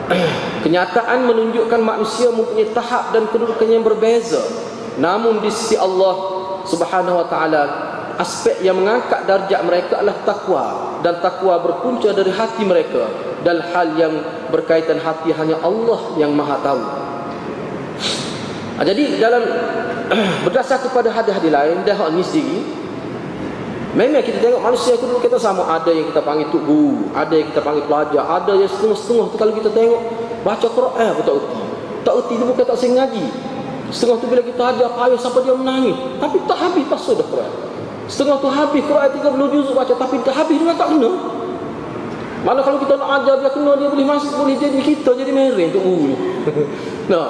kenyataan 0.68 1.18
menunjukkan 1.24 1.80
manusia 1.80 2.28
mempunyai 2.28 2.68
tahap 2.76 3.16
dan 3.16 3.24
kedudukan 3.32 3.64
yang 3.64 3.80
berbeza. 3.80 4.44
Namun 5.00 5.40
di 5.40 5.48
sisi 5.48 5.80
Allah 5.80 6.36
Subhanahu 6.68 7.24
wa 7.24 7.26
taala 7.30 7.85
aspek 8.16 8.64
yang 8.64 8.80
mengangkat 8.80 9.24
darjat 9.28 9.60
mereka 9.64 10.00
adalah 10.00 10.18
takwa. 10.24 10.64
Dan 11.04 11.20
takwa 11.20 11.60
berpunca 11.60 12.10
dari 12.10 12.32
hati 12.32 12.62
mereka. 12.64 13.06
Dan 13.44 13.62
hal 13.62 13.94
yang 13.94 14.12
berkaitan 14.50 14.98
hati 14.98 15.30
hanya 15.32 15.60
Allah 15.62 16.00
yang 16.18 16.32
maha 16.34 16.56
tahu. 16.64 16.82
Ha, 18.76 18.84
jadi 18.84 19.16
dalam 19.16 19.40
berdasar 20.44 20.84
kepada 20.84 21.08
hadis-hadis 21.08 21.48
lain 21.48 21.80
dah 21.88 21.96
ni 22.12 22.20
sendiri 22.20 22.60
memang 23.96 24.20
kita 24.20 24.36
tengok 24.44 24.60
manusia 24.60 25.00
itu 25.00 25.08
kita 25.24 25.40
sama. 25.40 25.64
Ada 25.80 25.96
yang 25.96 26.12
kita 26.12 26.20
panggil 26.20 26.52
tuk 26.52 26.60
guru 26.68 27.08
ada 27.16 27.32
yang 27.32 27.48
kita 27.48 27.64
panggil 27.64 27.88
pelajar 27.88 28.20
ada 28.20 28.52
yang 28.52 28.68
setengah-setengah 28.68 29.26
tu 29.32 29.36
kalau 29.40 29.52
kita 29.56 29.70
tengok 29.72 30.00
baca 30.44 30.66
Quran 30.68 30.92
eh, 31.00 31.24
tak 31.24 31.34
erti. 31.40 31.60
Tak 32.04 32.14
erti 32.20 32.32
itu 32.36 32.44
bukan 32.44 32.64
tak 32.68 32.78
sengaja 32.78 33.26
setengah 33.86 34.16
tu 34.18 34.26
bila 34.26 34.42
kita 34.42 34.62
ajar 34.74 34.88
payah 34.92 35.18
sampai 35.18 35.40
dia 35.46 35.54
menangis. 35.56 35.96
Tapi 36.20 36.36
tak 36.44 36.58
habis 36.60 36.84
pasal 36.84 37.16
dah 37.16 37.26
Quran 37.32 37.52
Setengah 38.06 38.38
tu 38.38 38.46
habis 38.46 38.82
Quran 38.86 39.10
30 39.10 39.54
juzuk 39.54 39.74
baca 39.74 39.92
tapi 39.98 40.22
tak 40.22 40.34
habis 40.34 40.56
dia 40.62 40.74
tak 40.78 40.88
kena. 40.94 41.10
Mana 42.46 42.62
kalau 42.62 42.78
kita 42.78 42.94
nak 42.94 43.22
ajar 43.22 43.42
dia 43.42 43.50
kena 43.50 43.74
dia 43.74 43.90
boleh 43.90 44.06
masuk 44.06 44.38
boleh 44.38 44.54
jadi 44.54 44.78
kita 44.78 45.10
jadi 45.18 45.34
mereng 45.34 45.74
tu 45.74 45.82
guru. 45.82 46.14
nah, 47.12 47.26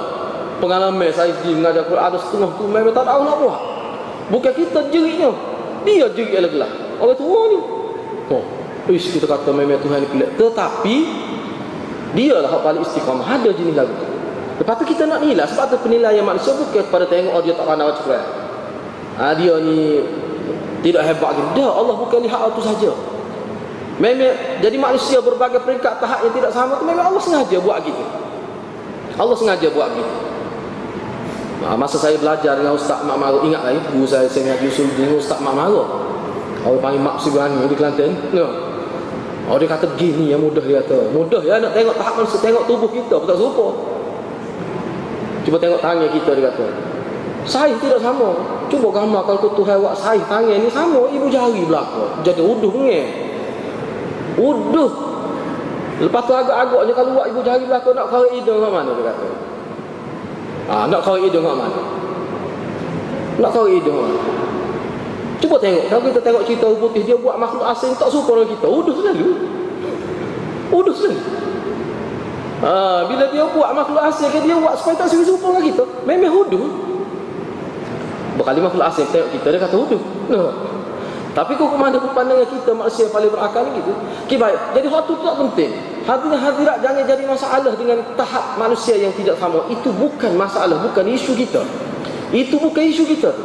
pengalaman 0.61 1.09
saya 1.09 1.33
di 1.41 1.57
mengajar 1.57 1.89
Quran 1.89 2.05
ada 2.05 2.19
setengah 2.21 2.53
tu 2.61 2.69
memang 2.69 2.93
tak 2.93 3.09
tahu 3.09 3.21
nak 3.25 3.37
buat. 3.41 3.59
Bukan 4.29 4.53
kita 4.53 4.93
jeriknya. 4.93 5.33
Dia 5.89 6.13
jerik 6.13 6.37
lagi 6.37 6.59
lah. 6.61 6.71
Orang 7.01 7.17
tua 7.17 7.41
ni. 7.49 7.59
Oh, 8.29 8.45
ish 8.93 9.17
kita 9.17 9.25
kata 9.25 9.49
memang 9.57 9.81
Tuhan 9.81 10.05
ni 10.05 10.09
pelik. 10.13 10.29
Tetapi 10.37 10.97
dia 12.13 12.37
lah 12.37 12.53
paling 12.61 12.85
istiqamah 12.85 13.25
ada 13.25 13.49
jenis 13.49 13.73
lagu 13.73 13.97
tu. 13.97 14.07
Lepas 14.57 14.75
tu 14.81 14.85
kita 14.89 15.05
nak 15.05 15.21
nilai 15.21 15.45
sebab 15.49 15.69
tu 15.69 15.77
penilaian 15.85 16.25
manusia 16.25 16.53
bukan 16.57 16.81
kepada 16.81 17.05
tengok 17.09 17.33
oh 17.33 17.43
dia 17.45 17.53
tak 17.53 17.65
pandai 17.65 17.89
baca 17.89 18.01
Quran. 18.01 18.25
Ha, 19.17 19.33
dia 19.33 19.55
ni 19.65 19.81
tidak 20.87 21.03
hebat 21.03 21.31
gitu. 21.35 21.49
Dah 21.59 21.71
Allah 21.75 21.95
bukan 21.99 22.23
lihat 22.23 22.41
itu 22.55 22.63
saja. 22.63 22.91
Memang 23.99 24.61
jadi 24.63 24.77
manusia 24.79 25.19
berbagai 25.19 25.65
peringkat 25.67 25.99
tahap 25.99 26.23
yang 26.23 26.35
tidak 26.37 26.53
sama 26.55 26.79
itu 26.79 26.85
memang 26.87 27.11
Allah 27.11 27.23
sengaja 27.23 27.57
buat 27.59 27.83
gitu. 27.83 28.05
Allah 29.19 29.35
sengaja 29.35 29.67
buat 29.73 29.91
gitu. 29.99 30.15
Nah, 31.57 31.73
masa 31.75 31.97
saya 31.97 32.21
belajar 32.21 32.61
dengan 32.61 32.77
Ustaz 32.77 33.01
Mak 33.03 33.17
Maro 33.17 33.41
ingat 33.49 33.65
lagi 33.65 33.81
guru 33.91 34.05
saya 34.05 34.29
saya 34.29 34.53
ngaji 34.53 34.69
usul 34.69 34.87
dengan 34.95 35.19
Ustaz 35.19 35.41
Mak 35.41 35.55
Maro. 35.57 35.83
Orang 36.63 36.79
panggil 36.85 37.01
Mak 37.03 37.17
Sibrani 37.19 37.57
di 37.67 37.75
Kelantan. 37.75 38.13
Ya. 38.31 38.47
Oh 39.47 39.57
dia 39.57 39.71
kata 39.71 39.87
gini 39.97 40.31
yang 40.31 40.45
mudah 40.45 40.63
dia 40.63 40.85
kata. 40.85 41.11
Mudah 41.17 41.41
ya 41.43 41.59
nak 41.59 41.73
tengok 41.73 41.97
tahap 41.97 42.15
manusia 42.21 42.39
tengok 42.45 42.69
tubuh 42.69 42.91
kita 42.93 43.17
betul 43.17 43.37
serupa. 43.41 43.67
Cuba 45.49 45.57
tengok 45.57 45.81
tangan 45.81 46.11
kita 46.13 46.31
dia 46.37 46.45
kata. 46.53 46.67
Saiz 47.47 47.79
tidak 47.79 48.03
sama. 48.03 48.35
Cuba 48.67 48.91
gambar 48.91 49.23
kalau 49.23 49.55
Tuhan 49.55 49.79
buat 49.79 49.95
saiz 49.95 50.23
tangan 50.27 50.59
ni 50.59 50.67
sama 50.67 51.07
ibu 51.15 51.31
jari 51.31 51.63
belaka. 51.63 52.19
Jadi 52.27 52.43
uduh 52.43 52.75
ngeh. 52.75 53.07
Uduh. 54.35 54.91
Lepas 56.03 56.23
tu 56.27 56.35
agak-agaknya 56.35 56.93
kalau 56.93 57.11
buat 57.15 57.27
ibu 57.31 57.41
jari 57.47 57.65
belaka 57.71 57.95
nak 57.95 58.11
kau 58.11 58.27
hidung 58.27 58.59
kat 58.59 58.71
mana 58.75 58.91
dia 58.91 59.05
kata. 59.15 59.29
Ah, 60.67 60.85
nak 60.91 61.01
kau 61.07 61.15
hidung 61.15 61.47
kat 61.47 61.55
mana? 61.55 61.81
Nak 63.39 63.51
kau 63.55 63.71
hidung? 63.71 64.19
Cuba 65.39 65.57
tengok. 65.63 65.87
Kalau 65.87 66.03
kita 66.03 66.19
tengok 66.27 66.43
cerita 66.51 66.67
putih 66.83 67.03
dia 67.07 67.15
buat 67.15 67.39
makhluk 67.39 67.63
asing 67.71 67.95
tak 67.95 68.11
suka 68.11 68.43
dengan 68.43 68.59
kita. 68.59 68.67
Uduh 68.67 68.95
selalu. 68.99 69.29
Uduh 70.75 70.95
selalu. 70.99 71.23
Ha, 72.57 73.05
bila 73.07 73.25
dia 73.31 73.45
buat 73.47 73.71
makhluk 73.71 74.03
asing 74.11 74.35
dia 74.35 74.57
buat 74.59 74.75
supaya 74.75 74.99
tak 74.99 75.15
serupa 75.15 75.55
dengan 75.55 75.63
kita. 75.71 75.85
Memang 76.03 76.35
huduh 76.35 76.86
berkali 78.37 78.61
makhluk 78.61 78.85
asing 78.85 79.09
tengok 79.11 79.29
kita 79.33 79.47
dia 79.57 79.61
kata 79.61 79.75
wudu 79.75 79.99
no. 80.29 80.53
tapi 81.37 81.53
kau 81.61 81.69
mana 81.77 82.01
pandangan 82.01 82.49
kita 82.49 82.73
manusia 82.73 83.13
paling 83.13 83.29
berakal 83.29 83.69
gitu. 83.77 83.93
Okay, 84.25 84.41
baik. 84.41 84.57
Jadi 84.73 84.89
waktu 84.89 85.11
itu 85.13 85.21
tak 85.21 85.37
penting. 85.37 85.71
Hadirat 86.09 86.41
hadirat 86.41 86.77
jangan 86.81 87.05
jadi 87.05 87.25
masalah 87.29 87.73
dengan 87.77 88.01
tahap 88.17 88.57
manusia 88.57 88.97
yang 88.97 89.13
tidak 89.13 89.37
sama. 89.37 89.69
Itu 89.69 89.93
bukan 89.93 90.33
masalah 90.33 90.81
bukan 90.81 91.05
isu 91.05 91.37
kita. 91.37 91.61
Itu 92.33 92.57
bukan 92.57 92.81
isu 92.89 93.05
kita. 93.05 93.37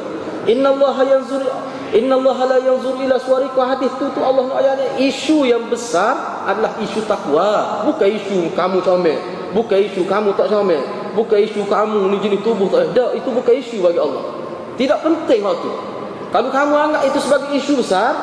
Inna 0.47 0.71
Allah 0.71 0.95
yanzur 1.03 1.43
Inna 1.91 2.15
Allah 2.15 2.55
la 2.55 2.57
yanzur 2.63 2.95
ila 2.95 3.19
suwarikum 3.19 3.59
hadis 3.67 3.91
tu 3.99 4.07
tu 4.15 4.23
Allah 4.23 4.47
ayat 4.55 4.95
isu 4.95 5.43
yang 5.43 5.67
besar 5.67 6.47
adalah 6.47 6.79
isu 6.79 7.03
takwa. 7.03 7.83
Bukan 7.91 8.07
isu 8.07 8.55
kamu 8.55 8.79
comel. 8.87 9.19
Bukan 9.51 9.79
isu 9.91 10.07
kamu 10.07 10.31
tak 10.39 10.47
comel. 10.47 10.79
Bukan 11.11 11.43
isu 11.43 11.67
kamu 11.67 12.07
ni 12.07 12.23
jenis 12.23 12.39
tubuh 12.39 12.71
tak 12.71 12.95
ada 12.95 13.11
itu 13.19 13.27
bukan 13.27 13.51
isu 13.51 13.83
bagi 13.83 13.99
Allah 13.99 14.40
tidak 14.81 14.97
penting 15.05 15.45
waktu. 15.45 15.69
Kalau 16.33 16.49
kamu 16.49 16.73
anggap 16.73 17.05
itu 17.05 17.21
sebagai 17.21 17.53
isu 17.53 17.85
besar, 17.85 18.17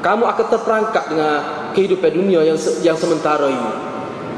kamu 0.00 0.24
akan 0.24 0.46
terperangkap 0.48 1.04
dengan 1.12 1.32
kehidupan 1.76 2.16
dunia 2.16 2.40
yang 2.48 2.56
yang 2.80 2.96
sementara 2.96 3.44
ini. 3.44 3.72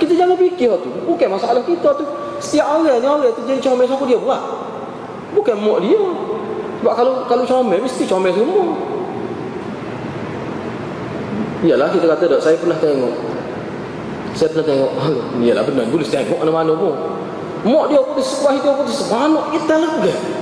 Kita 0.03 0.18
jangan 0.18 0.34
fikir 0.34 0.66
waktu. 0.66 0.91
Bukan 1.07 1.28
masalah 1.30 1.62
kita 1.62 1.95
tu. 1.95 2.03
Setiap 2.43 2.66
orang 2.66 2.99
ni 2.99 3.07
orang 3.07 3.30
tu 3.39 3.47
jadi 3.47 3.62
comel 3.62 3.86
siapa 3.86 4.03
dia 4.11 4.18
buat? 4.18 4.43
Bukan 5.39 5.57
mak 5.62 5.78
dia. 5.86 6.03
Sebab 6.82 6.93
kalau 6.99 7.12
kalau 7.30 7.45
comel 7.47 7.86
mesti 7.86 8.03
comel 8.11 8.34
semua. 8.34 8.66
Iyalah 11.62 11.91
kita 11.95 12.07
kata 12.07 12.24
tak, 12.34 12.41
saya 12.43 12.57
pernah 12.59 12.78
tengok. 12.82 13.14
Saya 14.34 14.49
pernah 14.55 14.66
tengok. 14.74 14.91
Iyalah 15.47 15.62
benar, 15.62 15.86
boleh 15.86 16.07
tengok 16.07 16.39
mana-mana 16.43 16.74
pun. 16.74 16.95
Mak 17.62 17.84
dia 17.95 18.03
putih, 18.03 18.26
sebuah 18.26 18.51
dia 18.59 18.74
putih, 18.74 18.95
sebanyak 18.95 19.45
kita 19.55 19.74
lega. 19.78 20.38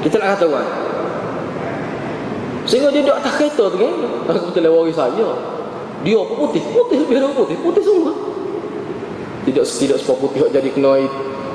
Kita 0.00 0.16
nak 0.16 0.28
kata 0.36 0.46
kan. 0.48 0.66
Sehingga 2.64 2.88
dia 2.92 3.02
duduk 3.04 3.16
atas 3.18 3.32
kereta 3.36 3.64
tu 3.68 3.76
kan. 3.76 3.94
Aku 4.30 4.52
betul 4.52 4.62
lewat 4.64 4.94
saya. 4.96 5.28
Dia 6.00 6.20
pun 6.24 6.36
putih, 6.48 6.62
putih 6.72 7.04
lebih 7.04 7.20
dari 7.20 7.34
putih, 7.36 7.56
putih 7.60 7.82
semua. 7.84 8.12
Tidak 9.44 9.64
tidak 9.64 9.98
sebab 10.00 10.16
putih 10.20 10.48
jadi 10.48 10.68
kena 10.72 11.00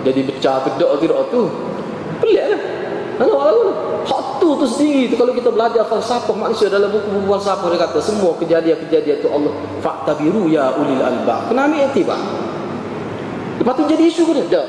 jadi 0.05 0.21
becah 0.21 0.61
tidak 0.65 0.91
tidak 1.01 1.19
tu. 1.33 1.49
Pelik 2.21 2.45
lah. 2.45 2.61
Mana 3.15 3.31
orang 3.31 3.57
Hak 4.05 4.37
tu 4.37 4.53
tu 4.61 4.69
sendiri 4.69 5.09
tu 5.09 5.17
kalau 5.17 5.33
kita 5.33 5.49
belajar 5.49 5.81
falsafah 5.89 6.37
manusia 6.37 6.69
dalam 6.69 6.93
buku-buku 6.93 7.25
falsafah 7.25 7.73
dia 7.73 7.79
kata 7.89 7.97
semua 7.97 8.37
kejadian-kejadian 8.37 9.17
tu 9.17 9.27
Allah 9.33 9.49
fakta 9.81 10.13
biru 10.13 10.45
ya 10.45 10.77
ulil 10.77 11.01
albab. 11.01 11.49
Kena 11.49 11.65
ambil 11.65 11.89
iktibar. 11.89 12.21
Lepas 13.57 13.73
tu 13.81 13.83
jadi 13.89 14.03
isu 14.05 14.21
ke 14.29 14.45
dia? 14.45 14.61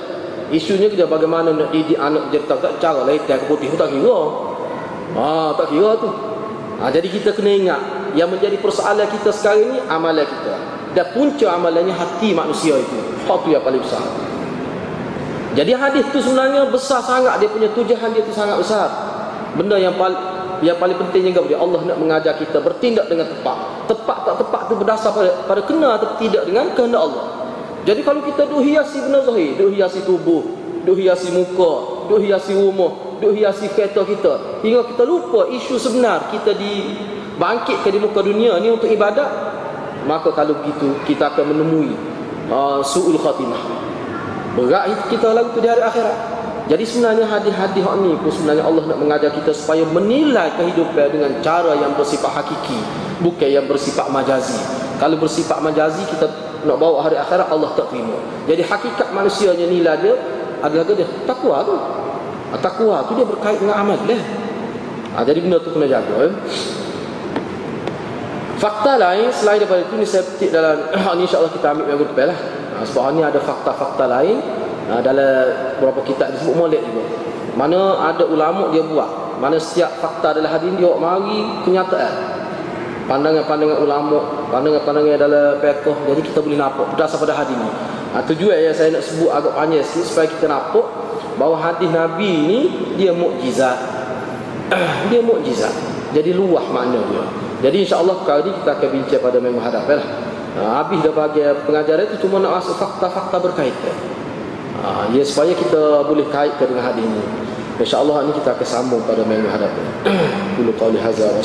Isunya 0.55 0.87
dia 0.87 1.11
bagaimana 1.11 1.51
nak 1.51 1.75
didik 1.75 1.99
anak 1.99 2.31
jadi 2.31 2.47
tak, 2.47 2.79
cara 2.79 3.03
lain 3.03 3.19
tak 3.27 3.51
putih 3.51 3.67
tak 3.75 3.91
kira. 3.91 4.19
Ah, 5.19 5.51
tak 5.59 5.75
kira 5.75 5.99
tu. 5.99 6.11
Ha, 6.77 6.93
jadi 6.93 7.09
kita 7.09 7.33
kena 7.33 7.51
ingat 7.57 7.81
yang 8.15 8.29
menjadi 8.31 8.61
persoalan 8.61 9.09
kita 9.11 9.33
sekarang 9.33 9.75
ni 9.75 9.79
amalan 9.91 10.23
kita. 10.23 10.55
Dan 10.95 11.07
punca 11.13 11.47
amalannya 11.51 11.93
hati 11.93 12.31
manusia 12.31 12.79
itu. 12.79 12.99
Hak 13.27 13.43
tu 13.43 13.49
yang 13.51 13.65
paling 13.65 13.83
besar. 13.83 14.01
Jadi 15.57 15.73
hadis 15.73 16.05
tu 16.13 16.21
sebenarnya 16.21 16.69
besar 16.69 17.01
sangat 17.01 17.41
dia 17.41 17.49
punya 17.49 17.69
tujuan 17.73 18.13
dia 18.13 18.23
tu 18.23 18.33
sangat 18.33 18.61
besar. 18.61 18.87
Benda 19.57 19.81
yang 19.81 19.97
paling 19.97 20.37
yang 20.65 20.77
paling 20.81 20.97
penting 20.97 21.33
juga 21.33 21.45
dia 21.53 21.59
Allah 21.61 21.81
nak 21.85 21.99
mengajar 22.01 22.37
kita 22.37 22.61
bertindak 22.61 23.09
dengan 23.09 23.29
tepat. 23.29 23.89
Tepat 23.89 24.19
tak 24.25 24.35
tepat 24.41 24.63
tu 24.69 24.75
berdasar 24.77 25.11
pada 25.13 25.33
pada 25.45 25.61
kena 25.65 25.97
atau 26.01 26.17
tidak 26.21 26.45
dengan 26.49 26.71
kehendak 26.73 27.03
Allah. 27.03 27.36
Jadi 27.87 28.03
kalau 28.03 28.19
kita 28.27 28.51
duk 28.51 28.67
hiasi 28.67 28.99
benda 28.99 29.23
zahir, 29.23 29.55
duk 29.55 29.71
hiasi 29.71 30.03
tubuh, 30.03 30.43
duk 30.83 30.99
hiasi 30.99 31.31
muka, 31.31 31.73
duk 32.11 32.19
hiasi 32.19 32.59
rumah, 32.59 33.19
duk 33.23 33.31
hiasi 33.31 33.71
kereta 33.71 34.03
kita, 34.03 34.59
hingga 34.67 34.91
kita 34.91 35.07
lupa 35.07 35.47
isu 35.55 35.79
sebenar 35.79 36.27
kita 36.35 36.51
di 36.59 36.99
bangkitkan 37.39 37.95
di 37.95 38.01
muka 38.03 38.27
dunia 38.27 38.59
ni 38.59 38.75
untuk 38.75 38.91
ibadat, 38.91 39.31
maka 40.03 40.35
kalau 40.35 40.59
begitu 40.59 40.99
kita 41.07 41.31
akan 41.31 41.55
menemui 41.55 41.95
uh, 42.51 42.83
suul 42.83 43.15
khatimah. 43.23 43.63
Berat 44.59 45.07
kita 45.07 45.31
lagu 45.31 45.55
tu 45.55 45.63
di 45.63 45.69
hari 45.71 45.85
akhirat. 45.85 46.19
Jadi 46.67 46.83
sebenarnya 46.83 47.31
hadis-hadis 47.31 47.79
hak 47.79 47.95
ni 48.03 48.19
pun 48.19 48.35
sebenarnya 48.35 48.67
Allah 48.67 48.83
nak 48.91 48.99
mengajar 48.99 49.31
kita 49.31 49.55
supaya 49.55 49.87
menilai 49.87 50.51
kehidupan 50.59 51.15
dengan 51.15 51.39
cara 51.39 51.79
yang 51.79 51.95
bersifat 51.95 52.43
hakiki, 52.43 52.75
bukan 53.23 53.47
yang 53.47 53.71
bersifat 53.71 54.11
majazi. 54.11 54.59
Kalau 54.99 55.15
bersifat 55.15 55.63
majazi 55.63 56.03
kita 56.11 56.27
nak 56.67 56.79
bawa 56.83 57.07
hari 57.07 57.17
akhirat 57.17 57.47
Allah 57.49 57.71
tak 57.79 57.89
terima. 57.95 58.19
Jadi 58.51 58.63
hakikat 58.67 59.09
manusianya 59.15 59.67
nilai 59.71 59.95
dia 60.03 60.15
adalah 60.61 60.85
dia 60.85 61.07
takwa 61.25 61.63
tu. 61.63 61.75
Ah, 62.51 62.59
takwa 62.59 63.07
tu 63.07 63.15
dia 63.15 63.27
berkait 63.27 63.59
dengan 63.63 63.79
amal 63.79 63.99
lah. 64.03 64.23
Ha, 65.17 65.25
jadi 65.25 65.39
benda 65.41 65.57
tu 65.63 65.73
kena 65.73 65.89
jaga. 65.89 66.29
Eh. 66.29 66.33
Fakta 68.57 68.97
lain 68.97 69.29
selain 69.33 69.61
daripada 69.61 69.85
itu 69.85 69.95
ni 70.01 70.07
saya 70.09 70.25
petik 70.25 70.53
dalam 70.53 70.77
ni 71.17 71.29
insya-Allah 71.29 71.53
kita 71.53 71.67
ambil 71.73 71.85
minggu 71.89 72.05
depan 72.13 72.35
lah. 72.35 72.39
Ha, 72.77 72.85
sebab 72.85 73.17
ni 73.17 73.23
ada 73.25 73.41
fakta-fakta 73.41 74.05
lain 74.05 74.37
ha, 74.93 75.01
dalam 75.01 75.33
beberapa 75.81 76.05
kitab 76.05 76.35
disebut 76.37 76.55
molek 76.57 76.83
juga. 76.85 77.05
Mana 77.57 78.13
ada 78.13 78.25
ulama 78.29 78.69
dia 78.75 78.85
buat. 78.85 79.41
Mana 79.41 79.57
setiap 79.61 79.97
fakta 80.01 80.37
dalam 80.37 80.49
hadis 80.49 80.73
dia 80.77 80.93
mari 80.97 81.65
kenyataan. 81.65 82.13
Pandangan-pandangan 83.07 83.79
ulama, 83.79 84.19
pandangan-pandangan 84.51 85.15
dalam 85.15 85.63
fiqh. 85.63 85.99
Jadi 86.11 86.21
kita 86.27 86.39
boleh 86.43 86.59
nampak 86.59 86.91
berdasar 86.91 87.23
pada 87.23 87.39
hadis 87.39 87.55
ni. 87.55 87.71
Ha, 88.11 88.23
tujuan 88.27 88.59
yang 88.59 88.75
saya 88.75 88.91
nak 88.91 89.07
sebut 89.07 89.31
agak 89.31 89.55
panjang 89.55 89.87
sikit 89.87 90.05
supaya 90.11 90.27
kita 90.27 90.47
nampak 90.51 90.87
bahawa 91.39 91.57
hadis 91.71 91.87
Nabi 91.95 92.33
ni 92.51 92.61
dia 92.99 93.15
mukjizat. 93.15 93.79
dia 95.11 95.23
mukjizat. 95.23 95.71
Jadi 96.19 96.35
luah 96.35 96.67
makna 96.75 96.99
dia. 97.07 97.25
Jadi 97.71 97.87
insya-Allah 97.87 98.27
kali 98.27 98.51
kita 98.63 98.75
akan 98.75 98.89
bincang 98.91 99.23
pada 99.23 99.39
minggu 99.39 99.61
hadapan 99.63 100.03
lah. 100.03 100.11
Ha, 100.59 100.61
habis 100.83 100.99
dah 101.07 101.15
bagi 101.15 101.47
pengajaran 101.63 102.11
itu 102.11 102.27
cuma 102.27 102.43
nak 102.43 102.59
masuk 102.59 102.75
fakta-fakta 102.75 103.39
berkaitan. 103.39 103.97
Ha, 104.83 105.15
ya 105.15 105.23
supaya 105.23 105.55
kita 105.55 106.03
boleh 106.03 106.27
kaitkan 106.27 106.67
dengan 106.67 106.91
hadis 106.91 107.07
ini. 107.07 107.23
Insya-Allah 107.79 108.27
ini 108.27 108.33
kita 108.35 108.51
akan 108.57 108.67
sambung 108.67 109.03
pada 109.07 109.23
minggu 109.23 109.47
hadapan. 109.47 109.87
Qul 110.59 110.75
qali 110.75 110.99
hadza 110.99 111.31
wa 111.31 111.45